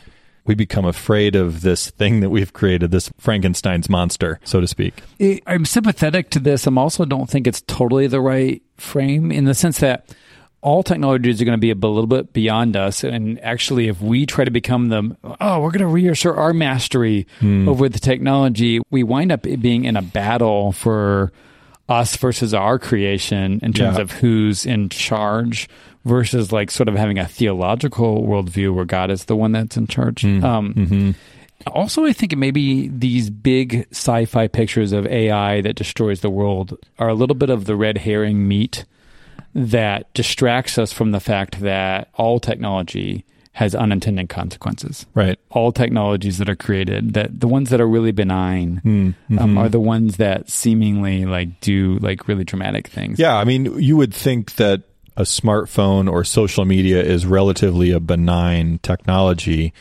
We 0.45 0.55
become 0.55 0.85
afraid 0.85 1.37
of 1.37 1.61
this 1.61 1.91
thing 1.91 2.21
that 2.21 2.31
we've 2.31 2.53
created, 2.53 2.91
this 2.91 3.11
Frankenstein's 3.19 3.89
monster, 3.89 4.41
so 4.45 4.61
to 4.61 4.67
speak. 4.67 5.03
I'm 5.47 5.65
sympathetic 5.65 6.31
to 6.31 6.41
this. 6.41 6.67
I'm 6.67 6.79
also 6.79 7.05
don't 7.05 7.31
think 7.31 7.47
it's 7.47 7.61
totally 7.63 8.09
the 8.09 8.21
right 8.21 8.63
frame 8.77 9.31
in 9.31 9.45
the 9.45 9.55
sense 9.55 9.79
that 9.79 10.15
all 10.63 10.83
technologies 10.83 11.43
are 11.43 11.45
going 11.45 11.59
to 11.59 11.61
be 11.61 11.71
a 11.71 11.75
little 11.75 12.07
bit 12.07 12.33
beyond 12.33 12.77
us. 12.77 13.03
And 13.03 13.41
actually, 13.41 13.89
if 13.89 14.01
we 14.01 14.27
try 14.27 14.45
to 14.45 14.51
become 14.51 14.89
the, 14.89 15.17
oh, 15.41 15.61
we're 15.61 15.73
going 15.73 15.81
to 15.81 15.87
reassert 15.87 16.37
our 16.37 16.53
mastery 16.53 17.27
hmm. 17.41 17.69
over 17.69 17.89
the 17.89 17.99
technology, 17.99 18.81
we 18.91 19.03
wind 19.03 19.33
up 19.33 19.43
being 19.43 19.85
in 19.85 19.97
a 19.97 20.03
battle 20.03 20.73
for 20.73 21.33
us 21.89 22.17
versus 22.17 22.55
our 22.55 22.79
creation 22.79 23.61
in 23.63 23.73
terms 23.73 23.97
Yeah. 23.97 24.03
of 24.03 24.11
who's 24.13 24.65
in 24.65 24.89
charge 24.89 25.69
versus 26.05 26.51
like 26.53 26.71
sort 26.71 26.89
of 26.89 26.95
having 26.97 27.19
a 27.19 27.27
theological 27.27 28.23
worldview 28.27 28.75
where 28.75 28.85
God 28.85 29.11
is 29.11 29.25
the 29.27 29.37
one 29.37 29.53
that's 29.53 29.77
in 29.77 29.87
charge. 29.87 30.25
Um, 30.25 31.15
also, 31.67 32.05
I 32.05 32.13
think 32.13 32.37
maybe 32.37 32.89
these 32.89 33.31
big 33.31 33.87
sci 33.93 34.25
fi 34.25 34.49
pictures 34.49 34.93
of 34.93 35.07
AI 35.07 35.61
that 35.61 35.77
destroys 35.77 36.21
the 36.21 36.31
world 36.31 36.77
are 36.99 37.09
a 37.09 37.15
little 37.15 37.37
bit 37.37 37.51
of 37.51 37.67
the 37.67 37.77
red 37.77 37.99
herring 37.99 38.49
meat 38.49 38.85
that 39.55 40.13
distracts 40.15 40.79
us 40.79 40.93
from 40.93 41.11
the 41.13 41.21
fact 41.21 41.61
that 41.61 42.09
all 42.15 42.41
technology 42.41 43.25
has 43.55 43.75
unintended 43.75 44.29
consequences. 44.31 45.05
Right. 45.15 45.39
All 45.51 45.73
technologies 45.73 46.39
that 46.39 46.49
are 46.49 46.57
created, 46.57 47.13
that 47.15 47.39
the 47.41 47.47
ones 47.49 47.69
that 47.71 47.81
are 47.81 47.89
really 47.89 48.13
benign, 48.13 49.15
um, 49.39 49.59
are 49.59 49.69
the 49.69 49.79
ones 49.81 50.17
that 50.17 50.49
seemingly 50.49 51.27
like 51.27 51.61
do 51.61 51.99
like 52.01 52.29
really 52.29 52.45
dramatic 52.45 52.89
things. 52.89 53.19
Yeah, 53.19 53.37
I 53.37 53.45
mean, 53.45 53.79
you 53.79 53.97
would 53.99 54.15
think 54.15 54.55
that 54.57 54.83
a 55.19 55.23
smartphone 55.25 56.11
or 56.11 56.25
social 56.25 56.65
media 56.65 57.03
is 57.03 57.27
relatively 57.27 57.91
a 57.91 58.01
benign 58.01 58.79
technology, 58.79 59.75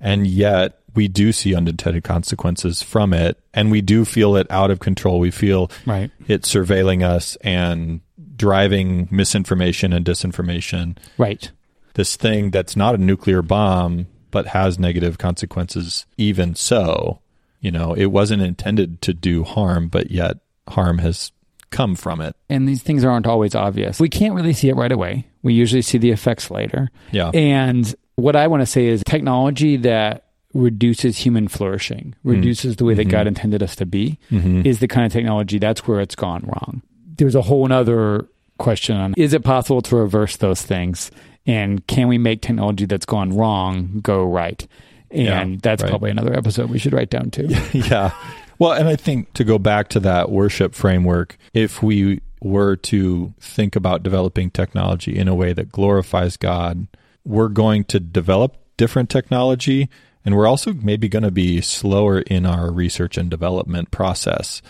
and 0.00 0.26
yet 0.26 0.80
we 0.96 1.06
do 1.06 1.30
see 1.30 1.54
unintended 1.54 2.02
consequences 2.02 2.82
from 2.82 3.12
it, 3.12 3.38
and 3.52 3.70
we 3.70 3.80
do 3.80 4.04
feel 4.04 4.34
it 4.36 4.48
out 4.50 4.72
of 4.72 4.80
control. 4.80 5.20
We 5.20 5.30
feel 5.30 5.70
Right. 5.86 6.10
it 6.26 6.42
surveilling 6.42 7.04
us 7.04 7.36
and 7.42 8.00
driving 8.36 9.06
misinformation 9.12 9.92
and 9.92 10.04
disinformation. 10.04 10.96
Right. 11.18 11.52
This 11.94 12.16
thing 12.16 12.50
that's 12.50 12.76
not 12.76 12.94
a 12.94 12.98
nuclear 12.98 13.42
bomb, 13.42 14.06
but 14.30 14.48
has 14.48 14.78
negative 14.78 15.18
consequences, 15.18 16.06
even 16.16 16.54
so. 16.54 17.20
You 17.60 17.70
know, 17.70 17.94
it 17.94 18.06
wasn't 18.06 18.42
intended 18.42 19.00
to 19.02 19.14
do 19.14 19.42
harm, 19.44 19.88
but 19.88 20.10
yet 20.10 20.36
harm 20.68 20.98
has 20.98 21.32
come 21.70 21.96
from 21.96 22.20
it. 22.20 22.36
and 22.48 22.68
these 22.68 22.82
things 22.82 23.04
aren't 23.04 23.26
always 23.26 23.54
obvious. 23.54 23.98
We 23.98 24.08
can't 24.08 24.34
really 24.34 24.52
see 24.52 24.68
it 24.68 24.76
right 24.76 24.92
away. 24.92 25.26
We 25.42 25.54
usually 25.54 25.82
see 25.82 25.98
the 25.98 26.12
effects 26.12 26.50
later. 26.50 26.90
Yeah. 27.10 27.30
And 27.34 27.92
what 28.14 28.36
I 28.36 28.46
want 28.46 28.62
to 28.62 28.66
say 28.66 28.86
is 28.86 29.02
technology 29.04 29.76
that 29.78 30.24
reduces 30.54 31.18
human 31.18 31.48
flourishing, 31.48 32.14
mm-hmm. 32.18 32.30
reduces 32.30 32.76
the 32.76 32.84
way 32.84 32.94
that 32.94 33.06
God 33.06 33.20
mm-hmm. 33.20 33.28
intended 33.28 33.62
us 33.62 33.76
to 33.76 33.86
be, 33.86 34.18
mm-hmm. 34.30 34.64
is 34.64 34.78
the 34.78 34.88
kind 34.88 35.04
of 35.04 35.12
technology 35.12 35.58
that's 35.58 35.86
where 35.86 36.00
it's 36.00 36.14
gone 36.14 36.44
wrong. 36.46 36.82
There's 37.16 37.34
a 37.34 37.42
whole 37.42 37.70
other 37.72 38.28
question 38.58 38.96
on 38.96 39.14
is 39.16 39.32
it 39.32 39.42
possible 39.42 39.82
to 39.82 39.96
reverse 39.96 40.36
those 40.36 40.62
things? 40.62 41.10
And 41.46 41.86
can 41.86 42.08
we 42.08 42.18
make 42.18 42.40
technology 42.42 42.86
that's 42.86 43.06
gone 43.06 43.36
wrong 43.36 44.00
go 44.02 44.24
right? 44.24 44.66
And 45.10 45.54
Yeah, 45.54 45.58
that's 45.62 45.82
right. 45.82 45.90
probably 45.90 46.10
another 46.10 46.34
episode 46.34 46.70
we 46.70 46.78
should 46.78 46.92
write 46.92 47.10
down 47.10 47.30
too. 47.30 47.48
yeah. 47.72 48.12
Well, 48.58 48.72
and 48.72 48.88
I 48.88 48.96
think 48.96 49.32
to 49.34 49.44
go 49.44 49.58
back 49.58 49.88
to 49.90 50.00
that 50.00 50.30
worship 50.30 50.74
framework, 50.74 51.36
if 51.52 51.82
we 51.82 52.20
were 52.40 52.76
to 52.76 53.34
think 53.40 53.74
about 53.76 54.02
developing 54.02 54.50
technology 54.50 55.16
in 55.16 55.28
a 55.28 55.34
way 55.34 55.52
that 55.52 55.72
glorifies 55.72 56.36
God, 56.36 56.86
we're 57.24 57.48
going 57.48 57.84
to 57.84 58.00
develop 58.00 58.56
different 58.76 59.10
technology 59.10 59.88
and 60.24 60.34
we're 60.34 60.46
also 60.46 60.72
maybe 60.72 61.08
going 61.08 61.22
to 61.22 61.30
be 61.30 61.60
slower 61.60 62.20
in 62.20 62.46
our 62.46 62.72
research 62.72 63.18
and 63.18 63.30
development 63.30 63.90
process 63.90 64.62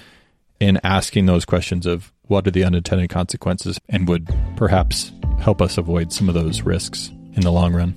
in 0.59 0.81
asking 0.83 1.27
those 1.27 1.45
questions 1.45 1.87
of 1.87 2.13
what 2.27 2.47
are 2.47 2.51
the 2.51 2.65
unintended 2.65 3.11
consequences 3.11 3.79
and 3.89 4.09
would 4.09 4.35
perhaps 4.57 5.13
help 5.41 5.61
us 5.61 5.79
avoid 5.79 6.13
some 6.13 6.29
of 6.29 6.35
those 6.35 6.63
risks 6.63 7.11
in 7.35 7.43
the 7.43 7.53
long 7.53 7.75
run. 7.75 7.95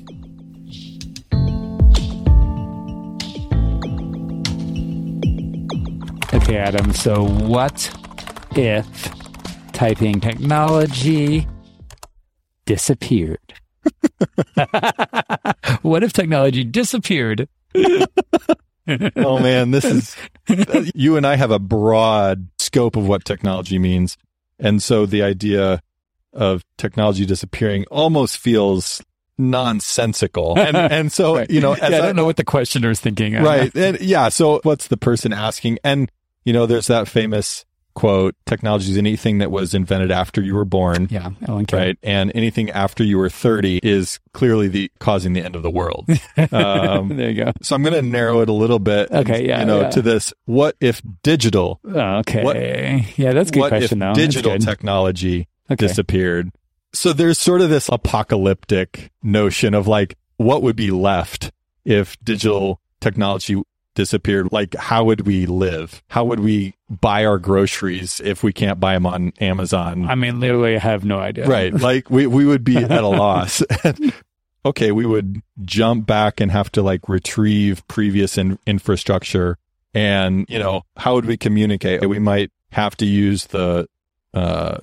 Okay, 6.34 6.58
Adam. 6.58 6.94
So, 6.94 7.24
what 7.24 7.92
if 8.56 9.10
typing 9.74 10.20
technology 10.20 11.48
disappeared? 12.66 13.54
what 15.82 16.04
if 16.04 16.14
technology 16.14 16.64
disappeared? 16.64 17.48
oh 19.16 19.40
man, 19.40 19.72
this 19.72 19.86
is 19.86 20.16
you 20.96 21.18
and 21.18 21.26
I 21.26 21.36
have 21.36 21.52
a 21.52 21.60
broad 21.60 22.48
scope 22.60 22.96
of 22.96 23.08
what 23.08 23.26
technology 23.26 23.80
means. 23.80 24.18
And 24.60 24.82
so 24.82 25.06
the 25.06 25.24
idea 25.24 25.82
of 26.38 26.64
technology 26.78 27.26
disappearing 27.26 27.86
almost 27.92 28.38
feels 28.38 29.02
nonsensical. 29.38 30.58
And 30.58 30.76
and 30.92 31.12
so, 31.12 31.46
you 31.50 31.60
know, 31.62 31.74
as 31.74 31.80
yeah, 31.92 31.98
I 31.98 32.02
don't 32.02 32.16
know 32.16 32.26
what 32.26 32.38
the 32.38 32.46
questioner 32.46 32.90
is 32.90 33.00
thinking. 33.00 33.34
right. 33.44 33.76
And 33.76 34.00
yeah, 34.00 34.30
so 34.30 34.62
what's 34.64 34.88
the 34.88 34.98
person 34.98 35.34
asking? 35.34 35.80
And 35.84 36.12
you 36.46 36.54
know, 36.54 36.66
there's 36.66 36.88
that 36.88 37.08
famous 37.08 37.66
quote, 37.98 38.36
technology 38.46 38.92
is 38.92 38.98
anything 38.98 39.40
that 39.40 39.50
was 39.50 39.74
invented 39.74 40.12
after 40.12 40.40
you 40.40 40.54
were 40.54 40.64
born. 40.66 41.08
Yeah, 41.10 41.32
Right. 41.80 41.98
And 42.04 42.32
anything 42.36 42.70
after 42.70 43.04
you 43.04 43.18
were 43.18 43.28
30 43.28 43.80
is 43.82 44.20
clearly 44.34 44.68
the 44.68 44.92
causing 45.00 45.34
the 45.34 45.42
end 45.42 45.56
of 45.56 45.64
the 45.64 45.72
world. 45.72 46.08
Um, 46.52 47.18
There 47.18 47.32
you 47.32 47.46
go. 47.46 47.52
so 47.64 47.76
I'm 47.76 47.82
going 47.82 47.96
to 47.96 48.04
narrow 48.04 48.42
it 48.42 48.50
a 48.50 48.54
little 48.54 48.78
bit. 48.78 49.10
and, 49.10 49.28
Okay, 49.28 49.48
yeah, 49.48 49.62
You 49.62 49.66
know, 49.66 49.82
yeah. 49.82 49.90
to 49.90 50.04
this, 50.04 50.32
what 50.46 50.76
if 50.80 51.02
digital, 51.24 51.80
Okay. 51.84 53.08
yeah, 53.18 53.34
that's 53.34 53.50
a 53.50 53.54
good 53.54 53.60
what 53.62 53.70
question, 53.70 54.00
if 54.04 54.08
though. 54.10 54.14
Digital 54.14 54.60
technology 54.60 55.48
Okay. 55.70 55.88
disappeared? 55.88 56.52
So 56.94 57.14
there's 57.14 57.40
sort 57.40 57.62
of 57.62 57.70
this 57.70 57.90
apocalyptic 57.90 59.12
notion 59.22 59.74
of 59.74 59.88
like, 59.88 60.16
what 60.38 60.62
would 60.64 60.76
be 60.76 60.92
left 60.92 61.52
if 61.86 62.18
digital 62.24 62.80
technology 63.02 63.62
disappeared? 63.96 64.52
Like, 64.52 64.76
how 64.76 65.04
would 65.04 65.28
we 65.28 65.46
live? 65.46 66.02
How 66.08 66.24
would 66.24 66.40
we 66.40 66.76
buy 66.90 67.26
our 67.26 67.38
groceries 67.38 68.22
if 68.24 68.44
we 68.44 68.54
can't 68.54 68.80
buy 68.80 68.94
them 68.94 69.06
on 69.06 69.34
Amazon? 69.42 70.06
I 70.08 70.16
mean, 70.16 70.40
literally, 70.40 70.76
I 70.76 70.80
have 70.80 71.04
no 71.04 71.20
idea. 71.20 71.48
Right. 71.48 71.74
Like 71.88 72.10
we, 72.10 72.28
we 72.28 72.46
would 72.46 72.64
be 72.64 72.78
at 72.78 72.92
a 72.92 73.08
loss. 73.08 73.64
okay. 74.66 74.92
We 74.92 75.06
would 75.06 75.42
jump 75.64 76.06
back 76.06 76.40
and 76.40 76.52
have 76.52 76.72
to 76.74 76.82
like 76.82 77.10
retrieve 77.10 77.86
previous 77.88 78.38
in, 78.38 78.60
infrastructure. 78.66 79.58
And, 79.94 80.46
you 80.50 80.60
know, 80.60 80.84
how 80.96 81.16
would 81.16 81.26
we 81.26 81.38
communicate? 81.38 82.08
We 82.08 82.20
might 82.20 82.52
have 82.72 82.96
to 82.98 83.06
use 83.06 83.46
the, 83.46 83.88
uh, 84.34 84.78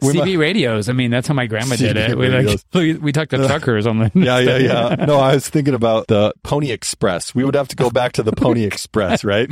CB 0.00 0.38
radios. 0.38 0.88
I 0.88 0.92
mean, 0.92 1.10
that's 1.10 1.28
how 1.28 1.34
my 1.34 1.46
grandma 1.46 1.76
did 1.76 1.96
CB 1.96 2.08
it. 2.10 2.18
We 2.18 2.28
like 2.28 2.60
we, 2.74 2.94
we 2.94 3.12
talked 3.12 3.30
to 3.30 3.36
truckers 3.46 3.86
on 3.86 3.98
the 3.98 4.10
yeah, 4.14 4.38
yeah, 4.38 4.56
yeah. 4.58 5.04
No, 5.06 5.18
I 5.18 5.34
was 5.34 5.48
thinking 5.48 5.74
about 5.74 6.06
the 6.08 6.32
Pony 6.42 6.70
Express. 6.70 7.34
We 7.34 7.44
would 7.44 7.54
have 7.54 7.68
to 7.68 7.76
go 7.76 7.90
back 7.90 8.12
to 8.12 8.22
the 8.22 8.32
Pony 8.32 8.64
Express, 8.64 9.24
right? 9.24 9.50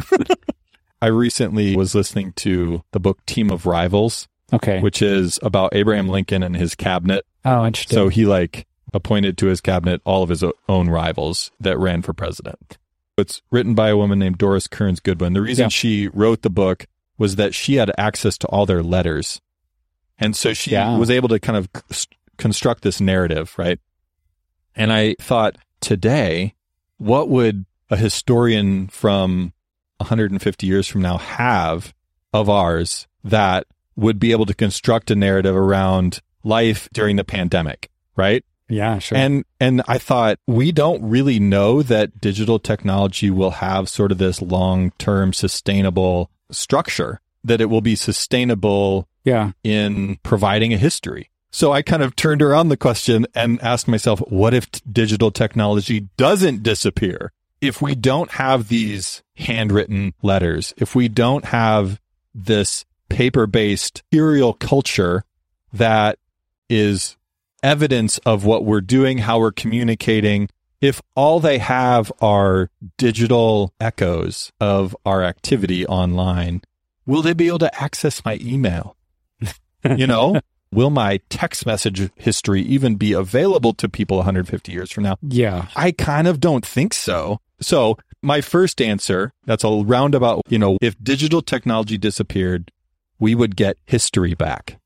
I 1.01 1.07
recently 1.07 1.77
was 1.77 1.95
listening 1.95 2.33
to 2.37 2.83
the 2.93 3.01
book 3.01 3.25
Team 3.27 3.51
of 3.51 3.67
Rivals, 3.67 4.27
Okay. 4.53 4.81
which 4.81 5.01
is 5.03 5.39
about 5.43 5.75
Abraham 5.75 6.09
Lincoln 6.09 6.43
and 6.43 6.57
his 6.57 6.75
cabinet 6.75 7.25
Oh, 7.45 7.65
interesting. 7.67 7.95
So 7.97 8.09
he 8.09 8.27
like 8.27 8.67
appointed 8.93 9.39
to 9.39 9.47
his 9.47 9.61
cabinet 9.61 10.01
all 10.05 10.23
of 10.23 10.29
his 10.29 10.43
own 10.69 10.89
rivals 10.91 11.51
that 11.61 11.79
ran 11.79 12.03
for 12.03 12.13
president. 12.13 12.79
It's 13.17 13.43
written 13.51 13.75
by 13.75 13.89
a 13.91 13.97
woman 13.97 14.19
named 14.19 14.39
Doris 14.39 14.67
Kearns 14.67 15.01
Goodwin. 15.01 15.33
The 15.35 15.41
reason 15.43 15.65
Yeah. 15.65 15.69
she 15.69 16.09
wrote 16.09 16.43
the 16.43 16.51
book 16.51 16.87
was 17.17 17.37
that 17.37 17.55
she 17.55 17.75
had 17.77 17.91
access 17.99 18.37
to 18.39 18.47
all 18.49 18.65
their 18.67 18.83
letters. 18.83 19.41
And 20.19 20.35
so 20.37 20.53
she 20.55 20.73
Yeah. 20.73 20.97
was 20.97 21.11
able 21.11 21.29
to 21.29 21.39
kind 21.39 21.57
of 21.57 21.69
c- 21.91 22.07
construct 22.37 22.83
this 22.83 23.01
narrative, 23.01 23.55
right? 23.57 23.79
And 24.77 24.93
I 24.93 25.15
thought 25.21 25.57
today, 25.81 26.55
what 26.99 27.29
would 27.29 27.65
a 27.91 27.97
historian 27.97 28.89
from 28.89 29.53
150 29.99 30.67
years 30.67 30.87
from 30.87 31.03
now 31.03 31.19
have 31.19 31.95
of 32.33 32.49
ours 32.51 33.07
that 33.25 33.67
would 33.97 34.19
be 34.21 34.31
able 34.33 34.47
to 34.47 34.55
construct 34.55 35.11
a 35.11 35.17
narrative 35.17 35.57
around 35.57 36.21
life 36.45 36.89
during 36.93 37.17
the 37.17 37.25
pandemic, 37.25 37.89
right? 38.17 38.45
yeah, 38.71 38.99
sure. 38.99 39.17
And 39.17 39.45
and 39.59 39.83
I 39.89 39.97
thought 39.99 40.39
we 40.47 40.73
don't 40.73 41.03
really 41.03 41.41
know 41.41 41.83
that 41.83 42.21
digital 42.21 42.59
technology 42.59 43.31
will 43.31 43.53
have 43.53 43.89
sort 43.89 44.13
of 44.13 44.19
this 44.19 44.43
long-term 44.43 45.33
sustainable 45.33 46.31
structure 46.51 47.21
that 47.43 47.61
it 47.63 47.71
will 47.71 47.81
be 47.81 47.95
sustainable 47.97 49.09
yeah. 49.29 49.53
in 49.63 50.19
providing 50.23 50.73
a 50.73 50.79
history. 50.79 51.31
So 51.51 51.73
I 51.73 51.83
kind 51.83 52.03
of 52.03 52.15
turned 52.15 52.43
around 52.43 52.69
the 52.69 52.77
question 52.77 53.27
and 53.35 53.61
asked 53.63 53.89
myself, 53.89 54.21
what 54.29 54.55
if 54.55 54.71
t- 54.71 54.81
digital 54.91 55.31
technology 55.31 56.09
doesn't 56.17 56.63
disappear? 56.63 57.33
If 57.61 57.81
we 57.83 57.95
don't 57.95 58.31
have 58.33 58.69
these 58.69 59.23
handwritten 59.37 60.15
letters, 60.23 60.75
if 60.77 60.95
we 60.95 61.09
don't 61.09 61.47
have 61.47 62.01
this 62.35 62.85
paper 63.09 63.47
based 63.47 64.03
serial 64.13 64.53
culture 64.53 65.25
that 65.73 66.19
is 66.69 67.17
evidence 67.63 68.19
of 68.19 68.45
what 68.45 68.65
we're 68.65 68.81
doing, 68.81 69.19
how 69.19 69.39
we're 69.39 69.51
communicating, 69.51 70.49
if 70.81 71.01
all 71.17 71.41
they 71.41 71.59
have 71.59 72.13
are 72.21 72.71
digital 72.99 73.73
echoes 73.81 74.53
of 74.61 74.97
our 75.05 75.25
activity 75.25 75.85
online, 75.87 76.63
will 77.07 77.23
they 77.23 77.33
be 77.33 77.49
able 77.49 77.59
to 77.59 77.83
access 77.83 78.25
my 78.25 78.39
email? 78.41 78.97
You 79.97 80.07
know, 80.07 80.41
will 80.73 80.91
my 80.91 81.21
text 81.29 81.67
message 81.67 82.11
history 82.17 82.63
even 82.63 82.97
be 82.97 83.13
available 83.13 83.73
to 83.75 83.89
people 83.89 84.19
150 84.19 84.73
years 84.73 84.91
from 84.91 85.05
now? 85.05 85.17
Yeah. 85.23 85.67
I 85.77 85.93
kind 85.93 86.27
of 86.27 86.41
don't 86.41 86.65
think 86.65 86.95
so. 86.95 87.41
So 87.61 87.97
my 88.23 88.41
first 88.41 88.81
answer, 88.81 89.33
that's 89.45 89.65
a 89.65 89.69
roundabout, 89.69 90.43
you 90.49 90.59
know, 90.59 90.79
if 90.81 90.97
digital 91.03 91.43
technology 91.43 91.99
disappeared, 91.99 92.71
we 93.19 93.35
would 93.35 93.57
get 93.57 93.77
history 93.87 94.35
back. 94.35 94.79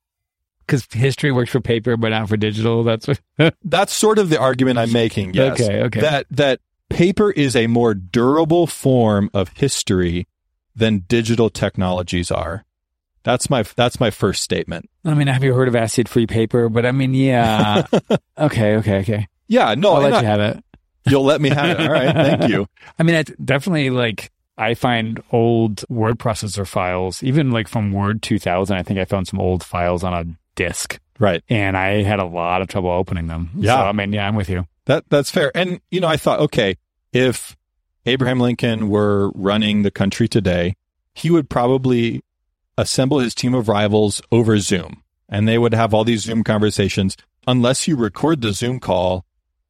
Because 0.66 0.86
history 0.90 1.32
works 1.32 1.50
for 1.50 1.60
paper, 1.60 1.96
but 1.96 2.10
not 2.10 2.28
for 2.28 2.36
digital. 2.36 2.84
That's 2.84 3.08
what. 3.08 3.20
That's 3.64 3.92
sort 3.92 4.18
of 4.18 4.30
the 4.30 4.38
argument 4.38 4.78
I'm 4.78 4.92
making. 4.92 5.34
Yes. 5.34 5.60
Okay, 5.60 5.82
okay. 5.82 6.00
That 6.00 6.26
that 6.30 6.60
paper 6.88 7.30
is 7.30 7.56
a 7.56 7.66
more 7.66 7.94
durable 7.94 8.66
form 8.66 9.28
of 9.34 9.48
history 9.56 10.26
than 10.74 11.00
digital 11.08 11.50
technologies 11.50 12.30
are. 12.30 12.64
That's 13.24 13.48
my 13.50 13.62
that's 13.76 14.00
my 14.00 14.10
first 14.10 14.42
statement. 14.42 14.88
I 15.04 15.14
mean, 15.14 15.26
have 15.28 15.44
you 15.44 15.54
heard 15.54 15.68
of 15.68 15.76
acid 15.76 16.08
free 16.08 16.26
paper? 16.26 16.68
But 16.68 16.86
I 16.86 16.92
mean, 16.92 17.14
yeah. 17.14 17.84
okay, 18.38 18.76
okay, 18.76 18.98
okay. 19.00 19.28
Yeah, 19.48 19.74
no, 19.74 19.92
I'll 19.94 20.02
let 20.02 20.20
you 20.22 20.26
have 20.28 20.40
it. 20.40 20.64
you'll 21.06 21.24
let 21.24 21.40
me 21.40 21.50
have 21.50 21.78
it. 21.78 21.80
All 21.80 21.92
right, 21.92 22.14
thank 22.14 22.50
you. 22.50 22.66
I 22.98 23.02
mean, 23.02 23.14
it's 23.16 23.30
definitely 23.44 23.90
like 23.90 24.30
I 24.58 24.74
find 24.74 25.22
old 25.30 25.84
word 25.88 26.18
processor 26.18 26.66
files, 26.66 27.22
even 27.22 27.50
like 27.50 27.68
from 27.68 27.92
Word 27.92 28.22
2000. 28.22 28.76
I 28.76 28.82
think 28.82 28.98
I 28.98 29.04
found 29.04 29.26
some 29.28 29.40
old 29.40 29.62
files 29.64 30.04
on 30.04 30.12
a 30.14 30.24
disk, 30.54 30.98
Right. 31.18 31.42
and 31.48 31.76
I 31.76 32.02
had 32.02 32.18
a 32.20 32.24
lot 32.24 32.62
of 32.62 32.68
trouble 32.68 32.90
opening 32.90 33.26
them. 33.26 33.50
Yeah. 33.56 33.76
so, 33.76 33.82
I 33.82 33.92
mean, 33.92 34.12
yeah, 34.12 34.26
I'm 34.26 34.34
with 34.36 34.48
you. 34.48 34.66
That 34.86 35.04
that's 35.08 35.30
fair. 35.30 35.50
And 35.56 35.80
you 35.90 36.00
know, 36.00 36.08
I 36.08 36.16
thought, 36.16 36.40
okay, 36.40 36.76
if 37.12 37.56
Abraham 38.06 38.40
Lincoln 38.40 38.88
were 38.88 39.30
running 39.34 39.82
the 39.82 39.90
country 39.90 40.26
today, 40.28 40.74
he 41.14 41.30
would 41.30 41.48
probably 41.48 42.22
assemble 42.78 43.18
his 43.18 43.34
team 43.34 43.54
of 43.54 43.68
rivals 43.68 44.20
over 44.30 44.58
Zoom, 44.58 45.02
and 45.28 45.46
they 45.48 45.58
would 45.58 45.74
have 45.74 45.92
all 45.94 46.04
these 46.04 46.22
Zoom 46.22 46.44
conversations. 46.44 47.16
Unless 47.46 47.88
you 47.88 47.96
record 47.96 48.40
the 48.40 48.52
Zoom 48.52 48.78
call, 48.80 49.24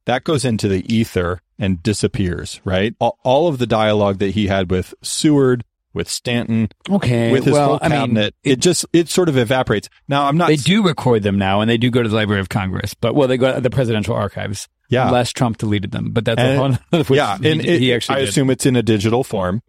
that 0.05 0.23
goes 0.23 0.45
into 0.45 0.67
the 0.67 0.85
ether 0.93 1.41
and 1.57 1.81
disappears. 1.81 2.61
Right. 2.63 2.95
All, 2.99 3.17
all 3.23 3.47
of 3.47 3.57
the 3.57 3.65
dialogue 3.67 4.19
that 4.19 4.31
he 4.31 4.47
had 4.47 4.69
with 4.69 4.93
Seward, 5.01 5.63
with 5.93 6.09
Stanton, 6.09 6.69
Okay, 6.89 7.31
with 7.31 7.45
his 7.45 7.53
well, 7.53 7.67
whole 7.69 7.79
I 7.81 7.87
mean, 7.89 7.99
cabinet, 7.99 8.35
it, 8.43 8.57
just 8.59 8.85
it 8.93 9.09
sort 9.09 9.29
of 9.29 9.37
evaporates. 9.37 9.89
Now, 10.07 10.25
I'm 10.25 10.37
not. 10.37 10.47
They 10.47 10.55
do 10.55 10.83
record 10.83 11.23
them 11.23 11.37
now, 11.37 11.61
and 11.61 11.69
they 11.69 11.77
do 11.77 11.89
go 11.91 12.01
to 12.03 12.09
the 12.09 12.15
Library 12.15 12.41
of 12.41 12.49
Congress. 12.49 12.93
But 12.93 13.15
well, 13.15 13.27
they 13.27 13.37
go 13.37 13.53
to 13.53 13.61
the 13.61 13.69
presidential 13.69 14.15
archives. 14.15 14.67
Yeah. 14.89 15.07
unless 15.07 15.31
Trump 15.31 15.57
deleted 15.57 15.91
them. 15.91 16.11
But 16.11 16.25
that's 16.25 16.39
a 16.39 16.43
And- 16.43 16.75
whole. 16.75 17.03
Which 17.03 17.17
yeah, 17.17 17.37
he, 17.39 17.51
and 17.51 17.61
he 17.61 17.91
it- 17.91 17.95
actually. 17.95 18.17
I 18.17 18.19
did. 18.19 18.29
assume 18.29 18.49
it's 18.51 18.65
in 18.67 18.75
a 18.75 18.83
digital 18.83 19.23
form. 19.23 19.63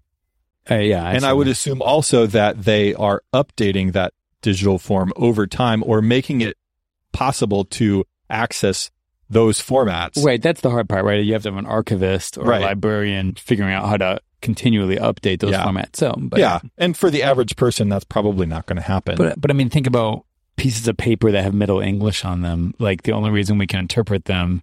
Uh, 0.70 0.76
yeah, 0.76 1.06
and 1.10 1.24
I 1.24 1.32
would 1.32 1.48
assume 1.48 1.82
also 1.82 2.26
that 2.26 2.62
they 2.64 2.94
are 2.94 3.22
updating 3.34 3.92
that 3.92 4.12
digital 4.42 4.78
form 4.78 5.12
over 5.16 5.46
time 5.46 5.82
or 5.86 6.00
making 6.02 6.40
it 6.40 6.56
possible 7.12 7.64
to 7.66 8.04
access 8.30 8.90
those 9.30 9.58
formats. 9.60 10.22
Wait, 10.22 10.42
that's 10.42 10.60
the 10.60 10.70
hard 10.70 10.88
part, 10.88 11.04
right? 11.04 11.24
You 11.24 11.32
have 11.32 11.42
to 11.44 11.50
have 11.50 11.58
an 11.58 11.66
archivist 11.66 12.36
or 12.38 12.44
Right. 12.44 12.60
a 12.62 12.64
librarian 12.64 13.34
figuring 13.34 13.72
out 13.74 13.86
how 13.88 13.96
to 13.96 14.20
continually 14.42 14.96
update 14.96 15.40
those 15.40 15.52
Yeah. 15.52 15.64
formats. 15.64 15.96
So, 15.96 16.14
but, 16.18 16.38
yeah. 16.38 16.60
And 16.76 16.96
for 16.96 17.10
the 17.10 17.22
average 17.22 17.56
person, 17.56 17.88
that's 17.88 18.04
probably 18.04 18.46
not 18.46 18.66
going 18.66 18.76
to 18.76 18.82
happen. 18.82 19.16
but 19.16 19.40
but 19.40 19.50
I 19.50 19.54
mean, 19.54 19.70
think 19.70 19.86
about 19.86 20.24
pieces 20.56 20.86
of 20.88 20.96
paper 20.96 21.30
that 21.32 21.42
have 21.42 21.54
Middle 21.54 21.80
English 21.80 22.24
on 22.24 22.42
them. 22.42 22.74
Like 22.78 23.02
the 23.02 23.12
only 23.12 23.30
reason 23.30 23.56
we 23.58 23.66
can 23.66 23.80
interpret 23.80 24.26
them, 24.26 24.62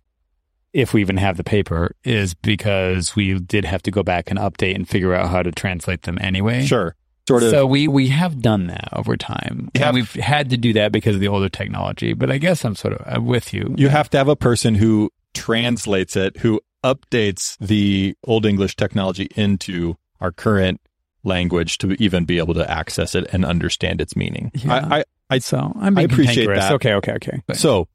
if 0.74 0.94
we 0.94 1.02
even 1.02 1.18
have 1.18 1.38
the 1.38 1.44
paper, 1.44 1.96
is 2.04 2.34
because 2.34 3.16
we 3.16 3.40
did 3.40 3.66
have 3.66 3.82
to 3.84 3.92
go 3.92 4.04
back 4.04 4.30
and 4.30 4.40
update 4.40 4.76
and 4.76 4.88
figure 4.88 5.14
out 5.14 5.30
how 5.30 5.44
to 5.44 5.52
translate 5.52 6.04
them 6.04 6.18
anyway. 6.22 6.66
sure. 6.66 6.96
Sort 7.28 7.44
of. 7.44 7.52
So 7.52 7.68
we 7.68 7.88
we 7.88 8.08
have 8.08 8.42
done 8.42 8.68
that 8.68 8.90
over 8.94 9.16
time, 9.16 9.70
You 9.76 9.82
have- 9.84 9.94
we've 9.94 10.12
had 10.14 10.50
to 10.50 10.58
do 10.58 10.74
that 10.74 10.92
because 10.92 11.14
of 11.16 11.22
the 11.22 11.28
older 11.28 11.50
technology. 11.50 12.14
But 12.14 12.32
I 12.32 12.40
guess 12.40 12.66
I'm 12.66 12.76
sort 12.76 12.94
of 12.96 13.04
I'm 13.06 13.26
with 13.26 13.54
you. 13.54 13.74
you 13.78 13.90
have 13.90 14.10
to 14.10 14.18
have 14.18 14.28
a 14.28 14.36
person 14.36 14.74
who 14.76 15.12
translates 15.34 16.16
it, 16.16 16.38
who 16.38 16.60
updates 16.84 17.58
the 17.60 18.16
Old 18.26 18.46
English 18.46 18.76
technology 18.76 19.28
into 19.36 19.96
our 20.20 20.32
current 20.32 20.82
language 21.24 21.78
to 21.78 21.92
even 22.04 22.26
be 22.26 22.40
able 22.40 22.56
to 22.56 22.70
access 22.70 23.14
it 23.14 23.28
and 23.32 23.46
understand 23.46 24.02
its 24.02 24.16
meaning. 24.16 24.52
Yeah. 24.56 24.74
I, 24.90 24.98
I, 24.98 25.04
I 25.30 25.38
so 25.40 25.72
I'm 25.80 25.98
I 25.98 26.02
appreciate 26.02 26.48
that. 26.48 26.72
Okay, 26.74 26.94
okay, 26.96 27.14
okay. 27.14 27.40
So, 27.54 27.88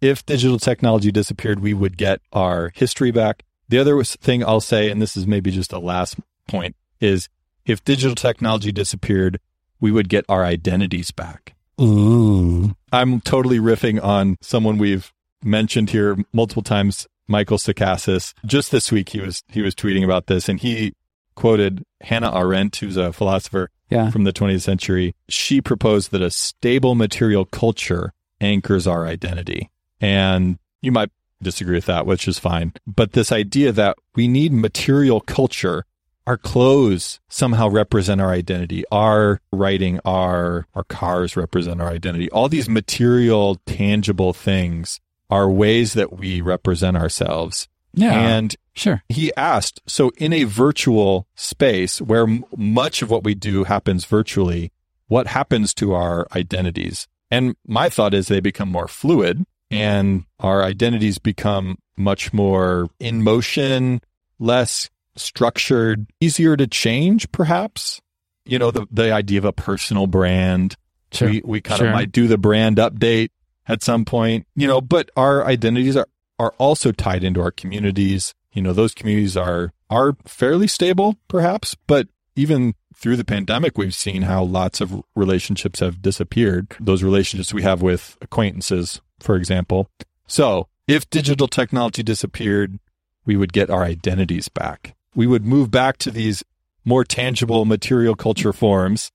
if 0.00 0.24
digital 0.24 0.58
technology 0.58 1.10
disappeared, 1.12 1.60
we 1.60 1.74
would 1.74 1.96
get 1.96 2.20
our 2.32 2.72
history 2.74 3.10
back. 3.10 3.44
The 3.68 3.78
other 3.78 4.02
thing 4.02 4.44
I'll 4.44 4.60
say, 4.60 4.90
and 4.90 5.00
this 5.00 5.16
is 5.16 5.26
maybe 5.26 5.50
just 5.50 5.72
a 5.72 5.78
last 5.78 6.16
point, 6.48 6.74
is 7.00 7.28
if 7.66 7.84
digital 7.84 8.14
technology 8.14 8.72
disappeared, 8.72 9.38
we 9.80 9.92
would 9.92 10.08
get 10.08 10.24
our 10.28 10.44
identities 10.44 11.10
back. 11.10 11.54
Ooh. 11.80 12.74
I'm 12.92 13.20
totally 13.20 13.58
riffing 13.58 14.02
on 14.02 14.36
someone 14.40 14.76
we've 14.78 15.12
mentioned 15.42 15.90
here 15.90 16.16
multiple 16.32 16.62
times, 16.62 17.06
Michael 17.28 17.58
Sacasas. 17.58 18.34
Just 18.44 18.70
this 18.72 18.90
week, 18.92 19.10
he 19.10 19.20
was 19.20 19.42
he 19.48 19.62
was 19.62 19.74
tweeting 19.74 20.04
about 20.04 20.26
this, 20.26 20.48
and 20.48 20.58
he 20.60 20.92
quoted 21.36 21.84
Hannah 22.02 22.36
Arendt, 22.36 22.76
who's 22.76 22.96
a 22.98 23.12
philosopher 23.12 23.70
Yeah. 23.88 24.10
from 24.10 24.24
the 24.24 24.32
20th 24.32 24.62
century. 24.62 25.14
She 25.28 25.60
proposed 25.62 26.10
that 26.10 26.20
a 26.22 26.30
stable 26.30 26.94
material 26.94 27.44
culture 27.46 28.12
anchors 28.40 28.86
our 28.86 29.06
identity. 29.06 29.70
And 30.00 30.58
you 30.82 30.92
might 30.92 31.10
disagree 31.42 31.76
with 31.76 31.86
that, 31.86 32.06
which 32.06 32.28
is 32.28 32.38
fine. 32.38 32.72
But 32.86 33.12
this 33.12 33.32
idea 33.32 33.72
that 33.72 33.96
we 34.14 34.28
need 34.28 34.52
material 34.52 35.20
culture, 35.20 35.84
our 36.26 36.36
clothes 36.36 37.20
somehow 37.28 37.68
represent 37.68 38.20
our 38.20 38.30
identity, 38.30 38.84
our 38.92 39.40
writing, 39.52 40.00
our, 40.04 40.66
our 40.74 40.84
cars 40.84 41.36
represent 41.36 41.80
our 41.80 41.88
identity. 41.88 42.30
All 42.30 42.48
these 42.48 42.68
material, 42.68 43.60
tangible 43.66 44.32
things 44.32 45.00
are 45.28 45.50
ways 45.50 45.94
that 45.94 46.12
we 46.12 46.40
represent 46.40 46.96
ourselves. 46.96 47.68
Yeah. 47.92 48.12
And 48.12 48.54
sure. 48.74 49.02
he 49.08 49.34
asked, 49.36 49.80
so 49.86 50.12
in 50.18 50.32
a 50.32 50.44
virtual 50.44 51.26
space 51.34 52.00
where 52.00 52.22
m- 52.22 52.44
much 52.56 53.02
of 53.02 53.10
what 53.10 53.24
we 53.24 53.34
do 53.34 53.64
happens 53.64 54.04
virtually, 54.04 54.72
what 55.08 55.26
happens 55.26 55.74
to 55.74 55.94
our 55.94 56.26
identities? 56.32 57.08
And 57.30 57.56
my 57.66 57.88
thought 57.88 58.14
is 58.14 58.28
they 58.28 58.40
become 58.40 58.68
more 58.68 58.88
fluid 58.88 59.44
and 59.70 60.24
our 60.38 60.62
identities 60.62 61.18
become 61.18 61.78
much 61.96 62.32
more 62.32 62.88
in 62.98 63.22
motion, 63.22 64.00
less 64.38 64.90
structured, 65.16 66.06
easier 66.20 66.56
to 66.56 66.66
change, 66.66 67.30
perhaps. 67.32 68.00
You 68.44 68.58
know, 68.58 68.70
the, 68.70 68.86
the 68.90 69.12
idea 69.12 69.38
of 69.38 69.44
a 69.44 69.52
personal 69.52 70.06
brand. 70.06 70.76
Sure. 71.12 71.28
We, 71.28 71.42
we 71.44 71.60
kind 71.60 71.78
Sure. 71.78 71.88
of 71.88 71.92
might 71.92 72.12
do 72.12 72.26
the 72.26 72.38
brand 72.38 72.78
update 72.78 73.30
at 73.68 73.82
some 73.82 74.04
point, 74.04 74.46
you 74.56 74.66
know, 74.66 74.80
but 74.80 75.10
our 75.16 75.44
identities 75.46 75.96
are, 75.96 76.06
are 76.38 76.54
also 76.58 76.90
tied 76.90 77.22
into 77.22 77.40
our 77.40 77.50
communities. 77.50 78.34
You 78.52 78.62
know, 78.62 78.72
those 78.72 78.94
communities 78.94 79.36
are, 79.36 79.72
are 79.88 80.16
fairly 80.26 80.66
stable, 80.66 81.16
perhaps, 81.28 81.76
but 81.86 82.08
even 82.40 82.74
through 82.96 83.16
the 83.16 83.24
pandemic, 83.24 83.76
we've 83.76 83.94
seen 83.94 84.22
how 84.22 84.42
lots 84.42 84.80
of 84.80 85.02
relationships 85.14 85.80
have 85.80 86.00
disappeared. 86.00 86.74
Those 86.80 87.02
relationships 87.02 87.52
we 87.52 87.62
have 87.62 87.82
with 87.82 88.16
acquaintances, 88.22 89.00
for 89.20 89.36
example. 89.36 89.88
So 90.26 90.68
if 90.88 91.08
digital 91.10 91.48
technology 91.48 92.02
disappeared, 92.02 92.78
we 93.26 93.36
would 93.36 93.52
get 93.52 93.68
our 93.68 93.84
identities 93.84 94.48
back. 94.48 94.94
We 95.14 95.26
would 95.26 95.44
move 95.44 95.70
back 95.70 95.98
to 95.98 96.10
these 96.10 96.42
more 96.84 97.04
tangible 97.04 97.66
material 97.66 98.14
culture 98.14 98.52
forms 98.52 99.12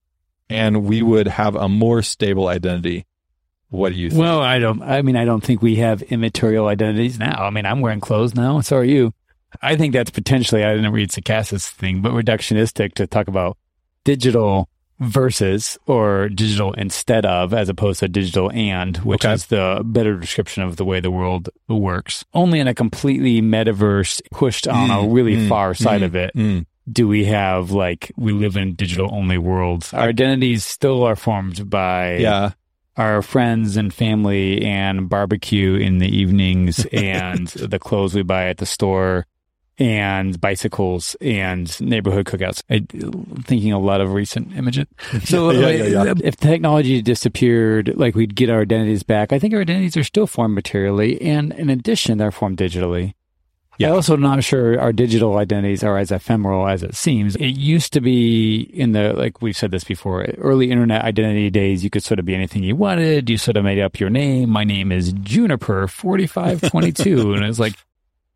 and 0.48 0.86
we 0.86 1.02
would 1.02 1.28
have 1.28 1.56
a 1.56 1.68
more 1.68 2.04
stable 2.04 2.48
identity. 2.48 3.06
What 3.70 3.94
do 3.94 4.00
you 4.00 4.12
think? 4.12 4.22
Well, 4.22 4.42
I 4.42 4.60
don't. 4.60 4.84
I 4.84 5.02
mean, 5.02 5.16
I 5.16 5.26
don't 5.26 5.44
think 5.44 5.64
we 5.64 5.78
have 5.78 6.04
immaterial 6.04 6.68
identities 6.68 7.18
now. 7.18 7.44
I 7.44 7.50
mean, 7.50 7.66
I'm 7.66 7.82
wearing 7.82 8.00
clothes 8.00 8.36
now. 8.36 8.62
So 8.62 8.78
are 8.78 8.84
you. 8.84 9.14
I 9.62 9.76
think 9.76 9.94
that's 9.94 10.12
potentially. 10.12 10.64
I 10.64 10.76
didn't 10.76 10.92
read 10.92 11.12
Sacasas's 11.12 11.70
thing, 11.70 12.02
but 12.02 12.12
reductionistic 12.14 12.94
to 12.96 13.08
talk 13.08 13.28
about 13.28 13.58
digital 14.04 14.70
versus 15.00 15.78
or 15.88 16.30
digital 16.30 16.72
instead 16.74 17.26
of, 17.26 17.54
as 17.54 17.68
opposed 17.70 18.00
to 18.00 18.08
digital 18.08 18.50
and, 18.52 18.96
which 18.98 19.26
Okay. 19.26 19.34
is 19.34 19.48
the 19.48 19.82
better 19.84 20.16
description 20.18 20.64
of 20.64 20.78
the 20.78 20.86
way 20.86 21.00
the 21.02 21.12
world 21.12 21.50
works. 21.68 22.24
Only 22.34 22.60
in 22.60 22.68
a 22.68 22.74
completely 22.74 23.42
metaverse 23.42 24.22
pushed 24.32 24.68
on 24.68 24.90
a 24.92 25.08
really 25.08 25.36
mm, 25.36 25.50
far 25.50 25.74
side 25.74 26.02
mm, 26.02 26.06
of 26.06 26.16
it 26.16 26.32
Mm. 26.36 26.66
do 26.90 27.08
we 27.10 27.26
have 27.26 27.72
like 27.72 28.12
we 28.16 28.32
live 28.32 28.56
in 28.56 28.74
digital 28.76 29.14
only 29.14 29.38
worlds. 29.38 29.94
Our 29.94 30.08
identities 30.10 30.64
still 30.64 31.04
are 31.04 31.18
formed 31.18 31.70
by 31.70 32.18
Yeah. 32.18 32.52
our 32.96 33.22
friends 33.22 33.76
and 33.76 33.94
family 33.94 34.64
and 34.64 35.10
barbecue 35.10 35.76
in 35.76 35.98
the 35.98 36.08
evenings 36.08 36.86
and 36.94 37.48
the 37.50 37.80
clothes 37.80 38.16
we 38.16 38.24
buy 38.24 38.48
at 38.48 38.60
the 38.60 38.66
store 38.66 39.26
and 39.78 40.40
bicycles 40.40 41.16
and 41.22 41.80
neighborhood 41.82 42.26
cookouts. 42.26 42.64
I, 42.70 42.86
thinking 43.44 43.74
a 43.74 43.80
lot 43.80 44.02
of 44.02 44.14
recent 44.14 44.56
images. 44.56 44.86
So 45.26 45.52
Yeah, 45.52 45.70
yeah, 45.70 46.04
yeah. 46.04 46.14
if 46.24 46.38
technology 46.38 47.02
disappeared, 47.02 47.94
like 47.96 48.16
we'd 48.16 48.36
get 48.36 48.50
our 48.50 48.62
identities 48.62 49.04
back. 49.04 49.34
I 49.34 49.40
think 49.40 49.54
our 49.54 49.62
identities 49.62 49.98
are 49.98 50.04
still 50.04 50.28
formed 50.28 50.56
materially, 50.56 51.22
and 51.22 51.52
in 51.54 51.70
addition, 51.70 52.18
they're 52.18 52.32
formed 52.32 52.58
digitally. 52.58 53.14
Yeah. 53.78 53.90
I 53.90 53.92
also 53.92 54.16
not 54.16 54.42
sure 54.42 54.80
our 54.80 54.94
digital 54.94 55.38
identities 55.38 55.84
are 55.84 55.98
as 55.98 56.10
ephemeral 56.10 56.66
as 56.68 56.82
it 56.82 56.96
seems. 56.96 57.36
It 57.36 57.58
used 57.58 57.92
to 57.94 58.00
be 58.00 58.62
in 58.74 58.94
the, 58.94 59.12
like 59.12 59.42
we've 59.42 59.58
said 59.58 59.72
this 59.72 59.84
before, 59.84 60.24
early 60.38 60.72
internet 60.72 61.04
identity 61.04 61.50
days, 61.50 61.84
you 61.84 61.90
could 61.90 62.02
sort 62.04 62.20
of 62.20 62.26
be 62.26 62.34
anything 62.34 62.64
you 62.64 62.78
wanted. 62.78 63.30
You 63.30 63.38
sort 63.38 63.58
of 63.58 63.66
made 63.66 63.80
up 63.80 64.00
your 64.00 64.10
name. 64.10 64.50
My 64.50 64.64
name 64.64 64.94
is 64.94 65.14
Juniper4522. 65.14 67.36
and 67.36 67.44
it's 67.46 67.60
like, 67.60 67.74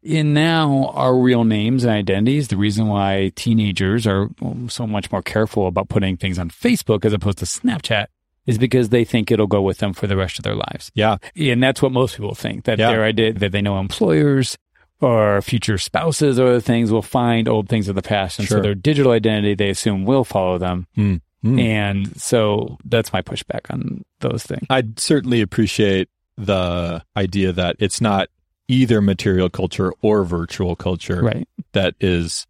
in 0.02 0.34
now 0.34 0.92
our 0.96 1.16
real 1.16 1.44
names 1.44 1.84
and 1.84 1.92
identities, 1.92 2.48
the 2.48 2.58
reason 2.58 2.88
why 2.88 3.32
teenagers 3.36 4.08
are 4.08 4.30
so 4.68 4.88
much 4.88 5.12
more 5.12 5.22
careful 5.22 5.68
about 5.68 5.90
putting 5.90 6.16
things 6.18 6.40
on 6.40 6.50
Facebook 6.50 7.04
as 7.06 7.14
opposed 7.14 7.40
to 7.40 7.46
Snapchat 7.46 8.08
is 8.46 8.58
because 8.58 8.90
they 8.90 9.04
think 9.04 9.30
it'll 9.30 9.46
go 9.48 9.62
with 9.62 9.78
them 9.80 9.94
for 9.94 10.08
the 10.08 10.16
rest 10.18 10.40
of 10.40 10.44
their 10.44 10.56
lives. 10.56 10.92
Yeah. 10.96 11.18
And 11.36 11.62
that's 11.62 11.82
what 11.82 11.92
most 11.92 12.16
people 12.16 12.34
think 12.34 12.64
that 12.66 12.80
Yeah. 12.80 12.92
their 12.92 13.04
idea 13.04 13.34
that 13.34 13.52
they 13.52 13.62
know 13.62 13.78
employers 13.80 14.58
or 15.02 15.42
future 15.42 15.78
spouses 15.78 16.40
or 16.40 16.48
other 16.48 16.60
things 16.62 16.92
will 16.92 17.02
find 17.02 17.48
old 17.48 17.70
things 17.70 17.88
of 17.90 17.96
the 17.96 18.02
past. 18.02 18.40
And 18.40 18.48
Sure. 18.48 18.58
so 18.58 18.62
their 18.62 18.76
digital 18.76 19.12
identity 19.12 19.54
they 19.56 19.70
assume 19.70 20.04
will 20.06 20.24
follow 20.24 20.58
them. 20.58 20.88
Mm. 20.98 21.22
Mm. 21.46 21.60
And 21.62 22.22
so 22.22 22.78
that's 22.86 23.14
my 23.14 23.22
pushback 23.22 23.70
on 23.72 24.04
those 24.20 24.44
things. 24.44 24.66
I'd 24.70 25.00
certainly 25.00 25.42
appreciate 25.42 26.10
the 26.38 27.02
idea 27.16 27.52
that 27.54 27.76
it's 27.80 28.02
not 28.02 28.30
either 28.70 29.02
material 29.02 29.50
culture 29.50 29.92
or 30.02 30.24
virtual 30.24 30.76
culture 30.78 31.22
Right. 31.22 31.48
that 31.74 31.96
is 32.00 32.48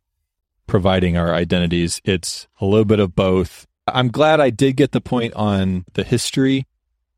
providing 0.67 1.17
our 1.17 1.34
identities. 1.34 1.99
It's 2.03 2.47
a 2.61 2.65
little 2.65 2.86
bit 2.86 2.99
of 2.99 3.15
both. 3.15 3.65
I'm 3.88 4.09
glad 4.09 4.39
I 4.39 4.51
did 4.51 4.76
get 4.76 4.91
the 4.91 5.01
point 5.01 5.34
on 5.34 5.86
the 5.93 6.03
history, 6.03 6.67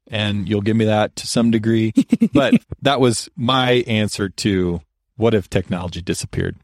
and 0.08 0.48
you'll 0.48 0.62
give 0.62 0.78
me 0.78 0.86
that 0.86 1.16
to 1.18 1.28
some 1.28 1.52
degree. 1.52 1.92
but 2.34 2.54
that 2.82 3.02
was 3.02 3.28
my 3.36 3.84
answer 3.88 4.30
to 4.30 4.82
what 5.18 5.34
if 5.34 5.50
technology 5.50 6.02
disappeared? 6.02 6.56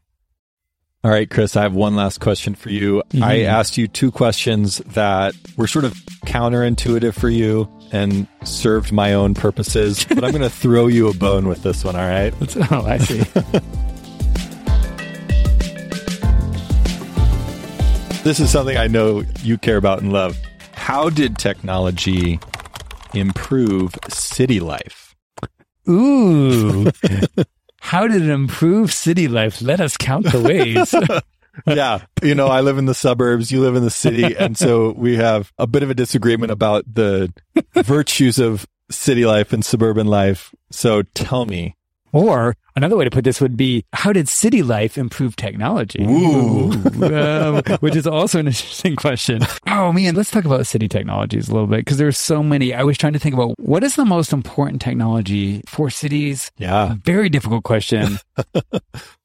All 1.04 1.10
right, 1.10 1.30
Chris, 1.30 1.56
I 1.56 1.62
have 1.62 1.74
one 1.74 1.94
last 1.94 2.20
question 2.20 2.54
for 2.54 2.70
you. 2.70 3.02
I 3.22 3.42
asked 3.42 3.78
you 3.78 3.86
two 3.86 4.10
questions 4.10 4.78
that 4.78 5.34
were 5.56 5.68
sort 5.68 5.84
of 5.84 5.92
counterintuitive 6.26 7.14
for 7.14 7.28
you 7.28 7.68
and 7.92 8.26
served 8.44 8.92
my 8.92 9.14
own 9.14 9.34
purposes, 9.34 10.04
but 10.04 10.24
I'm 10.24 10.30
going 10.30 10.42
to 10.42 10.50
throw 10.50 10.86
you 10.86 11.08
a 11.08 11.14
bone 11.14 11.48
with 11.48 11.62
this 11.62 11.84
one, 11.84 11.96
all 11.96 12.08
right? 12.08 12.34
Oh, 12.70 12.84
I 12.86 12.98
see. 12.98 13.22
This 18.28 18.40
is 18.40 18.50
something 18.50 18.76
I 18.76 18.88
know 18.88 19.24
you 19.42 19.56
care 19.56 19.78
about 19.78 20.02
and 20.02 20.12
love. 20.12 20.36
How 20.72 21.08
did 21.08 21.38
technology 21.38 22.38
improve 23.14 23.94
city 24.10 24.60
life? 24.60 25.16
Ooh. 25.88 26.90
How 27.80 28.06
did 28.06 28.20
it 28.20 28.28
improve 28.28 28.92
city 28.92 29.28
life? 29.28 29.62
Let 29.62 29.80
us 29.80 29.96
count 29.96 30.30
the 30.30 30.42
ways. 30.42 30.94
yeah. 31.66 32.04
You 32.22 32.34
know, 32.34 32.48
I 32.48 32.60
live 32.60 32.78
in 32.78 32.86
the 32.86 32.94
suburbs, 32.94 33.50
you 33.50 33.60
live 33.60 33.76
in 33.76 33.82
the 33.82 33.90
city. 33.90 34.36
And 34.38 34.56
so 34.56 34.92
we 34.92 35.16
have 35.16 35.52
a 35.58 35.66
bit 35.66 35.82
of 35.82 35.90
a 35.90 35.94
disagreement 35.94 36.52
about 36.52 36.84
the 36.92 37.32
virtues 37.74 38.38
of 38.38 38.66
city 38.90 39.26
life 39.26 39.52
and 39.52 39.64
suburban 39.64 40.06
life. 40.06 40.54
So 40.70 41.02
tell 41.02 41.44
me. 41.44 41.74
Or 42.12 42.56
another 42.74 42.96
way 42.96 43.04
to 43.04 43.10
put 43.10 43.24
this 43.24 43.40
would 43.40 43.56
be, 43.56 43.84
how 43.92 44.12
did 44.12 44.28
city 44.28 44.62
life 44.62 44.96
improve 44.96 45.36
technology? 45.36 46.04
Ooh. 46.04 46.70
um, 47.02 47.62
which 47.80 47.96
is 47.96 48.06
also 48.06 48.38
an 48.38 48.46
interesting 48.46 48.96
question. 48.96 49.42
Oh 49.66 49.92
man, 49.92 50.14
let's 50.14 50.30
talk 50.30 50.44
about 50.44 50.66
city 50.66 50.88
technologies 50.88 51.48
a 51.48 51.52
little 51.52 51.66
bit 51.66 51.78
because 51.78 51.98
there's 51.98 52.16
so 52.16 52.42
many. 52.42 52.72
I 52.72 52.82
was 52.82 52.96
trying 52.96 53.12
to 53.12 53.18
think 53.18 53.34
about 53.34 53.54
what 53.58 53.84
is 53.84 53.96
the 53.96 54.04
most 54.04 54.32
important 54.32 54.80
technology 54.80 55.62
for 55.66 55.90
cities. 55.90 56.50
Yeah. 56.56 56.94
Very 57.04 57.28
difficult 57.28 57.64
question. 57.64 58.18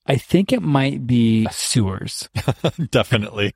I 0.06 0.18
think 0.18 0.52
it 0.52 0.62
might 0.62 1.08
be 1.08 1.48
sewers. 1.50 2.28
Definitely. 2.92 3.56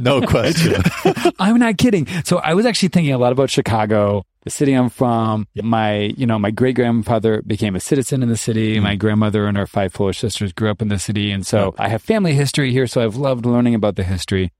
No 0.00 0.22
question. 0.26 0.82
I'm 1.38 1.58
not 1.58 1.76
kidding. 1.76 2.06
So 2.24 2.38
I 2.38 2.54
was 2.54 2.64
actually 2.64 2.88
thinking 2.88 3.12
a 3.12 3.18
lot 3.18 3.32
about 3.32 3.50
Chicago, 3.50 4.24
the 4.44 4.50
city 4.50 4.72
I'm 4.72 4.88
from. 4.88 5.46
My, 5.62 6.14
you 6.16 6.26
know, 6.26 6.38
my 6.38 6.50
great 6.50 6.76
grandfather 6.76 7.42
became 7.42 7.76
a 7.76 7.80
citizen 7.80 8.22
in 8.22 8.30
the 8.30 8.38
city. 8.38 8.78
Mm. 8.78 8.82
My 8.84 8.96
grandmother 8.96 9.46
and 9.46 9.56
her 9.58 9.66
five 9.66 9.92
Polish 9.92 10.18
sisters 10.18 10.52
grew 10.54 10.70
up 10.70 10.80
in 10.80 10.88
the 10.88 10.98
city. 10.98 11.30
And 11.30 11.46
so 11.46 11.74
I 11.76 11.88
have 11.88 12.00
family 12.00 12.32
history 12.32 12.72
here. 12.72 12.86
So 12.86 13.04
I've 13.04 13.16
loved 13.16 13.44
learning 13.44 13.74
about 13.74 13.96
the 13.96 14.04
history. 14.04 14.52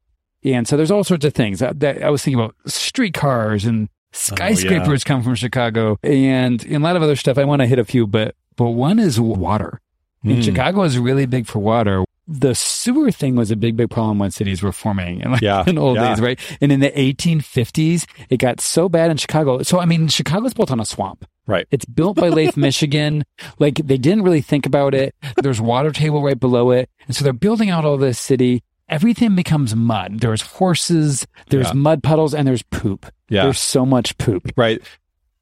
And 0.45 0.69
so 0.69 0.77
there's 0.77 0.91
all 0.91 1.05
sorts 1.05 1.25
of 1.25 1.33
things 1.33 1.61
that, 1.61 1.81
that 1.81 2.03
I 2.03 2.11
was 2.11 2.23
thinking 2.23 2.41
about 2.43 2.57
streetcars 2.67 3.65
and 3.65 3.89
oh, 3.89 3.93
skyscrapers 4.13 5.05
come 5.05 5.23
from 5.23 5.35
Chicago 5.35 5.99
and, 6.03 6.63
and 6.63 6.77
a 6.77 6.81
lot 6.81 6.97
of 6.97 7.03
other 7.03 7.17
stuff. 7.17 7.39
I 7.39 7.45
want 7.45 7.63
to 7.63 7.67
hit 7.67 7.79
a 7.79 7.85
few, 7.85 8.07
but, 8.07 8.35
but 8.57 8.71
one 8.71 8.99
is 8.99 9.19
water. 9.19 9.81
And 10.23 10.39
Mm. 10.39 10.45
Chicago 10.45 10.83
is 10.83 10.99
really 10.99 11.27
big 11.27 11.47
for 11.47 11.59
water. 11.61 12.05
The 12.29 12.55
sewer 12.55 13.11
thing 13.11 13.35
was 13.35 13.51
a 13.51 13.57
big, 13.57 13.77
big 13.77 13.91
problem 13.91 14.19
when 14.21 14.31
cities 14.31 14.63
were 14.63 14.71
forming 14.71 15.21
in, 15.21 15.33
like, 15.33 15.41
Yeah, 15.43 15.65
in 15.67 15.79
old 15.79 15.97
yeah. 15.97 16.11
days, 16.11 16.21
right? 16.21 16.39
And 16.61 16.71
in 16.71 16.81
the 16.81 16.91
1850s, 16.91 18.07
it 18.29 18.37
got 18.37 18.61
so 18.61 18.89
bad 18.89 19.11
in 19.11 19.17
Chicago. 19.17 19.63
So, 19.63 19.81
I 19.81 19.85
mean, 19.87 20.09
Chicago's 20.09 20.55
built 20.55 20.71
on 20.71 20.79
a 20.81 20.85
swamp. 20.85 21.25
Right. 21.47 21.67
It's 21.73 21.85
built 21.85 22.17
by 22.17 22.29
Lake 22.29 22.57
Michigan. 22.57 23.25
Like 23.59 23.77
they 23.77 23.97
didn't 23.99 24.23
really 24.23 24.43
think 24.43 24.67
about 24.67 24.95
it. 24.95 25.15
There's 25.43 25.61
water 25.61 25.91
table 25.91 26.23
right 26.23 26.39
below 26.39 26.71
it. 26.71 26.89
And 27.09 27.17
so 27.17 27.25
they're 27.25 27.33
building 27.33 27.71
out 27.71 27.85
all 27.85 27.97
this 27.97 28.19
city. 28.21 28.63
Everything 28.89 29.35
becomes 29.35 29.75
mud. 29.75 30.21
There's 30.21 30.43
horses, 30.43 31.27
there's 31.49 31.67
Yeah. 31.69 31.73
mud 31.75 32.03
puddles, 32.05 32.35
and 32.35 32.47
there's 32.47 32.63
poop. 32.63 33.07
Yeah. 33.29 33.45
There's 33.45 33.59
so 33.59 33.85
much 33.87 34.17
poop. 34.19 34.51
Right. 34.57 34.81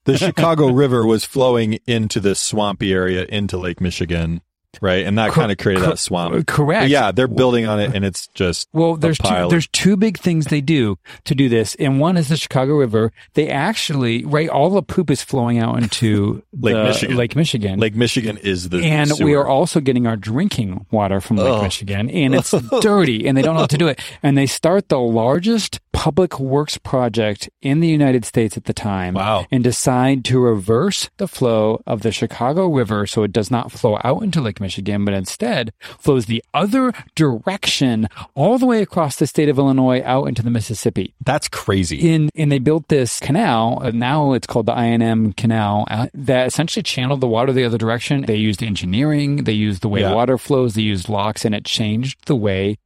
The 0.05 0.17
Chicago 0.25 0.69
River 0.71 1.05
was 1.07 1.25
flowing 1.25 1.79
into 1.87 2.21
this 2.21 2.41
swampy 2.41 2.93
area 2.95 3.27
into 3.29 3.59
Lake 3.59 3.81
Michigan. 3.81 4.41
Right. 4.83 5.07
And 5.07 5.19
that 5.19 5.33
Cor- 5.33 5.43
kind 5.43 5.53
of 5.53 5.59
created 5.59 5.81
cor- 5.83 5.91
that 5.93 5.99
swamp. 5.99 6.35
Uh, 6.35 6.43
correct. 6.47 6.83
But 6.85 6.89
yeah, 6.91 7.11
they're 7.11 7.27
building 7.27 7.67
on 7.67 7.81
it 7.81 7.95
and 7.95 8.05
it's 8.05 8.29
just 8.35 8.69
Well, 8.73 8.97
there's 8.97 9.19
two, 9.19 9.29
of- 9.29 9.51
there's 9.51 9.67
two 9.69 9.97
big 9.97 10.19
things 10.19 10.47
they 10.47 10.61
do 10.61 10.99
to 11.25 11.35
do 11.35 11.49
this, 11.49 11.75
and 11.77 11.99
one 11.99 12.17
is 12.17 12.29
the 12.29 12.37
Chicago 12.37 12.75
River. 12.75 13.11
They 13.35 13.49
actually, 13.49 14.25
right, 14.25 14.49
all 14.49 14.71
the 14.71 14.83
poop 14.83 15.11
is 15.11 15.23
flowing 15.23 15.59
out 15.59 15.83
into 15.83 16.43
Lake 16.53 16.75
the- 16.75 16.85
Michigan. 16.85 17.17
Lake 17.17 17.35
Michigan. 17.37 17.81
Lake 17.81 17.95
Michigan 17.97 18.37
is 18.37 18.69
the 18.69 18.83
and 18.85 19.11
we 19.23 19.35
are 19.35 19.47
also 19.47 19.81
getting 19.81 20.07
our 20.07 20.17
drinking 20.17 20.87
water 20.91 21.21
from 21.21 21.39
Lake 21.39 21.49
Ugh. 21.55 21.63
Michigan, 21.63 22.11
and 22.11 22.35
it's 22.35 22.51
dirty, 22.81 23.27
and 23.27 23.37
they 23.37 23.43
don't 23.43 23.55
know 23.55 23.61
how 23.63 23.67
to 23.67 23.79
do 23.79 23.89
it. 23.89 23.99
And 24.23 24.37
they 24.37 24.47
start 24.47 24.89
the 24.91 24.99
largest 25.01 25.81
public 25.93 26.39
works 26.39 26.79
project 26.79 27.49
in 27.61 27.81
the 27.81 27.89
United 27.89 28.25
States 28.25 28.57
at 28.57 28.65
the 28.65 28.73
time, 28.75 29.15
Wow. 29.15 29.47
and 29.51 29.65
decide 29.65 30.25
to 30.27 30.39
reverse 30.39 31.11
the 31.17 31.27
flow 31.27 31.83
of 31.87 32.03
the 32.03 32.13
Chicago 32.13 32.69
River 32.69 33.07
so 33.07 33.25
it 33.25 33.33
does 33.33 33.51
not 33.51 33.73
flow 33.73 33.99
out 34.05 34.23
into 34.23 34.41
Lake 34.41 34.58
Michigan, 34.61 35.05
but 35.05 35.15
instead 35.15 35.73
flows 35.99 36.27
the 36.27 36.43
other 36.55 36.93
direction 37.15 38.09
all 38.35 38.59
the 38.59 38.67
way 38.67 38.83
across 38.83 39.17
the 39.17 39.27
state 39.27 39.49
of 39.49 39.59
Illinois 39.59 40.03
out 40.05 40.25
into 40.29 40.43
the 40.43 40.51
Mississippi. 40.51 41.15
That's 41.25 41.49
crazy. 41.49 41.99
In 42.15 42.31
and 42.35 42.51
they 42.51 42.59
built 42.59 42.89
this 42.89 43.21
canal. 43.21 43.81
uh, 43.83 43.91
Now 43.91 44.33
it's 44.33 44.47
called 44.47 44.67
the 44.67 44.73
I&M 44.75 45.33
Canal 45.35 45.87
uh, 45.91 46.07
that 46.15 46.47
essentially 46.47 46.83
channeled 46.83 47.21
the 47.21 47.29
water 47.29 47.53
the 47.53 47.65
other 47.65 47.79
direction. 47.79 48.23
They 48.23 48.37
used 48.37 48.63
engineering. 48.63 49.45
They 49.45 49.53
used 49.53 49.83
the 49.83 49.89
way 49.89 50.01
Yeah. 50.01 50.15
water 50.15 50.39
flows. 50.39 50.75
They 50.75 50.83
used 50.83 51.09
locks, 51.09 51.45
and 51.45 51.55
it 51.55 51.65
changed 51.65 52.27
the 52.27 52.37
way 52.37 52.77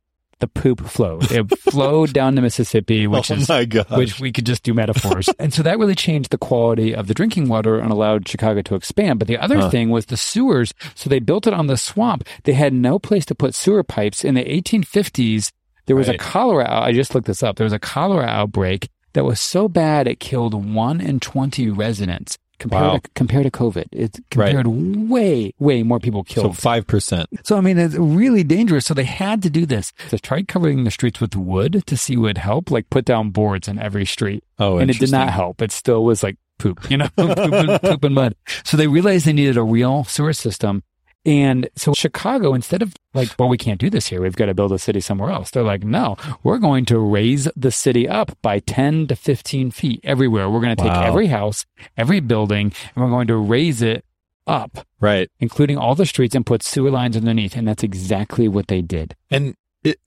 the 0.42 0.48
poop 0.48 0.80
flowed. 0.86 1.30
It 1.30 1.48
flowed 1.70 2.12
down 2.12 2.34
the 2.34 2.42
Mississippi, 2.42 3.06
oh 3.06 3.10
which 3.10 3.30
oh 3.30 3.34
is 3.36 3.48
which 3.90 4.20
we 4.20 4.32
could 4.32 4.44
just 4.44 4.64
do 4.64 4.74
metaphors. 4.74 5.30
and 5.38 5.54
so 5.54 5.62
that 5.62 5.78
really 5.78 5.94
changed 5.94 6.30
the 6.30 6.36
quality 6.36 6.94
of 6.94 7.06
the 7.06 7.14
drinking 7.14 7.48
water 7.48 7.78
and 7.78 7.92
allowed 7.92 8.28
Chicago 8.28 8.60
to 8.62 8.74
expand. 8.74 9.20
But 9.20 9.28
the 9.28 9.38
other 9.38 9.70
thing 9.70 9.88
was 9.88 10.06
the 10.06 10.16
sewers. 10.16 10.74
So 10.96 11.08
they 11.08 11.20
built 11.20 11.46
it 11.46 11.54
on 11.54 11.68
the 11.68 11.76
swamp. 11.76 12.24
They 12.42 12.54
had 12.54 12.74
no 12.74 12.98
place 12.98 13.24
to 13.26 13.36
put 13.36 13.54
sewer 13.54 13.84
pipes. 13.84 14.24
In 14.24 14.34
the 14.34 14.44
1850s, 14.44 15.52
there 15.86 15.96
was 15.96 16.08
Right. 16.08 16.16
a 16.16 16.18
cholera. 16.18 16.68
I 16.68 16.92
just 16.92 17.14
looked 17.14 17.28
this 17.28 17.42
up. 17.42 17.56
There 17.56 17.64
was 17.64 17.72
a 17.72 17.78
cholera 17.78 18.26
outbreak 18.26 18.88
that 19.12 19.24
was 19.24 19.40
so 19.40 19.68
bad 19.68 20.08
it 20.08 20.18
killed 20.18 20.54
one 20.74 21.00
in 21.00 21.20
20 21.20 21.70
residents. 21.70 22.36
Compared, 22.62 22.82
Wow. 22.84 22.96
to, 22.98 23.10
compared 23.16 23.44
to 23.44 23.50
COVID, 23.50 23.86
it's 23.90 24.20
compared 24.30 24.68
way, 24.68 25.52
way 25.58 25.82
more 25.82 25.98
people 25.98 26.22
killed. 26.22 26.46
so 26.46 26.52
five 26.52 26.86
percent. 26.86 27.28
So, 27.42 27.56
I 27.56 27.60
mean, 27.60 27.76
it's 27.76 27.96
really 27.96 28.44
dangerous. 28.44 28.86
So 28.86 28.94
they 28.94 29.02
had 29.02 29.42
to 29.42 29.50
do 29.50 29.66
this. 29.66 29.92
They 30.10 30.18
tried 30.18 30.46
covering 30.46 30.84
the 30.84 30.92
streets 30.92 31.20
with 31.20 31.34
wood 31.34 31.82
to 31.86 31.96
see 31.96 32.16
would 32.16 32.38
help, 32.38 32.70
like 32.70 32.88
put 32.88 33.04
down 33.04 33.30
boards 33.30 33.66
in 33.66 33.80
every 33.80 34.06
street. 34.06 34.44
Oh, 34.60 34.78
and 34.78 34.90
it 34.90 35.00
did 35.00 35.10
not 35.10 35.30
help. 35.30 35.60
It 35.60 35.72
still 35.72 36.04
was 36.04 36.22
like 36.22 36.36
poop, 36.60 36.88
you 36.88 36.96
know, 36.98 37.08
poop, 37.16 37.36
and, 37.36 37.82
poop 37.82 38.04
and 38.04 38.14
mud. 38.14 38.36
So 38.64 38.76
they 38.76 38.86
realized 38.86 39.26
they 39.26 39.32
needed 39.32 39.56
a 39.56 39.62
real 39.64 40.04
sewer 40.04 40.32
system. 40.32 40.84
And 41.24 41.68
so 41.76 41.92
Chicago, 41.94 42.52
instead 42.54 42.82
of 42.82 42.94
like, 43.14 43.28
well, 43.38 43.48
we 43.48 43.56
can't 43.58 43.78
do 43.80 43.90
this 43.90 44.08
here. 44.08 44.20
We've 44.22 44.34
got 44.34 44.46
to 44.46 44.54
build 44.54 44.72
a 44.72 44.78
city 44.78 45.00
somewhere 45.00 45.30
else. 45.30 45.50
They're 45.50 45.62
like, 45.62 45.84
no, 45.84 46.16
we're 46.42 46.58
going 46.58 46.84
to 46.86 46.98
raise 46.98 47.48
the 47.54 47.70
city 47.70 48.08
up 48.08 48.36
by 48.42 48.58
10 48.58 49.06
to 49.08 49.14
15 49.16 49.70
feet 49.70 50.00
everywhere. 50.02 50.50
We're 50.50 50.60
going 50.60 50.74
to 50.76 50.82
take 50.82 50.92
Wow. 50.92 51.04
every 51.04 51.28
house, 51.28 51.64
every 51.96 52.20
building, 52.20 52.72
and 52.96 53.04
we're 53.04 53.10
going 53.10 53.28
to 53.28 53.36
raise 53.36 53.82
it 53.82 54.04
up 54.48 54.84
Right. 54.98 55.30
including 55.38 55.78
all 55.78 55.94
the 55.94 56.06
streets, 56.06 56.34
and 56.34 56.44
put 56.44 56.62
sewer 56.64 56.90
lines 56.90 57.16
underneath. 57.16 57.56
And 57.56 57.68
that's 57.68 57.84
exactly 57.84 58.48
what 58.48 58.66
they 58.66 58.82
did. 58.82 59.14
And 59.30 59.54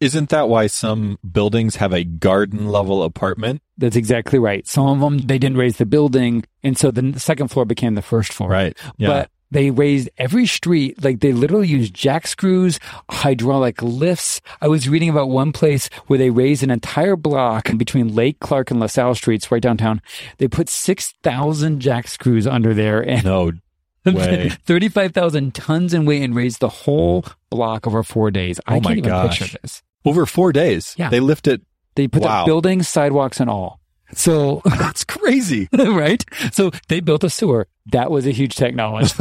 isn't 0.02 0.30
that 0.30 0.50
why 0.50 0.68
some 0.68 1.18
buildings 1.30 1.78
have 1.78 1.94
a 1.94 2.04
garden 2.04 2.68
level 2.70 3.04
apartment? 3.04 3.62
That's 3.78 3.96
exactly 3.96 4.40
right. 4.40 4.66
Some 4.68 4.88
of 4.88 5.00
them, 5.00 5.20
they 5.28 5.38
didn't 5.38 5.58
raise 5.58 5.78
the 5.78 5.86
building. 5.86 6.44
And 6.64 6.78
so 6.78 6.92
the 6.92 7.18
second 7.20 7.50
floor 7.50 7.64
became 7.66 7.96
the 7.96 8.02
first 8.02 8.34
floor. 8.34 8.50
Right. 8.50 8.78
Yeah. 8.98 9.08
But 9.08 9.32
they 9.52 9.72
raised 9.72 10.10
every 10.18 10.46
street, 10.48 11.04
like 11.04 11.20
they 11.20 11.32
literally 11.32 11.68
used 11.68 11.94
jack 11.94 12.28
screws, 12.28 12.80
hydraulic 13.10 13.82
lifts. 13.82 14.42
I 14.62 14.68
was 14.68 14.90
reading 14.90 15.10
about 15.10 15.30
one 15.30 15.52
place 15.52 15.90
where 16.08 16.20
they 16.20 16.30
raised 16.30 16.64
an 16.64 16.72
entire 16.72 17.16
block 17.16 17.70
between 17.78 18.14
Lake 18.16 18.40
Clark 18.40 18.72
and 18.72 18.80
LaSalle 18.80 19.16
streets 19.16 19.52
right 19.52 19.62
downtown. 19.62 20.02
They 20.40 20.48
put 20.48 20.68
6,000 20.70 21.80
jack 21.80 22.08
screws 22.08 22.48
under 22.48 22.74
there 22.74 23.02
and 23.02 23.24
no 23.24 23.52
way. 24.06 24.50
35,000 24.66 25.54
tons 25.56 25.94
in 25.94 26.06
weight 26.06 26.24
and 26.24 26.36
raised 26.36 26.60
the 26.60 26.70
whole 26.70 27.24
block 27.50 27.88
over 27.88 28.04
four 28.04 28.32
days. 28.32 28.60
I 28.68 28.74
Oh 28.78 28.80
my 28.82 28.90
can't 28.90 28.98
even 29.00 29.10
gosh. 29.10 29.40
picture 29.40 29.58
this. 29.62 29.82
Over 30.04 30.26
four 30.26 30.52
days. 30.52 30.94
Yeah. 30.98 31.10
They 31.10 31.20
lift 31.20 31.48
it. 31.48 31.62
They 31.96 32.08
put 32.08 32.24
Wow. 32.24 32.42
up 32.42 32.46
buildings, 32.46 32.88
sidewalks, 32.88 33.40
and 33.40 33.50
all. 33.50 33.80
So, 34.14 34.62
That's 34.66 35.04
crazy. 35.04 35.68
right? 35.74 36.24
So 36.52 36.72
they 36.88 37.00
built 37.00 37.24
a 37.24 37.30
sewer. 37.30 37.68
That 37.88 38.12
was 38.12 38.26
a 38.26 38.32
huge 38.32 38.56
technology. 38.56 39.14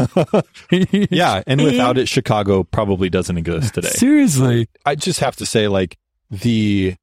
yeah. 1.11 1.43
And 1.47 1.63
without 1.63 1.99
it, 1.99 2.09
Chicago 2.09 2.65
probably 2.65 3.11
doesn't 3.11 3.37
exist 3.37 3.75
today. 3.75 3.89
Seriously. 3.89 4.69
I 4.87 4.95
just 4.95 5.21
have 5.21 5.37
to 5.37 5.47
say, 5.47 5.69
like 5.69 5.99
the 6.31 6.97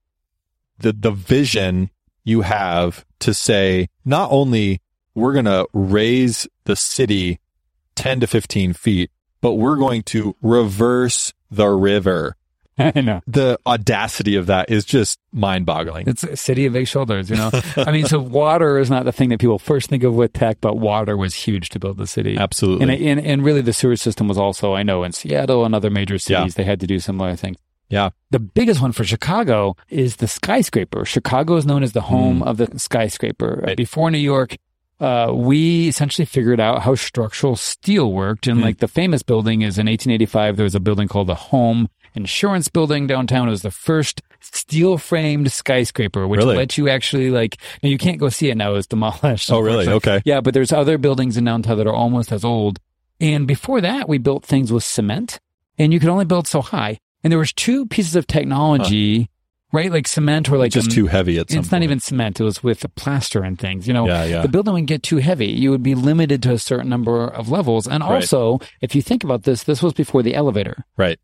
the 0.80 0.94
the 0.94 1.12
vision 1.12 1.92
you 2.24 2.42
have 2.42 3.06
to 3.20 3.34
say 3.34 3.90
not 4.06 4.32
only 4.32 4.82
we're 5.14 5.34
gonna 5.34 5.66
raise 5.74 6.48
the 6.64 6.76
city 6.76 7.40
ten 7.96 8.20
to 8.22 8.28
fifteen 8.28 8.74
feet, 8.74 9.12
but 9.42 9.54
we're 9.54 9.76
going 9.76 10.04
to 10.04 10.36
reverse 10.42 11.34
the 11.52 11.68
river. 11.68 12.36
I 12.78 13.02
know. 13.02 13.22
The 13.28 13.60
audacity 13.68 14.36
of 14.36 14.46
that 14.48 14.70
is 14.70 14.86
just 14.86 15.20
mind 15.32 15.66
boggling. 15.66 16.08
It's 16.08 16.24
a 16.24 16.36
city 16.38 16.66
of 16.66 16.74
big 16.74 16.88
shoulders, 16.88 17.30
you 17.30 17.36
know? 17.36 17.52
I 17.78 17.92
mean, 17.92 18.06
so 18.06 18.20
water 18.20 18.78
is 18.80 18.90
not 18.90 19.06
the 19.06 19.12
thing 19.12 19.30
that 19.30 19.40
people 19.40 19.60
first 19.60 19.90
think 19.90 20.04
of 20.04 20.14
with 20.16 20.34
tech, 20.34 20.58
but 20.62 20.78
water 20.78 21.16
was 21.18 21.36
huge 21.36 21.70
to 21.70 21.80
build 21.80 21.98
the 21.98 22.08
city. 22.08 22.38
Absolutely. 22.38 22.84
And, 23.10 23.20
and, 23.20 23.28
and 23.28 23.44
really 23.44 23.62
the 23.62 23.74
sewer 23.74 23.96
system 23.98 24.28
was 24.28 24.38
also, 24.38 24.74
I 24.74 24.84
know, 24.84 25.04
in 25.04 25.12
Seattle 25.12 25.66
and 25.66 25.76
other 25.76 25.90
major 25.90 26.18
cities, 26.18 26.56
they 26.56 26.64
had 26.64 26.80
to 26.80 26.88
do 26.88 27.00
similar 27.00 27.36
things. 27.36 27.58
yeah. 27.90 28.12
The 28.32 28.40
biggest 28.40 28.82
one 28.82 28.94
for 28.94 29.04
Chicago 29.04 29.76
is 29.90 30.16
the 30.16 30.28
skyscraper. 30.28 31.04
Chicago 31.06 31.58
is 31.58 31.66
known 31.66 31.84
as 31.84 31.92
the 31.92 32.02
home 32.02 32.42
of 32.42 32.58
the 32.58 32.80
skyscraper. 32.80 33.62
Right. 33.68 33.78
Before 33.78 34.10
New 34.10 34.18
York, 34.18 34.56
uh, 35.02 35.32
we 35.34 35.88
essentially 35.90 36.26
figured 36.26 36.60
out 36.60 36.84
how 36.84 36.96
structural 36.96 37.56
steel 37.58 38.14
worked. 38.14 38.48
And 38.48 38.60
Hmm. 38.60 38.64
like 38.64 38.78
the 38.78 38.88
famous 38.88 39.24
building 39.24 39.62
is 39.62 39.78
in 39.78 39.88
1885, 39.88 40.56
there 40.58 40.64
was 40.64 40.76
a 40.76 40.80
building 40.80 41.08
called 41.08 41.28
the 41.28 41.36
Home 41.36 41.90
Insurance 42.16 42.68
Building 42.68 43.08
downtown. 43.08 43.48
It 43.48 43.52
was 43.52 43.62
the 43.62 43.72
first 43.72 44.22
steel 44.40 44.98
framed 44.98 45.52
skyscraper, 45.52 46.28
which 46.28 46.40
Really? 46.40 46.58
lets 46.58 46.78
you 46.78 46.90
actually 46.90 47.30
like, 47.30 47.58
now 47.82 47.90
you 47.90 47.98
can't 47.98 48.18
go 48.20 48.30
see 48.30 48.50
it 48.50 48.56
now. 48.58 48.76
It's 48.76 48.88
demolished. 48.88 49.52
Oh, 49.52 49.60
really? 49.60 49.88
Okay. 50.02 50.22
Yeah, 50.26 50.42
but 50.42 50.54
there's 50.54 50.72
other 50.72 50.98
buildings 50.98 51.38
in 51.38 51.46
downtown 51.46 51.78
that 51.78 51.88
are 51.88 51.94
almost 51.94 52.32
as 52.32 52.44
old. 52.44 52.80
And 53.20 53.48
before 53.48 53.82
that, 53.82 54.10
we 54.10 54.18
built 54.18 54.44
things 54.46 54.72
with 54.72 54.84
cement 54.84 55.40
and 55.78 55.94
you 55.94 56.00
could 56.00 56.10
only 56.10 56.26
build 56.26 56.48
so 56.48 56.62
high. 56.62 57.00
And 57.24 57.32
there 57.32 57.38
was 57.40 57.54
two 57.54 57.86
pieces 57.86 58.16
of 58.16 58.26
technology, 58.26 59.30
right? 59.72 59.92
Like 59.92 60.08
cement 60.08 60.50
or 60.50 60.58
like 60.58 60.72
just 60.72 60.90
um, 60.90 60.96
too 60.96 61.08
heavy 61.08 61.38
at 61.38 61.50
some 61.52 61.60
It's 61.60 61.72
not 61.72 61.84
even 61.84 62.00
cement. 62.00 62.40
It 62.40 62.44
was 62.44 62.64
with 62.64 62.80
the 62.80 62.90
plaster 62.90 63.44
and 63.44 63.60
things. 63.60 63.88
You 63.88 63.94
know, 63.94 64.08
Yeah, 64.08 64.24
yeah. 64.26 64.42
the 64.42 64.48
building 64.48 64.74
would 64.74 64.88
get 64.88 65.04
too 65.04 65.18
heavy. 65.18 65.48
You 65.48 65.70
would 65.70 65.84
be 65.84 65.94
limited 65.96 66.42
to 66.44 66.54
a 66.54 66.58
certain 66.60 66.90
number 66.90 67.28
of 67.28 67.50
levels. 67.50 67.88
And 67.88 68.04
Right. 68.04 68.16
also, 68.16 68.60
if 68.82 68.96
you 68.96 69.02
think 69.04 69.24
about 69.24 69.44
this, 69.44 69.64
this 69.64 69.84
was 69.84 69.94
before 69.94 70.24
the 70.24 70.34
elevator. 70.34 70.84
Right. 70.98 71.20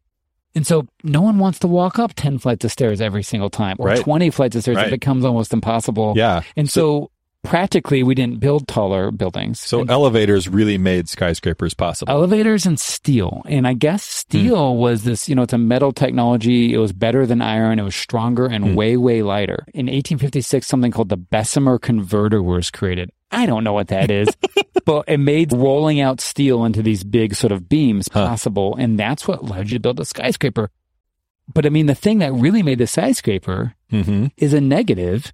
And 0.58 0.66
so 0.66 0.88
no 1.04 1.22
one 1.22 1.38
wants 1.38 1.60
to 1.60 1.68
walk 1.68 2.00
up 2.00 2.14
10 2.16 2.40
flights 2.40 2.66
of 2.66 2.72
stairs 2.72 3.00
every 3.00 3.22
single 3.24 3.50
time 3.52 3.76
or 3.80 3.88
Right. 3.88 4.00
20 4.00 4.32
flights 4.32 4.56
of 4.56 4.64
stairs. 4.64 4.78
Right. 4.78 4.88
It 4.88 4.92
becomes 5.00 5.24
almost 5.24 5.54
impossible. 5.54 6.14
Yeah. 6.18 6.42
And 6.56 6.68
so, 6.68 7.12
practically, 7.44 8.02
we 8.04 8.16
didn't 8.16 8.40
build 8.40 8.68
taller 8.68 9.12
buildings. 9.12 9.60
So 9.60 9.82
And 9.82 9.90
elevators 9.92 10.50
really 10.50 10.78
made 10.78 11.08
skyscrapers 11.08 11.74
possible. 11.76 12.12
elevators 12.12 12.66
and 12.66 12.78
steel. 12.80 13.44
And 13.46 13.68
I 13.68 13.74
guess 13.74 14.04
steel 14.04 14.74
Hmm. 14.74 14.80
was 14.80 15.04
this, 15.04 15.30
you 15.30 15.36
know, 15.36 15.44
it's 15.44 15.54
a 15.54 15.58
metal 15.60 15.92
technology. 15.94 16.74
It 16.74 16.80
was 16.80 16.92
better 16.92 17.26
than 17.28 17.42
iron. 17.42 17.78
It 17.80 17.84
was 17.84 17.96
stronger 17.96 18.48
and 18.48 18.70
Hmm. 18.70 18.76
way, 18.76 18.98
way 18.98 19.22
lighter. 19.22 19.64
In 19.76 19.88
1856, 19.88 20.68
something 20.68 20.92
called 20.92 21.10
the 21.10 21.18
Bessemer 21.18 21.78
converter 21.80 22.42
was 22.44 22.72
created. 22.72 23.12
I 23.32 23.46
don't 23.46 23.64
know 23.64 23.74
what 23.74 23.90
that 23.90 24.10
is, 24.10 24.30
but 24.86 25.06
it 25.08 25.18
made 25.18 25.52
rolling 25.52 26.00
out 26.00 26.22
steel 26.22 26.64
into 26.66 26.82
these 26.82 27.04
big 27.04 27.36
sort 27.36 27.52
of 27.52 27.68
beams 27.68 28.08
Huh. 28.12 28.28
possible. 28.28 28.76
And 28.78 28.98
that's 28.98 29.28
what 29.28 29.40
allowed 29.42 29.70
you 29.70 29.78
to 29.78 29.82
build 29.82 30.00
a 30.00 30.06
skyscraper. 30.06 30.70
But 31.54 31.66
I 31.66 31.70
mean, 31.70 31.86
the 31.88 31.96
thing 31.96 32.20
that 32.20 32.34
really 32.34 32.64
made 32.64 32.78
the 32.80 32.88
skyscraper 32.88 33.74
hmm 33.90 34.28
is 34.38 34.54
a 34.54 34.62
negative. 34.62 35.34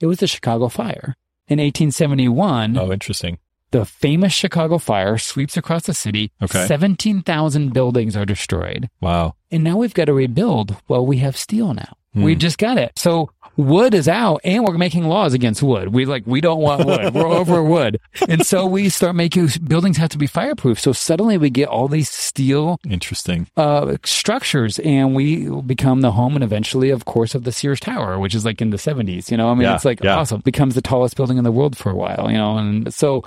It 0.00 0.06
was 0.06 0.18
the 0.18 0.26
Chicago 0.26 0.68
fire. 0.68 1.14
In 1.48 1.58
1871, 1.58 2.76
Oh, 2.78 2.90
interesting. 2.92 3.38
the 3.70 3.84
famous 3.84 4.32
Chicago 4.32 4.78
fire 4.78 5.18
sweeps 5.18 5.56
across 5.56 5.84
the 5.84 5.94
city. 5.94 6.32
Okay. 6.42 6.66
17,000 6.66 7.72
buildings 7.72 8.16
are 8.16 8.24
destroyed. 8.24 8.88
Wow. 9.00 9.34
And 9.50 9.62
now 9.64 9.76
we've 9.76 9.94
got 9.94 10.06
to 10.06 10.12
rebuild. 10.14 10.76
Well, 10.88 11.04
we 11.06 11.18
have 11.18 11.36
steel 11.36 11.74
now. 11.74 11.96
Hmm. 12.14 12.22
We 12.22 12.34
just 12.34 12.58
got 12.58 12.78
it. 12.78 12.98
So 12.98 13.30
wood 13.56 13.94
is 13.94 14.08
out 14.08 14.40
and 14.44 14.64
we're 14.64 14.76
making 14.78 15.04
laws 15.04 15.32
against 15.34 15.62
wood. 15.62 15.88
We 15.94 16.04
like, 16.06 16.24
we 16.26 16.40
don't 16.40 16.60
want 16.60 16.84
wood. 16.86 17.14
we're 17.14 17.26
over 17.40 17.62
wood. 17.62 18.00
And 18.28 18.44
so 18.44 18.66
we 18.66 18.88
start 18.88 19.14
making 19.14 19.48
buildings 19.66 19.96
have 19.98 20.08
to 20.10 20.18
be 20.18 20.26
fireproof. 20.26 20.80
So 20.80 20.92
suddenly 20.92 21.38
we 21.38 21.50
get 21.50 21.68
all 21.68 21.86
these 21.88 22.08
steel 22.10 22.80
Interesting. 22.88 23.46
uh, 23.56 23.96
structures 24.04 24.78
and 24.80 25.14
we 25.14 25.48
become 25.62 26.00
the 26.00 26.12
home 26.12 26.34
and 26.34 26.42
eventually, 26.44 26.90
of 26.90 27.04
course, 27.04 27.34
of 27.34 27.44
the 27.44 27.52
Sears 27.52 27.78
Tower, 27.80 28.18
which 28.18 28.34
is 28.34 28.44
like 28.44 28.60
in 28.60 28.70
the 28.70 28.76
70s. 28.76 29.30
You 29.30 29.36
know, 29.36 29.50
I 29.50 29.54
mean, 29.54 29.62
Yeah, 29.62 29.74
it's 29.76 29.84
like 29.84 30.02
yeah. 30.02 30.16
awesome. 30.16 30.40
Becomes 30.40 30.74
the 30.74 30.82
tallest 30.82 31.16
building 31.16 31.38
in 31.38 31.44
the 31.44 31.52
world 31.52 31.76
for 31.76 31.90
a 31.90 31.94
while, 31.96 32.26
you 32.30 32.36
know, 32.36 32.58
and 32.58 32.92
so, 32.92 33.24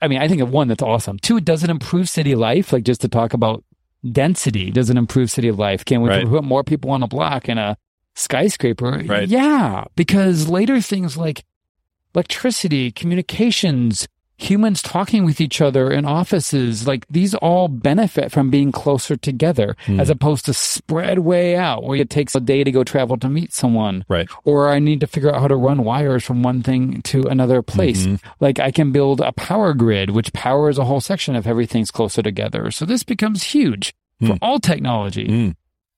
I 0.00 0.08
mean, 0.08 0.20
I 0.20 0.28
think 0.28 0.42
of 0.42 0.50
one 0.52 0.68
that's 0.68 0.82
awesome. 0.82 1.18
Two, 1.18 1.40
does 1.40 1.62
it 1.64 1.70
improve 1.70 2.08
city 2.08 2.34
life? 2.34 2.72
Like 2.72 2.84
just 2.84 3.00
to 3.02 3.08
talk 3.08 3.32
about 3.34 3.64
density, 4.10 4.70
does 4.70 4.90
it 4.90 4.96
improve 4.96 5.30
city 5.30 5.50
life? 5.52 5.84
Can 5.84 6.02
we 6.02 6.08
Right. 6.08 6.26
put 6.28 6.42
more 6.44 6.64
people 6.64 6.90
on 6.90 7.02
a 7.02 7.06
block 7.06 7.48
in 7.48 7.56
a 7.58 7.76
skyscraper? 8.14 9.02
Right. 9.06 9.28
Yeah, 9.28 9.84
because 9.96 10.48
later 10.48 10.80
things 10.80 11.16
like 11.16 11.44
electricity, 12.14 12.90
communications, 12.90 14.06
humans 14.36 14.82
talking 14.82 15.24
with 15.24 15.40
each 15.40 15.60
other 15.60 15.90
in 15.90 16.04
offices, 16.04 16.86
like 16.86 17.06
these 17.08 17.32
all 17.36 17.68
benefit 17.68 18.32
from 18.32 18.50
being 18.50 18.72
closer 18.72 19.16
together 19.16 19.76
Hmm. 19.86 20.00
as 20.00 20.10
opposed 20.10 20.44
to 20.46 20.52
spread 20.52 21.20
way 21.20 21.54
out 21.56 21.84
where 21.84 21.98
it 21.98 22.10
takes 22.10 22.34
a 22.34 22.40
day 22.40 22.64
to 22.64 22.72
go 22.72 22.82
travel 22.82 23.16
to 23.18 23.28
meet 23.28 23.52
someone. 23.52 24.04
Right. 24.08 24.28
Or 24.44 24.68
I 24.68 24.78
need 24.80 25.00
to 25.00 25.06
figure 25.06 25.32
out 25.32 25.40
how 25.40 25.48
to 25.48 25.54
run 25.56 25.84
wires 25.84 26.24
from 26.24 26.42
one 26.42 26.62
thing 26.62 27.02
to 27.02 27.22
another 27.28 27.62
place. 27.62 28.04
Mm-hmm. 28.04 28.26
Like 28.40 28.58
I 28.58 28.72
can 28.72 28.90
build 28.90 29.20
a 29.20 29.32
power 29.32 29.74
grid, 29.74 30.10
which 30.10 30.32
powers 30.32 30.76
a 30.76 30.84
whole 30.84 31.00
section 31.00 31.36
if 31.36 31.46
everything's 31.46 31.92
closer 31.92 32.20
together. 32.22 32.70
So 32.72 32.84
this 32.84 33.04
becomes 33.04 33.44
huge 33.44 33.94
for 34.20 34.32
Hmm. 34.34 34.38
all 34.42 34.58
technology. 34.58 35.28
Mm. 35.28 35.54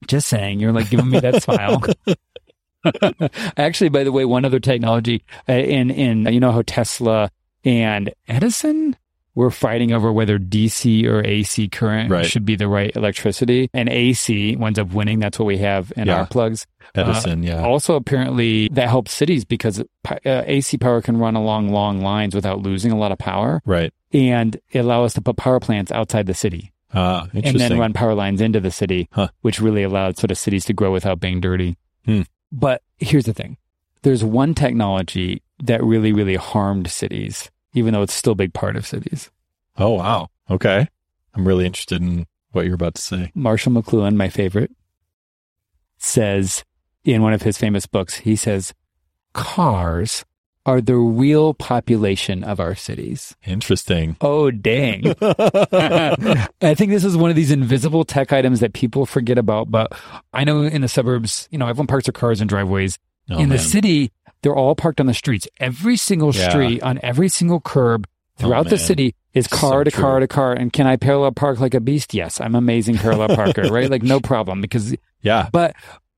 Just 0.06 0.28
saying, 0.28 0.60
you're 0.60 0.72
like 0.72 0.90
giving 0.90 1.10
me 1.10 1.20
that 1.20 1.42
smile. 1.42 1.82
Actually, 3.56 3.88
by 3.90 4.04
the 4.04 4.12
way, 4.12 4.24
one 4.24 4.44
other 4.44 4.60
technology 4.60 5.24
uh, 5.48 5.52
in 5.52 5.90
in 5.90 6.26
you 6.32 6.40
know 6.40 6.52
how 6.52 6.62
Tesla 6.66 7.30
and 7.64 8.12
Edison 8.28 8.96
we're 9.36 9.50
fighting 9.50 9.90
over 9.92 10.12
whether 10.12 10.38
DC 10.38 11.04
or 11.06 11.24
AC 11.26 11.66
current 11.68 12.08
Right. 12.08 12.24
should 12.24 12.44
be 12.44 12.54
the 12.54 12.68
right 12.68 12.94
electricity. 12.94 13.68
And 13.74 13.88
AC 13.88 14.54
winds 14.54 14.78
up 14.78 14.92
winning. 14.92 15.18
That's 15.18 15.40
what 15.40 15.46
we 15.46 15.58
have 15.58 15.92
in 15.96 16.06
Yeah. 16.06 16.18
our 16.18 16.26
plugs. 16.26 16.68
Edison, 16.94 17.40
Uh, 17.42 17.46
yeah. 17.48 17.64
Also, 17.64 17.96
apparently, 17.96 18.68
that 18.68 18.88
helps 18.88 19.10
cities 19.12 19.44
because 19.44 19.80
uh, 19.80 19.84
AC 20.24 20.78
power 20.78 21.00
can 21.02 21.16
run 21.16 21.34
along 21.34 21.70
long 21.70 22.00
lines 22.00 22.32
without 22.32 22.60
losing 22.62 22.92
a 22.92 22.96
lot 22.96 23.10
of 23.10 23.18
power. 23.18 23.60
Right. 23.66 23.92
And 24.12 24.56
it 24.70 24.78
allow 24.80 25.02
us 25.02 25.14
to 25.14 25.20
put 25.20 25.34
power 25.36 25.58
plants 25.58 25.90
outside 25.90 26.26
the 26.26 26.34
city 26.34 26.70
Ah, 26.94 27.28
and 27.32 27.58
then 27.58 27.78
run 27.78 27.92
power 27.92 28.14
lines 28.14 28.40
into 28.40 28.60
the 28.60 28.70
city, 28.70 29.08
Huh. 29.12 29.28
which 29.40 29.60
really 29.60 29.82
allowed 29.82 30.16
sort 30.16 30.30
of 30.30 30.38
cities 30.38 30.64
to 30.66 30.72
grow 30.72 30.92
without 30.92 31.18
being 31.20 31.40
dirty. 31.40 31.76
Hmm. 32.04 32.22
But 32.52 32.82
here's 32.98 33.24
the 33.24 33.34
thing 33.34 33.56
there's 34.02 34.22
one 34.22 34.54
technology 34.54 35.42
that 35.62 35.82
really, 35.82 36.12
really 36.12 36.36
harmed 36.36 36.88
cities, 36.90 37.50
even 37.72 37.94
though 37.94 38.02
it's 38.02 38.14
still 38.14 38.32
a 38.32 38.36
big 38.36 38.52
part 38.54 38.76
of 38.76 38.86
cities. 38.86 39.30
oh, 39.76 39.90
wow. 39.90 40.28
Okay. 40.50 40.86
I'm 41.34 41.48
really 41.48 41.66
interested 41.66 42.00
in 42.02 42.26
what 42.52 42.64
you're 42.66 42.74
about 42.76 42.94
to 42.94 43.02
say. 43.02 43.32
Marshall 43.34 43.72
McLuhan, 43.72 44.14
my 44.14 44.28
favorite, 44.28 44.70
says 45.98 46.64
in 47.04 47.22
one 47.22 47.32
of 47.32 47.42
his 47.42 47.58
famous 47.58 47.86
books, 47.86 48.18
he 48.18 48.36
says, 48.36 48.72
cars 49.32 50.24
are 50.66 50.80
the 50.80 50.96
real 50.96 51.52
population 51.54 52.42
of 52.42 52.58
our 52.58 52.74
cities. 52.74 53.36
Interesting. 53.44 54.16
Oh, 54.20 54.50
dang. 54.50 55.14
I 55.20 56.74
think 56.74 56.90
this 56.90 57.04
is 57.04 57.16
one 57.16 57.30
of 57.30 57.36
these 57.36 57.50
invisible 57.50 58.04
tech 58.04 58.32
items 58.32 58.60
that 58.60 58.72
people 58.72 59.06
forget 59.06 59.38
about. 59.38 59.70
But 59.70 59.92
I 60.32 60.44
know 60.44 60.62
in 60.62 60.80
the 60.82 60.88
suburbs, 60.88 61.48
you 61.50 61.58
know, 61.58 61.66
everyone 61.66 61.86
parks 61.86 62.06
their 62.06 62.12
cars 62.12 62.40
in 62.40 62.48
driveways. 62.48 62.98
Oh, 63.30 63.38
in 63.38 63.48
the 63.48 63.58
city, 63.58 64.10
they're 64.42 64.54
all 64.56 64.74
parked 64.74 65.00
on 65.00 65.06
the 65.06 65.14
streets. 65.14 65.46
Every 65.60 65.96
single 65.96 66.34
Yeah. 66.34 66.48
street, 66.50 66.82
on 66.82 66.98
every 67.02 67.28
single 67.28 67.60
curb 67.60 68.06
throughout 68.36 68.66
oh, 68.66 68.70
the 68.70 68.78
city 68.78 69.14
is 69.32 69.46
So 69.46 69.56
car 69.56 69.84
to 69.84 69.90
true. 69.90 70.02
car 70.02 70.20
to 70.20 70.26
car. 70.28 70.52
And 70.52 70.72
can 70.72 70.86
I 70.86 70.96
parallel 70.96 71.32
park 71.32 71.60
like 71.60 71.74
a 71.74 71.80
beast? 71.80 72.14
Yes, 72.14 72.40
I'm 72.40 72.54
amazing 72.54 72.96
parallel 72.96 73.28
parker, 73.36 73.62
right? 73.72 73.90
Like 73.90 74.02
no 74.02 74.20
problem 74.20 74.60
because, 74.60 74.94
Yeah. 75.22 75.48
but 75.52 75.74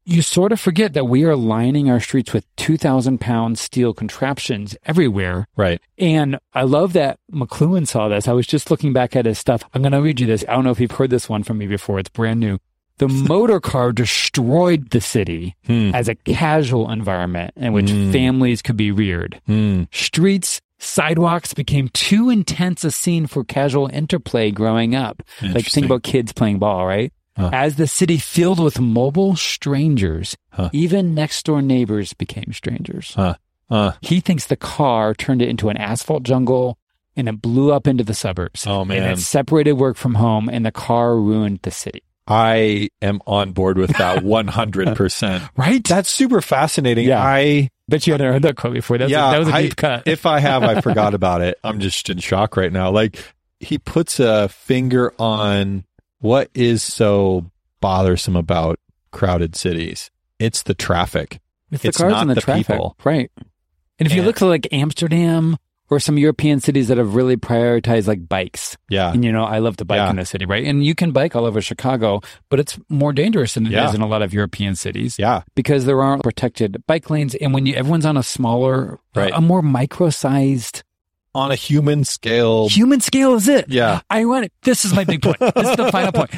you 0.09 0.23
sort 0.23 0.53
of 0.53 0.61
forget 0.61 0.93
that 0.95 1.07
we 1.07 1.25
are 1.25 1.35
lining 1.35 1.91
our 1.91 1.99
streets 2.01 2.33
with 2.33 2.47
2,000 2.57 3.21
pound 3.21 3.59
steel 3.59 3.93
contraptions 3.93 4.77
everywhere. 4.87 5.49
Right. 5.57 5.81
And 5.99 6.39
I 6.55 6.63
love 6.63 6.93
that 6.93 7.19
McLuhan 7.33 7.87
saw 7.89 8.09
this. 8.09 8.29
I 8.29 8.33
was 8.33 8.47
just 8.47 8.71
looking 8.71 8.93
back 8.93 9.17
at 9.17 9.27
his 9.27 9.39
stuff. 9.39 9.65
I'm 9.75 9.83
going 9.83 9.91
to 9.93 10.01
read 10.01 10.21
you 10.21 10.27
this. 10.29 10.45
I 10.49 10.53
don't 10.55 10.63
know 10.65 10.71
if 10.71 10.79
you've 10.81 10.93
heard 10.93 11.11
this 11.11 11.29
one 11.29 11.43
from 11.43 11.59
me 11.59 11.67
before. 11.67 11.99
It's 11.99 12.09
brand 12.09 12.39
new. 12.39 12.59
The 12.99 13.09
motor 13.29 13.59
car 13.61 13.91
destroyed 13.93 14.91
the 14.91 15.01
city 15.01 15.57
Hmm. 15.67 15.91
as 15.93 16.09
a 16.09 16.15
casual 16.15 16.91
environment 16.91 17.53
in 17.57 17.73
which 17.73 17.91
Hmm. 17.91 18.13
families 18.13 18.63
could 18.63 18.77
be 18.77 18.93
reared. 18.93 19.41
Hmm. 19.47 19.83
Streets, 19.91 20.61
sidewalks 20.79 21.53
became 21.53 21.89
too 21.89 22.31
intense 22.31 22.85
a 22.85 22.91
scene 22.93 23.27
for 23.27 23.43
casual 23.45 23.89
interplay 23.93 24.51
growing 24.53 24.95
up. 24.95 25.23
Like 25.43 25.67
think 25.67 25.87
about 25.87 26.05
kids 26.05 26.33
playing 26.33 26.59
ball, 26.61 26.87
right? 26.87 27.13
Huh. 27.37 27.51
As 27.53 27.77
the 27.77 27.87
city 27.87 28.17
filled 28.19 28.59
with 28.59 28.81
mobile 28.81 29.37
strangers, 29.37 30.37
Huh. 30.51 30.71
even 30.73 31.15
next 31.15 31.45
door 31.45 31.61
neighbors 31.61 32.15
became 32.15 32.53
strangers. 32.53 33.13
Huh. 33.15 33.35
Uh, 33.69 33.93
He 34.01 34.21
thinks 34.21 34.47
the 34.47 34.57
car 34.57 35.13
turned 35.15 35.43
it 35.43 35.49
into 35.49 35.69
an 35.69 35.77
asphalt 35.77 36.23
jungle 36.23 36.79
and 37.17 37.29
it 37.29 37.43
blew 37.43 37.73
up 37.73 37.87
into 37.87 38.05
the 38.05 38.15
suburbs. 38.15 38.67
Oh, 38.67 38.81
And 38.81 38.89
man. 38.89 39.11
it 39.13 39.19
separated 39.19 39.73
work 39.75 39.97
from 39.97 40.15
home 40.15 40.49
and 40.49 40.65
the 40.65 40.71
car 40.73 41.17
ruined 41.17 41.61
the 41.63 41.71
city. 41.71 42.03
I 42.29 42.89
am 43.03 43.21
on 43.27 43.53
board 43.53 43.77
with 43.79 43.91
that 43.99 44.23
100%. 44.25 45.49
Right? 45.57 45.85
That's 45.85 46.09
super 46.09 46.41
fascinating. 46.41 47.07
Yeah. 47.07 47.23
I 47.23 47.69
Bet 47.89 48.05
you 48.07 48.15
hadn't 48.15 48.33
heard 48.33 48.43
that 48.43 48.57
quote 48.57 48.73
before. 48.75 48.99
That's 48.99 49.13
yeah, 49.13 49.29
a, 49.29 49.33
that 49.33 49.39
was 49.39 49.49
a 49.49 49.53
I- 49.55 49.63
deep 49.63 49.77
cut. 49.77 50.03
If 50.07 50.27
I 50.27 50.41
have, 50.41 50.65
I 50.65 50.81
forgot 50.81 51.15
about 51.21 51.41
it. 51.41 51.57
I'm 51.63 51.79
just 51.81 52.11
in 52.11 52.19
shock 52.19 52.57
right 52.57 52.73
now. 52.73 52.91
Like 52.91 53.17
he 53.61 53.79
puts 53.79 54.19
a 54.19 54.49
finger 54.49 55.13
on 55.21 55.85
what 56.27 56.51
is 56.55 56.83
so 56.83 57.51
bothersome 57.81 58.37
about 58.37 58.79
crowded 59.13 59.55
cities. 59.57 60.11
It's 60.39 60.63
the 60.65 60.75
traffic. 60.75 61.41
It's 61.71 61.83
the 61.83 61.89
it's 61.89 61.99
cars 61.99 62.11
not 62.11 62.23
and 62.23 62.31
the, 62.31 62.35
the 62.35 62.41
traffic. 62.41 62.67
people. 62.67 62.97
Right. 63.05 63.31
And 63.99 64.07
if 64.07 64.15
you 64.15 64.23
look 64.23 64.43
at 64.43 64.47
like 64.47 64.69
Amsterdam 64.73 65.57
or 65.89 66.01
some 66.01 66.19
European 66.19 66.59
cities 66.61 66.89
that 66.89 66.99
have 66.99 67.15
really 67.15 67.37
prioritized 67.37 68.09
like 68.09 68.29
bikes, 68.29 68.77
Yeah. 68.91 69.13
and 69.13 69.25
you 69.25 69.31
know, 69.33 69.45
I 69.45 69.61
love 69.61 69.77
to 69.79 69.85
bike 69.85 69.99
Yeah. 69.99 70.11
in 70.11 70.17
the 70.17 70.27
city, 70.27 70.45
right? 70.45 70.65
And 70.67 70.85
you 70.85 70.95
can 70.97 71.13
bike 71.13 71.37
all 71.37 71.45
over 71.47 71.61
Chicago, 71.63 72.21
but 72.51 72.59
it's 72.61 72.77
more 72.89 73.13
dangerous 73.13 73.55
than 73.55 73.65
it 73.67 73.71
is 73.71 73.75
Yeah. 73.75 73.95
in 73.95 74.01
a 74.01 74.07
lot 74.07 74.21
of 74.23 74.35
European 74.35 74.75
cities. 74.75 75.17
Yeah. 75.19 75.43
Because 75.55 75.85
there 75.87 76.03
aren't 76.03 76.25
protected 76.25 76.83
bike 76.89 77.09
lanes. 77.09 77.35
And 77.37 77.55
when 77.55 77.67
you, 77.67 77.75
everyone's 77.75 78.05
on 78.07 78.17
a 78.17 78.23
smaller, 78.23 78.99
Right. 79.15 79.33
a 79.35 79.41
more 79.41 79.63
micro 79.63 80.11
sized 80.11 80.83
On 81.37 81.51
a 81.53 81.55
human 81.55 82.05
scale. 82.05 82.69
human 82.69 83.01
scale 83.01 83.35
is 83.35 83.47
it. 83.49 83.67
Yeah. 83.69 84.01
Ironic. 84.11 84.53
This 84.63 84.85
is 84.85 84.95
my 84.95 85.05
big 85.05 85.23
point. 85.23 85.39
This 85.39 85.69
is 85.69 85.77
the 85.77 85.93
final 85.93 86.13
point. 86.13 86.31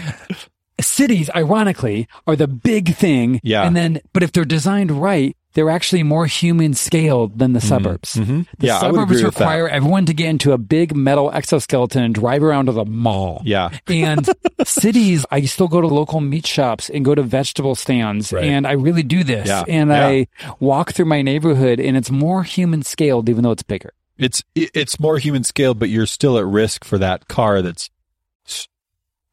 Cities, 0.80 1.28
ironically, 1.34 2.06
are 2.26 2.36
the 2.36 2.46
big 2.46 2.94
thing. 2.94 3.40
Yeah. 3.42 3.64
And 3.64 3.74
then, 3.74 4.00
but 4.12 4.22
if 4.22 4.30
they're 4.30 4.44
designed 4.44 4.92
right, 4.92 5.36
they're 5.54 5.70
actually 5.70 6.04
more 6.04 6.26
human 6.26 6.72
scaled 6.74 7.36
than 7.40 7.52
the 7.52 7.60
suburbs. 7.60 8.14
mhm. 8.14 8.46
The 8.58 8.66
Yeah, 8.68 8.78
I 8.78 8.86
would 8.86 8.94
suburbs 8.94 9.10
agree 9.12 9.24
with 9.24 9.34
that. 9.36 9.40
require 9.40 9.68
everyone 9.68 10.06
to 10.06 10.14
get 10.14 10.28
into 10.28 10.52
a 10.52 10.58
big 10.58 10.94
metal 10.94 11.32
exoskeleton 11.32 12.04
and 12.04 12.14
drive 12.14 12.44
around 12.44 12.66
to 12.66 12.72
the 12.72 12.84
mall. 12.84 13.42
Yeah. 13.44 13.70
And 13.88 14.28
cities, 14.64 15.26
I 15.32 15.40
still 15.46 15.66
go 15.66 15.80
to 15.80 15.88
local 15.88 16.20
meat 16.20 16.46
shops 16.46 16.90
and 16.90 17.04
go 17.04 17.12
to 17.16 17.22
vegetable 17.24 17.74
stands. 17.74 18.32
Right. 18.32 18.44
And 18.44 18.64
I 18.64 18.72
really 18.72 19.02
do 19.02 19.24
this. 19.24 19.48
Yeah. 19.48 19.64
And 19.66 19.90
Yeah. 19.90 20.06
I 20.06 20.26
walk 20.60 20.92
through 20.92 21.06
my 21.06 21.22
neighborhood 21.22 21.80
and 21.80 21.96
it's 21.96 22.10
more 22.10 22.44
human 22.44 22.82
scaled, 22.82 23.28
even 23.28 23.42
though 23.42 23.50
it's 23.52 23.64
bigger. 23.64 23.92
It's 24.18 24.42
it's 24.54 24.98
more 24.98 25.18
human 25.18 25.44
scale, 25.44 25.74
but 25.74 25.88
you're 25.88 26.06
still 26.06 26.38
at 26.38 26.44
risk 26.44 26.84
for 26.84 26.98
that 26.98 27.28
car 27.28 27.62
that's 27.62 27.88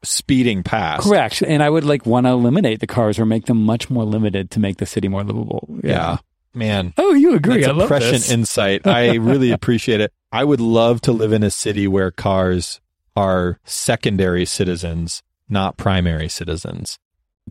speeding 0.02 0.62
past. 0.62 1.02
Correct. 1.02 1.42
And 1.42 1.62
I 1.62 1.70
would 1.70 1.84
like 1.84 2.06
want 2.06 2.26
to 2.26 2.30
eliminate 2.30 2.80
the 2.80 2.86
cars 2.86 3.18
or 3.18 3.26
make 3.26 3.46
them 3.46 3.62
much 3.64 3.90
more 3.90 4.04
limited 4.04 4.50
to 4.52 4.60
make 4.60 4.76
the 4.76 4.86
city 4.86 5.08
more 5.08 5.24
livable. 5.24 5.68
Yeah. 5.82 6.18
Man. 6.54 6.94
Oh, 6.96 7.12
you 7.12 7.34
agree. 7.34 7.56
That's 7.56 7.68
I 7.68 7.70
a 7.70 7.74
love 7.74 7.88
prescient 7.88 8.12
this. 8.12 8.30
insight. 8.30 8.86
I 8.86 9.16
really 9.16 9.50
appreciate 9.50 10.00
it. 10.00 10.12
I 10.32 10.44
would 10.44 10.60
love 10.60 11.00
to 11.02 11.12
live 11.12 11.32
in 11.32 11.42
a 11.42 11.50
city 11.50 11.86
where 11.86 12.10
cars 12.10 12.80
are 13.14 13.58
secondary 13.64 14.46
citizens, 14.46 15.22
not 15.48 15.76
primary 15.76 16.28
citizens. 16.28 16.98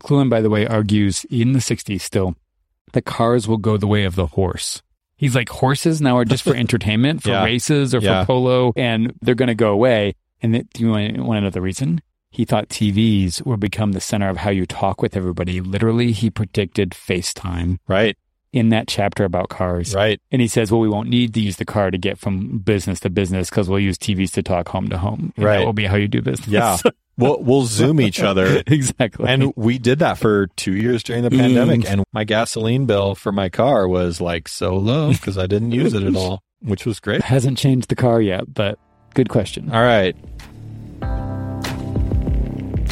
McLuhan, 0.00 0.28
by 0.28 0.40
the 0.40 0.50
way, 0.50 0.66
argues 0.66 1.24
in 1.30 1.52
the 1.52 1.60
60s 1.60 2.00
still 2.00 2.34
that 2.92 3.04
cars 3.04 3.46
will 3.46 3.56
go 3.58 3.76
the 3.76 3.86
way 3.86 4.04
of 4.04 4.14
the 4.14 4.26
horse. 4.26 4.82
He's 5.16 5.34
like, 5.34 5.48
horses 5.48 6.00
now 6.02 6.16
are 6.18 6.24
just 6.24 6.42
for 6.44 6.54
entertainment, 6.64 7.22
for 7.22 7.30
Yeah. 7.30 7.44
races 7.44 7.94
or 7.94 7.98
Yeah. 8.00 8.22
for 8.22 8.26
polo, 8.26 8.72
and 8.76 9.14
they're 9.22 9.34
going 9.34 9.48
to 9.48 9.54
go 9.54 9.72
away. 9.72 10.14
And 10.42 10.54
that, 10.54 10.70
do 10.70 10.82
you 10.84 10.90
want, 10.90 11.16
want 11.18 11.38
another 11.38 11.60
reason? 11.62 12.00
He 12.30 12.44
thought 12.44 12.68
TVs 12.68 13.44
would 13.46 13.60
become 13.60 13.92
the 13.92 14.00
center 14.00 14.28
of 14.28 14.36
how 14.38 14.50
you 14.50 14.66
talk 14.66 15.00
with 15.00 15.16
everybody. 15.16 15.60
Literally, 15.62 16.12
he 16.12 16.28
predicted 16.28 16.90
FaceTime 16.90 17.78
Right. 17.88 18.16
In 18.52 18.70
that 18.70 18.88
chapter 18.88 19.24
about 19.24 19.48
cars. 19.48 19.94
Right. 19.94 20.20
And 20.30 20.40
he 20.40 20.48
says, 20.48 20.70
well, 20.70 20.80
we 20.80 20.88
won't 20.88 21.08
need 21.08 21.34
to 21.34 21.40
use 21.40 21.56
the 21.56 21.64
car 21.64 21.90
to 21.90 21.98
get 21.98 22.18
from 22.18 22.58
business 22.58 23.00
to 23.00 23.10
business 23.10 23.50
because 23.50 23.68
we'll 23.68 23.80
use 23.80 23.98
TVs 23.98 24.32
to 24.32 24.42
talk 24.42 24.68
home 24.68 24.88
to 24.88 24.98
home. 24.98 25.32
And 25.36 25.44
Right. 25.44 25.58
That 25.58 25.66
will 25.66 25.72
be 25.72 25.86
how 25.86 25.96
you 25.96 26.08
do 26.08 26.22
business. 26.22 26.48
Yeah. 26.48 26.78
we'll 27.16 27.42
we'll 27.42 27.66
zoom 27.66 28.00
each 28.00 28.20
other. 28.20 28.62
exactly. 28.66 29.28
And 29.28 29.52
we 29.56 29.78
did 29.78 30.00
that 30.00 30.18
for 30.18 30.48
two 30.56 30.74
years 30.74 31.02
during 31.02 31.22
the 31.22 31.30
pandemic. 31.30 31.80
Mm. 31.80 31.90
And 31.90 32.04
my 32.12 32.24
gasoline 32.24 32.86
bill 32.86 33.14
for 33.14 33.32
my 33.32 33.48
car 33.48 33.86
was 33.88 34.20
like 34.20 34.48
so 34.48 34.76
low 34.76 35.12
because 35.12 35.38
I 35.38 35.46
didn't 35.46 35.72
use 35.72 35.94
it 35.94 36.02
at 36.02 36.16
all, 36.16 36.42
which 36.60 36.86
was 36.86 37.00
great. 37.00 37.22
hasn't 37.22 37.58
changed 37.58 37.88
the 37.88 37.96
car 37.96 38.20
yet, 38.20 38.52
but 38.52 38.78
good 39.14 39.28
question. 39.28 39.70
All 39.72 39.82
right. 39.82 40.16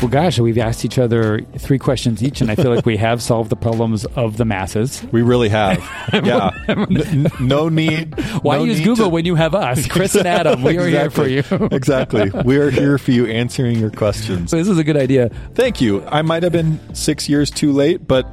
Well, 0.05 0.11
gosh, 0.11 0.39
we've 0.39 0.59
asked 0.59 0.85
each 0.85 0.99
other 0.99 1.41
three 1.57 1.79
questions 1.79 2.23
each, 2.23 2.43
and 2.43 2.51
I 2.51 2.57
feel 2.57 2.75
like 2.75 2.85
we 2.85 2.99
have 2.99 3.23
solved 3.23 3.49
the 3.49 3.57
problems 3.57 4.05
of 4.05 4.37
the 4.37 4.45
masses. 4.45 5.03
We 5.13 5.23
really 5.23 5.49
have. 5.49 5.79
Yeah. 6.13 6.51
N- 6.69 7.27
no 7.41 7.71
need. 7.71 8.15
Why 8.43 8.59
no 8.59 8.65
use 8.65 8.79
need 8.81 8.85
Google 8.85 9.07
to- 9.07 9.11
when 9.11 9.25
you 9.25 9.35
have 9.35 9.55
us, 9.55 9.87
Chris 9.89 10.15
and 10.15 10.27
Adam? 10.29 10.63
We 10.63 10.77
are 10.77 10.87
here 10.87 11.11
for 11.11 11.27
you. 11.27 11.43
exactly. 11.73 12.31
We 12.45 12.59
are 12.59 12.71
here 12.71 12.99
for 12.99 13.13
you 13.13 13.25
answering 13.27 13.79
your 13.79 13.91
questions. 13.91 14.51
So 14.51 14.59
this 14.59 14.69
is 14.69 14.77
a 14.77 14.85
good 14.85 14.99
idea. 14.99 15.31
Thank 15.55 15.81
you. 15.81 16.05
I 16.05 16.21
might 16.21 16.43
have 16.43 16.53
been 16.53 16.79
six 16.95 17.27
years 17.31 17.51
too 17.51 17.73
late, 17.73 18.07
but 18.07 18.29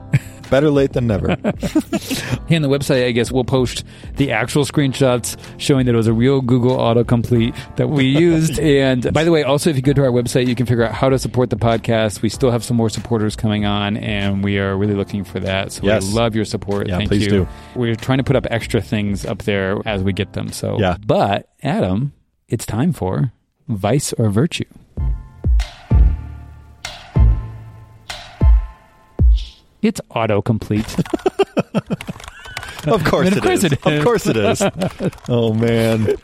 better 0.51 0.69
late 0.69 0.93
than 0.93 1.07
never. 1.07 1.29
and 1.31 2.63
the 2.63 2.69
website, 2.69 3.05
I 3.07 3.11
guess 3.11 3.31
we'll 3.31 3.43
post 3.43 3.83
the 4.17 4.31
actual 4.31 4.65
screenshots 4.65 5.35
showing 5.57 5.87
that 5.87 5.93
it 5.93 5.97
was 5.97 6.05
a 6.07 6.13
real 6.13 6.41
Google 6.41 6.77
autocomplete 6.77 7.55
that 7.77 7.87
we 7.89 8.05
used. 8.19 8.59
and 8.59 9.11
by 9.13 9.23
the 9.23 9.31
way, 9.31 9.41
also, 9.43 9.69
if 9.71 9.75
you 9.75 9.81
go 9.81 9.93
to 9.93 10.03
our 10.03 10.11
website, 10.11 10.45
you 10.47 10.53
can 10.55 10.67
figure 10.67 10.83
out 10.83 10.93
how 10.93 11.09
to 11.09 11.17
support 11.17 11.49
the 11.49 11.55
podcast. 11.55 12.21
We 12.21 12.29
still 12.29 12.51
have 12.51 12.63
some 12.63 12.77
more 12.77 12.89
supporters 12.89 13.35
coming 13.35 13.65
on, 13.65 13.97
and 13.97 14.43
we 14.43 14.59
are 14.59 14.77
really 14.77 14.93
looking 14.93 15.23
for 15.23 15.39
that. 15.39 15.71
So 15.71 15.83
Yes. 15.83 16.05
we 16.07 16.13
love 16.13 16.35
your 16.35 16.45
support. 16.45 16.87
Yeah, 16.87 16.97
Thank 16.97 17.09
please 17.09 17.23
you. 17.23 17.29
do. 17.29 17.47
We're 17.75 17.95
trying 17.95 18.19
to 18.19 18.23
put 18.23 18.35
up 18.35 18.45
extra 18.51 18.81
things 18.81 19.25
up 19.25 19.39
there 19.43 19.77
as 19.85 20.03
we 20.03 20.13
get 20.13 20.33
them. 20.33 20.51
So, 20.51 20.77
Yeah. 20.79 20.97
But 21.03 21.47
Adam, 21.63 22.13
it's 22.47 22.65
time 22.65 22.91
for 22.93 23.31
Vice 23.67 24.13
or 24.13 24.29
Virtue. 24.29 24.65
It's 29.81 30.01
autocomplete. 30.11 30.87
Of 32.87 33.03
course, 33.03 33.27
Of 33.27 33.37
it 33.37 33.43
course 33.43 33.63
is. 33.63 33.63
it 33.65 33.73
is. 33.73 33.79
Of 33.99 34.03
course 34.03 34.25
it 34.25 34.37
is. 34.37 34.61
Oh 35.29 35.53
man. 35.53 36.15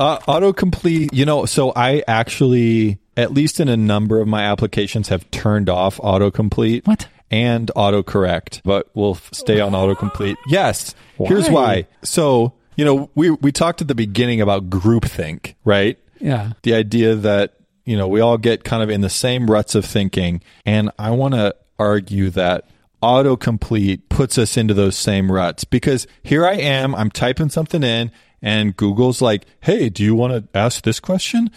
Uh, 0.00 0.18
autocomplete, 0.20 1.10
you 1.12 1.26
know, 1.26 1.44
so 1.44 1.70
I 1.76 2.02
actually, 2.08 2.98
at 3.14 3.34
least 3.34 3.60
in 3.60 3.68
a 3.68 3.76
number 3.76 4.18
of 4.18 4.26
my 4.26 4.44
applications, 4.44 5.08
have 5.08 5.30
turned 5.30 5.68
off 5.68 5.98
autocomplete. 5.98 6.86
What? 6.86 7.08
And 7.30 7.70
autocorrect, 7.76 8.62
but 8.64 8.88
we'll 8.94 9.16
f- 9.16 9.28
stay 9.34 9.60
on 9.60 9.72
autocomplete. 9.72 10.36
Yes. 10.46 10.94
Here's 11.18 11.50
Why? 11.50 11.52
why. 11.82 11.86
So, 12.04 12.54
you 12.76 12.86
know, 12.86 13.10
we, 13.14 13.28
we 13.32 13.52
talked 13.52 13.82
at 13.82 13.88
the 13.88 13.94
beginning 13.94 14.40
about 14.40 14.70
groupthink, 14.70 15.56
right? 15.66 15.98
Yeah. 16.20 16.52
the 16.62 16.72
idea 16.72 17.16
that 17.16 17.54
you 17.84 17.98
know 17.98 18.08
we 18.08 18.20
all 18.20 18.38
get 18.38 18.64
kind 18.64 18.82
of 18.82 18.88
in 18.88 19.02
the 19.02 19.10
same 19.10 19.48
ruts 19.48 19.74
of 19.76 19.84
thinking 19.84 20.42
and 20.66 20.90
i 20.98 21.10
want 21.10 21.34
to 21.34 21.54
argue 21.78 22.28
that 22.30 22.64
autocomplete 23.02 24.02
puts 24.08 24.38
us 24.38 24.56
into 24.56 24.74
those 24.74 24.96
same 24.96 25.30
ruts. 25.30 25.64
Because 25.64 26.06
here 26.22 26.46
i 26.46 26.54
am 26.54 26.94
i'm 26.94 27.10
typing 27.10 27.48
something 27.50 27.82
in 27.82 28.10
and 28.42 28.76
google's 28.76 29.20
like 29.20 29.44
hey 29.60 29.88
do 29.88 30.02
you 30.02 30.14
want 30.14 30.32
to 30.32 30.58
ask 30.58 30.82
this 30.84 31.00
question? 31.00 31.50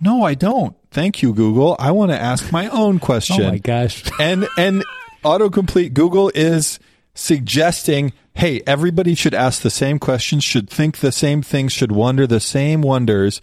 No 0.00 0.22
i 0.22 0.34
don't. 0.34 0.76
Thank 0.90 1.22
you 1.22 1.32
google. 1.32 1.76
I 1.78 1.90
want 1.90 2.10
to 2.10 2.20
ask 2.20 2.52
my 2.52 2.68
own 2.68 2.98
question 2.98 3.42
Oh 3.42 3.50
my 3.50 3.58
gosh. 3.58 4.04
and 4.20 4.48
and 4.56 4.84
autocomplete 5.24 5.94
google 5.94 6.30
is 6.34 6.78
suggesting 7.14 8.12
hey 8.34 8.62
everybody 8.66 9.14
should 9.14 9.34
ask 9.34 9.62
the 9.62 9.70
same 9.70 9.98
questions 9.98 10.44
should 10.44 10.70
think 10.70 10.98
the 10.98 11.10
same 11.10 11.42
things 11.42 11.72
should 11.72 11.90
wonder 11.90 12.26
the 12.26 12.38
same 12.38 12.80
wonders 12.80 13.40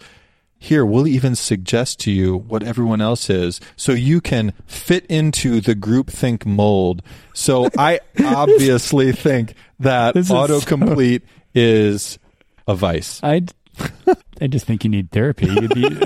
here 0.58 0.84
we'll 0.86 1.06
even 1.06 1.34
suggest 1.36 2.00
to 2.00 2.10
you 2.10 2.36
what 2.36 2.62
everyone 2.62 3.00
else 3.00 3.28
is 3.30 3.60
so 3.76 3.92
you 3.92 4.20
can 4.20 4.52
fit 4.66 5.04
into 5.06 5.60
the 5.60 5.74
groupthink 5.74 6.44
mold 6.46 7.02
so 7.34 7.68
i 7.78 8.00
obviously 8.24 9.12
think 9.12 9.54
that 9.78 10.14
This 10.14 10.26
is 10.26 10.28
so- 10.28 10.34
autocomplete 10.36 11.22
is 11.54 12.18
a 12.66 12.74
vice 12.74 13.20
I, 13.22 13.42
I 14.40 14.46
just 14.46 14.66
think 14.66 14.84
you 14.84 14.90
need 14.90 15.10
therapy. 15.10 15.46
Be- 15.68 15.98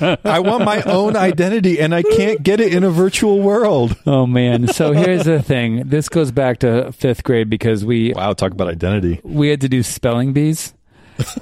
i 0.24 0.38
want 0.38 0.64
my 0.64 0.82
own 0.82 1.16
identity 1.16 1.80
and 1.80 1.94
i 1.94 2.02
can't 2.02 2.42
get 2.42 2.60
it 2.60 2.74
in 2.74 2.82
a 2.84 2.90
virtual 2.90 3.40
world 3.40 3.96
oh 4.06 4.26
man. 4.26 4.66
So 4.68 4.92
here's 4.92 5.24
the 5.24 5.42
thing. 5.42 5.88
This 5.88 6.08
goes 6.08 6.30
back 6.32 6.58
to 6.60 6.92
fifth 6.92 7.24
grade 7.24 7.48
because 7.50 7.84
we 7.84 8.12
wow 8.14 8.32
talk 8.32 8.52
about 8.52 8.68
identity 8.68 9.20
we 9.22 9.48
had 9.48 9.60
to 9.62 9.68
do 9.68 9.82
spelling 9.82 10.32
bees. 10.32 10.72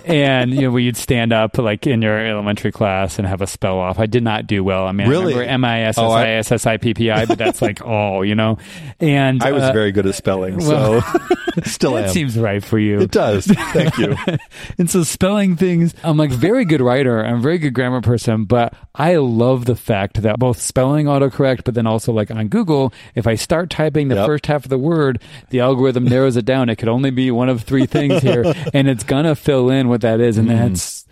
And 0.04 0.52
you 0.54 0.62
know, 0.70 0.76
you'd 0.76 0.96
stand 0.96 1.32
up 1.32 1.58
like 1.58 1.86
in 1.86 2.02
your 2.02 2.18
elementary 2.18 2.72
class 2.72 3.18
and 3.18 3.26
have 3.26 3.40
a 3.40 3.46
spell 3.46 3.78
off. 3.78 3.98
I 3.98 4.06
did 4.06 4.22
not 4.22 4.46
do 4.46 4.62
well. 4.62 4.86
I 4.86 4.92
mean, 4.92 5.08
Really? 5.08 5.34
I 5.34 5.38
remember 5.38 5.50
M 5.52 5.64
I 5.64 5.80
S 5.82 5.98
S 5.98 6.02
Oh, 6.02 6.10
I 6.10 6.22
I- 6.24 6.28
S 6.30 6.52
S 6.52 6.66
I 6.66 6.76
P 6.76 6.94
P 6.94 7.10
I, 7.10 7.24
but 7.26 7.38
that's 7.38 7.60
like 7.62 7.80
all 7.82 8.24
you 8.24 8.34
know. 8.34 8.58
And 9.00 9.42
i 9.42 9.52
was 9.52 9.62
uh, 9.62 9.72
very 9.72 9.92
good 9.92 10.06
at 10.06 10.14
spelling 10.14 10.60
so 10.60 11.00
still 11.64 11.92
that 11.94 12.04
am 12.04 12.10
seems 12.10 12.38
right 12.38 12.62
for 12.64 12.78
you. 12.78 13.00
it 13.00 13.10
does 13.10 13.46
thank 13.46 13.96
you 13.98 14.16
and 14.78 14.90
so 14.90 15.02
spelling 15.02 15.56
things, 15.56 15.94
I'm 16.02 16.16
like 16.16 16.30
very 16.30 16.64
good 16.64 16.80
writer. 16.80 17.24
I'm 17.24 17.36
a 17.36 17.40
very 17.40 17.58
good 17.58 17.72
grammar 17.74 18.00
person, 18.00 18.44
but 18.44 18.74
I 18.94 19.16
love 19.16 19.64
the 19.66 19.76
fact 19.76 20.22
that 20.22 20.38
both 20.38 20.60
spelling 20.60 21.06
autocorrect, 21.06 21.64
but 21.64 21.74
then 21.74 21.86
also 21.86 22.12
like 22.12 22.30
on 22.30 22.48
Google, 22.48 22.92
if 23.14 23.26
I 23.26 23.34
start 23.36 23.70
typing 23.70 24.08
the 24.08 24.14
Yep. 24.16 24.26
first 24.26 24.46
half 24.46 24.64
of 24.64 24.68
the 24.70 24.78
word, 24.78 25.20
the 25.50 25.60
algorithm 25.60 26.04
narrows 26.04 26.36
it 26.36 26.44
down. 26.44 26.68
It 26.68 26.76
could 26.76 26.88
only 26.88 27.10
be 27.10 27.30
one 27.30 27.48
of 27.48 27.62
three 27.62 27.86
things 27.86 28.22
here, 28.22 28.44
and 28.74 28.88
it's 28.88 29.04
gonna 29.04 29.34
fill 29.34 29.70
in 29.70 29.88
what 29.88 30.00
that 30.02 30.20
is, 30.20 30.38
and 30.38 30.48
that's 30.50 31.03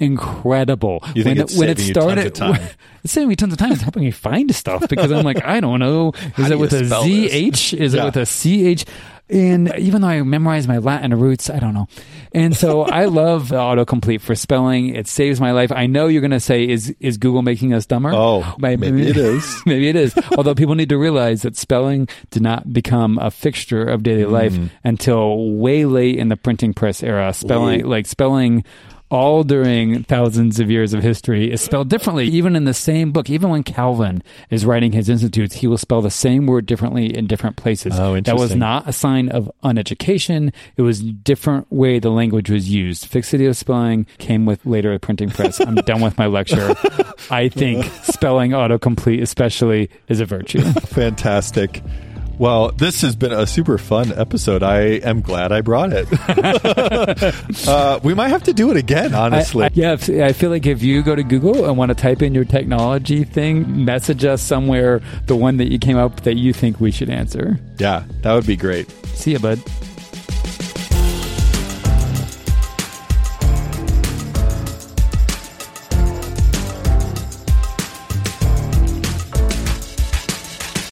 incredible. 0.00 1.00
Mm. 1.00 1.16
You 1.16 1.22
think 1.24 1.36
when 1.38 1.44
it's 1.44 1.54
it, 1.54 1.58
when 1.58 1.68
it 1.68 1.78
saving 1.78 1.88
you 1.88 1.94
tons 1.94 2.36
started, 2.36 2.76
it's 3.04 3.12
saving 3.12 3.28
me 3.28 3.36
tons 3.36 3.52
of 3.52 3.58
time. 3.58 3.72
It's 3.72 3.82
helping 3.82 4.02
me 4.04 4.10
find 4.10 4.54
stuff 4.54 4.88
because 4.88 5.10
I'm 5.12 5.24
like, 5.24 5.44
I 5.44 5.60
don't 5.60 5.78
know. 5.80 6.12
Is 6.38 6.50
it 6.50 6.58
with 6.58 6.72
a 6.72 6.84
spell 6.86 7.04
Z 7.04 7.50
this? 7.50 7.72
Is 7.72 7.94
Yeah. 7.94 8.02
it 8.02 8.04
with 8.06 8.16
a 8.16 8.26
C 8.26 8.66
H? 8.66 8.84
And 9.28 9.72
even 9.78 10.00
though 10.02 10.08
I 10.08 10.20
memorized 10.22 10.66
my 10.66 10.78
Latin 10.78 11.14
roots, 11.16 11.50
I 11.50 11.60
don't 11.60 11.72
know. 11.72 11.86
And 12.32 12.56
so 12.56 12.82
I 12.84 13.04
love 13.04 13.50
the 13.50 13.58
autocomplete 13.58 14.22
for 14.22 14.34
spelling. 14.34 14.88
It 14.96 15.06
saves 15.06 15.40
my 15.40 15.52
life. 15.52 15.70
I 15.70 15.86
know 15.86 16.08
you're 16.08 16.20
going 16.20 16.32
to 16.32 16.40
say, 16.40 16.66
is, 16.68 16.92
is 16.98 17.16
Google 17.16 17.42
making 17.42 17.72
us 17.72 17.86
dumber? 17.86 18.10
Oh, 18.12 18.56
maybe 18.58 18.88
it 18.88 19.16
is. 19.16 19.62
maybe 19.66 19.88
it 19.88 19.94
is. 19.94 20.18
Although 20.36 20.56
people 20.56 20.74
need 20.74 20.88
to 20.88 20.98
realize 20.98 21.42
that 21.42 21.56
spelling 21.56 22.08
did 22.32 22.42
not 22.42 22.72
become 22.72 23.18
a 23.18 23.30
fixture 23.30 23.84
of 23.84 24.02
daily 24.02 24.24
life 24.24 24.52
Mm-hmm. 24.52 24.66
until 24.82 25.52
way 25.52 25.84
late 25.84 26.16
in 26.18 26.28
the 26.28 26.36
printing 26.36 26.74
press 26.74 27.00
era. 27.00 27.32
Spelling, 27.32 27.84
like 27.86 28.06
spelling 28.06 28.64
all 29.10 29.42
during 29.42 30.04
thousands 30.04 30.60
of 30.60 30.70
years 30.70 30.94
of 30.94 31.02
history 31.02 31.50
is 31.50 31.60
spelled 31.60 31.88
differently. 31.88 32.26
Even 32.28 32.54
in 32.54 32.64
the 32.64 32.74
same 32.74 33.10
book, 33.10 33.28
even 33.28 33.50
when 33.50 33.62
Calvin 33.62 34.22
is 34.50 34.64
writing 34.64 34.92
his 34.92 35.08
institutes, 35.08 35.56
he 35.56 35.66
will 35.66 35.78
spell 35.78 36.00
the 36.00 36.10
same 36.10 36.46
word 36.46 36.66
differently 36.66 37.14
in 37.16 37.26
different 37.26 37.56
places. 37.56 37.98
Oh, 37.98 38.18
that 38.20 38.36
was 38.36 38.54
not 38.54 38.88
a 38.88 38.92
sign 38.92 39.28
of 39.28 39.50
uneducation. 39.64 40.52
It 40.76 40.82
was 40.82 41.00
different 41.00 41.70
way 41.72 41.98
the 41.98 42.10
language 42.10 42.50
was 42.50 42.70
used. 42.70 43.06
Fixity 43.06 43.46
of 43.46 43.56
spelling 43.56 44.06
came 44.18 44.46
with 44.46 44.64
later 44.64 44.96
printing 44.98 45.30
press. 45.30 45.60
I'm 45.60 45.74
done 45.86 46.00
with 46.00 46.16
my 46.16 46.26
lecture. 46.26 46.74
I 47.30 47.48
think 47.48 47.84
spelling 48.02 48.52
autocomplete 48.52 49.22
especially 49.22 49.90
is 50.08 50.20
a 50.20 50.24
virtue. 50.24 50.62
Fantastic. 50.62 51.82
Well, 52.40 52.70
this 52.72 53.02
has 53.02 53.16
been 53.16 53.32
a 53.32 53.46
super 53.46 53.76
fun 53.76 54.14
episode. 54.18 54.62
I 54.62 54.80
am 55.04 55.20
glad 55.20 55.52
I 55.52 55.60
brought 55.60 55.90
it. 55.92 56.08
uh, 57.68 58.00
we 58.02 58.14
might 58.14 58.28
have 58.28 58.44
to 58.44 58.54
do 58.54 58.70
it 58.70 58.78
again, 58.78 59.14
honestly. 59.14 59.64
I, 59.64 59.66
I- 59.66 59.70
yeah, 59.74 59.92
I 60.24 60.32
feel 60.32 60.48
like 60.48 60.64
if 60.64 60.82
you 60.82 61.02
go 61.02 61.14
to 61.14 61.22
Google 61.22 61.66
and 61.66 61.76
want 61.76 61.90
to 61.90 61.94
type 61.94 62.22
in 62.22 62.34
your 62.34 62.46
technology 62.46 63.24
thing, 63.24 63.84
message 63.84 64.24
us 64.24 64.40
somewhere 64.40 65.02
the 65.26 65.36
one 65.36 65.58
that 65.58 65.70
you 65.70 65.78
came 65.78 65.98
up 65.98 66.22
that 66.22 66.36
you 66.36 66.54
think 66.54 66.80
we 66.80 66.90
should 66.90 67.10
answer. 67.10 67.60
yeah, 67.76 68.04
that 68.22 68.32
would 68.32 68.46
be 68.46 68.56
great. 68.56 68.90
See 69.14 69.32
you, 69.32 69.38
bud. 69.38 69.60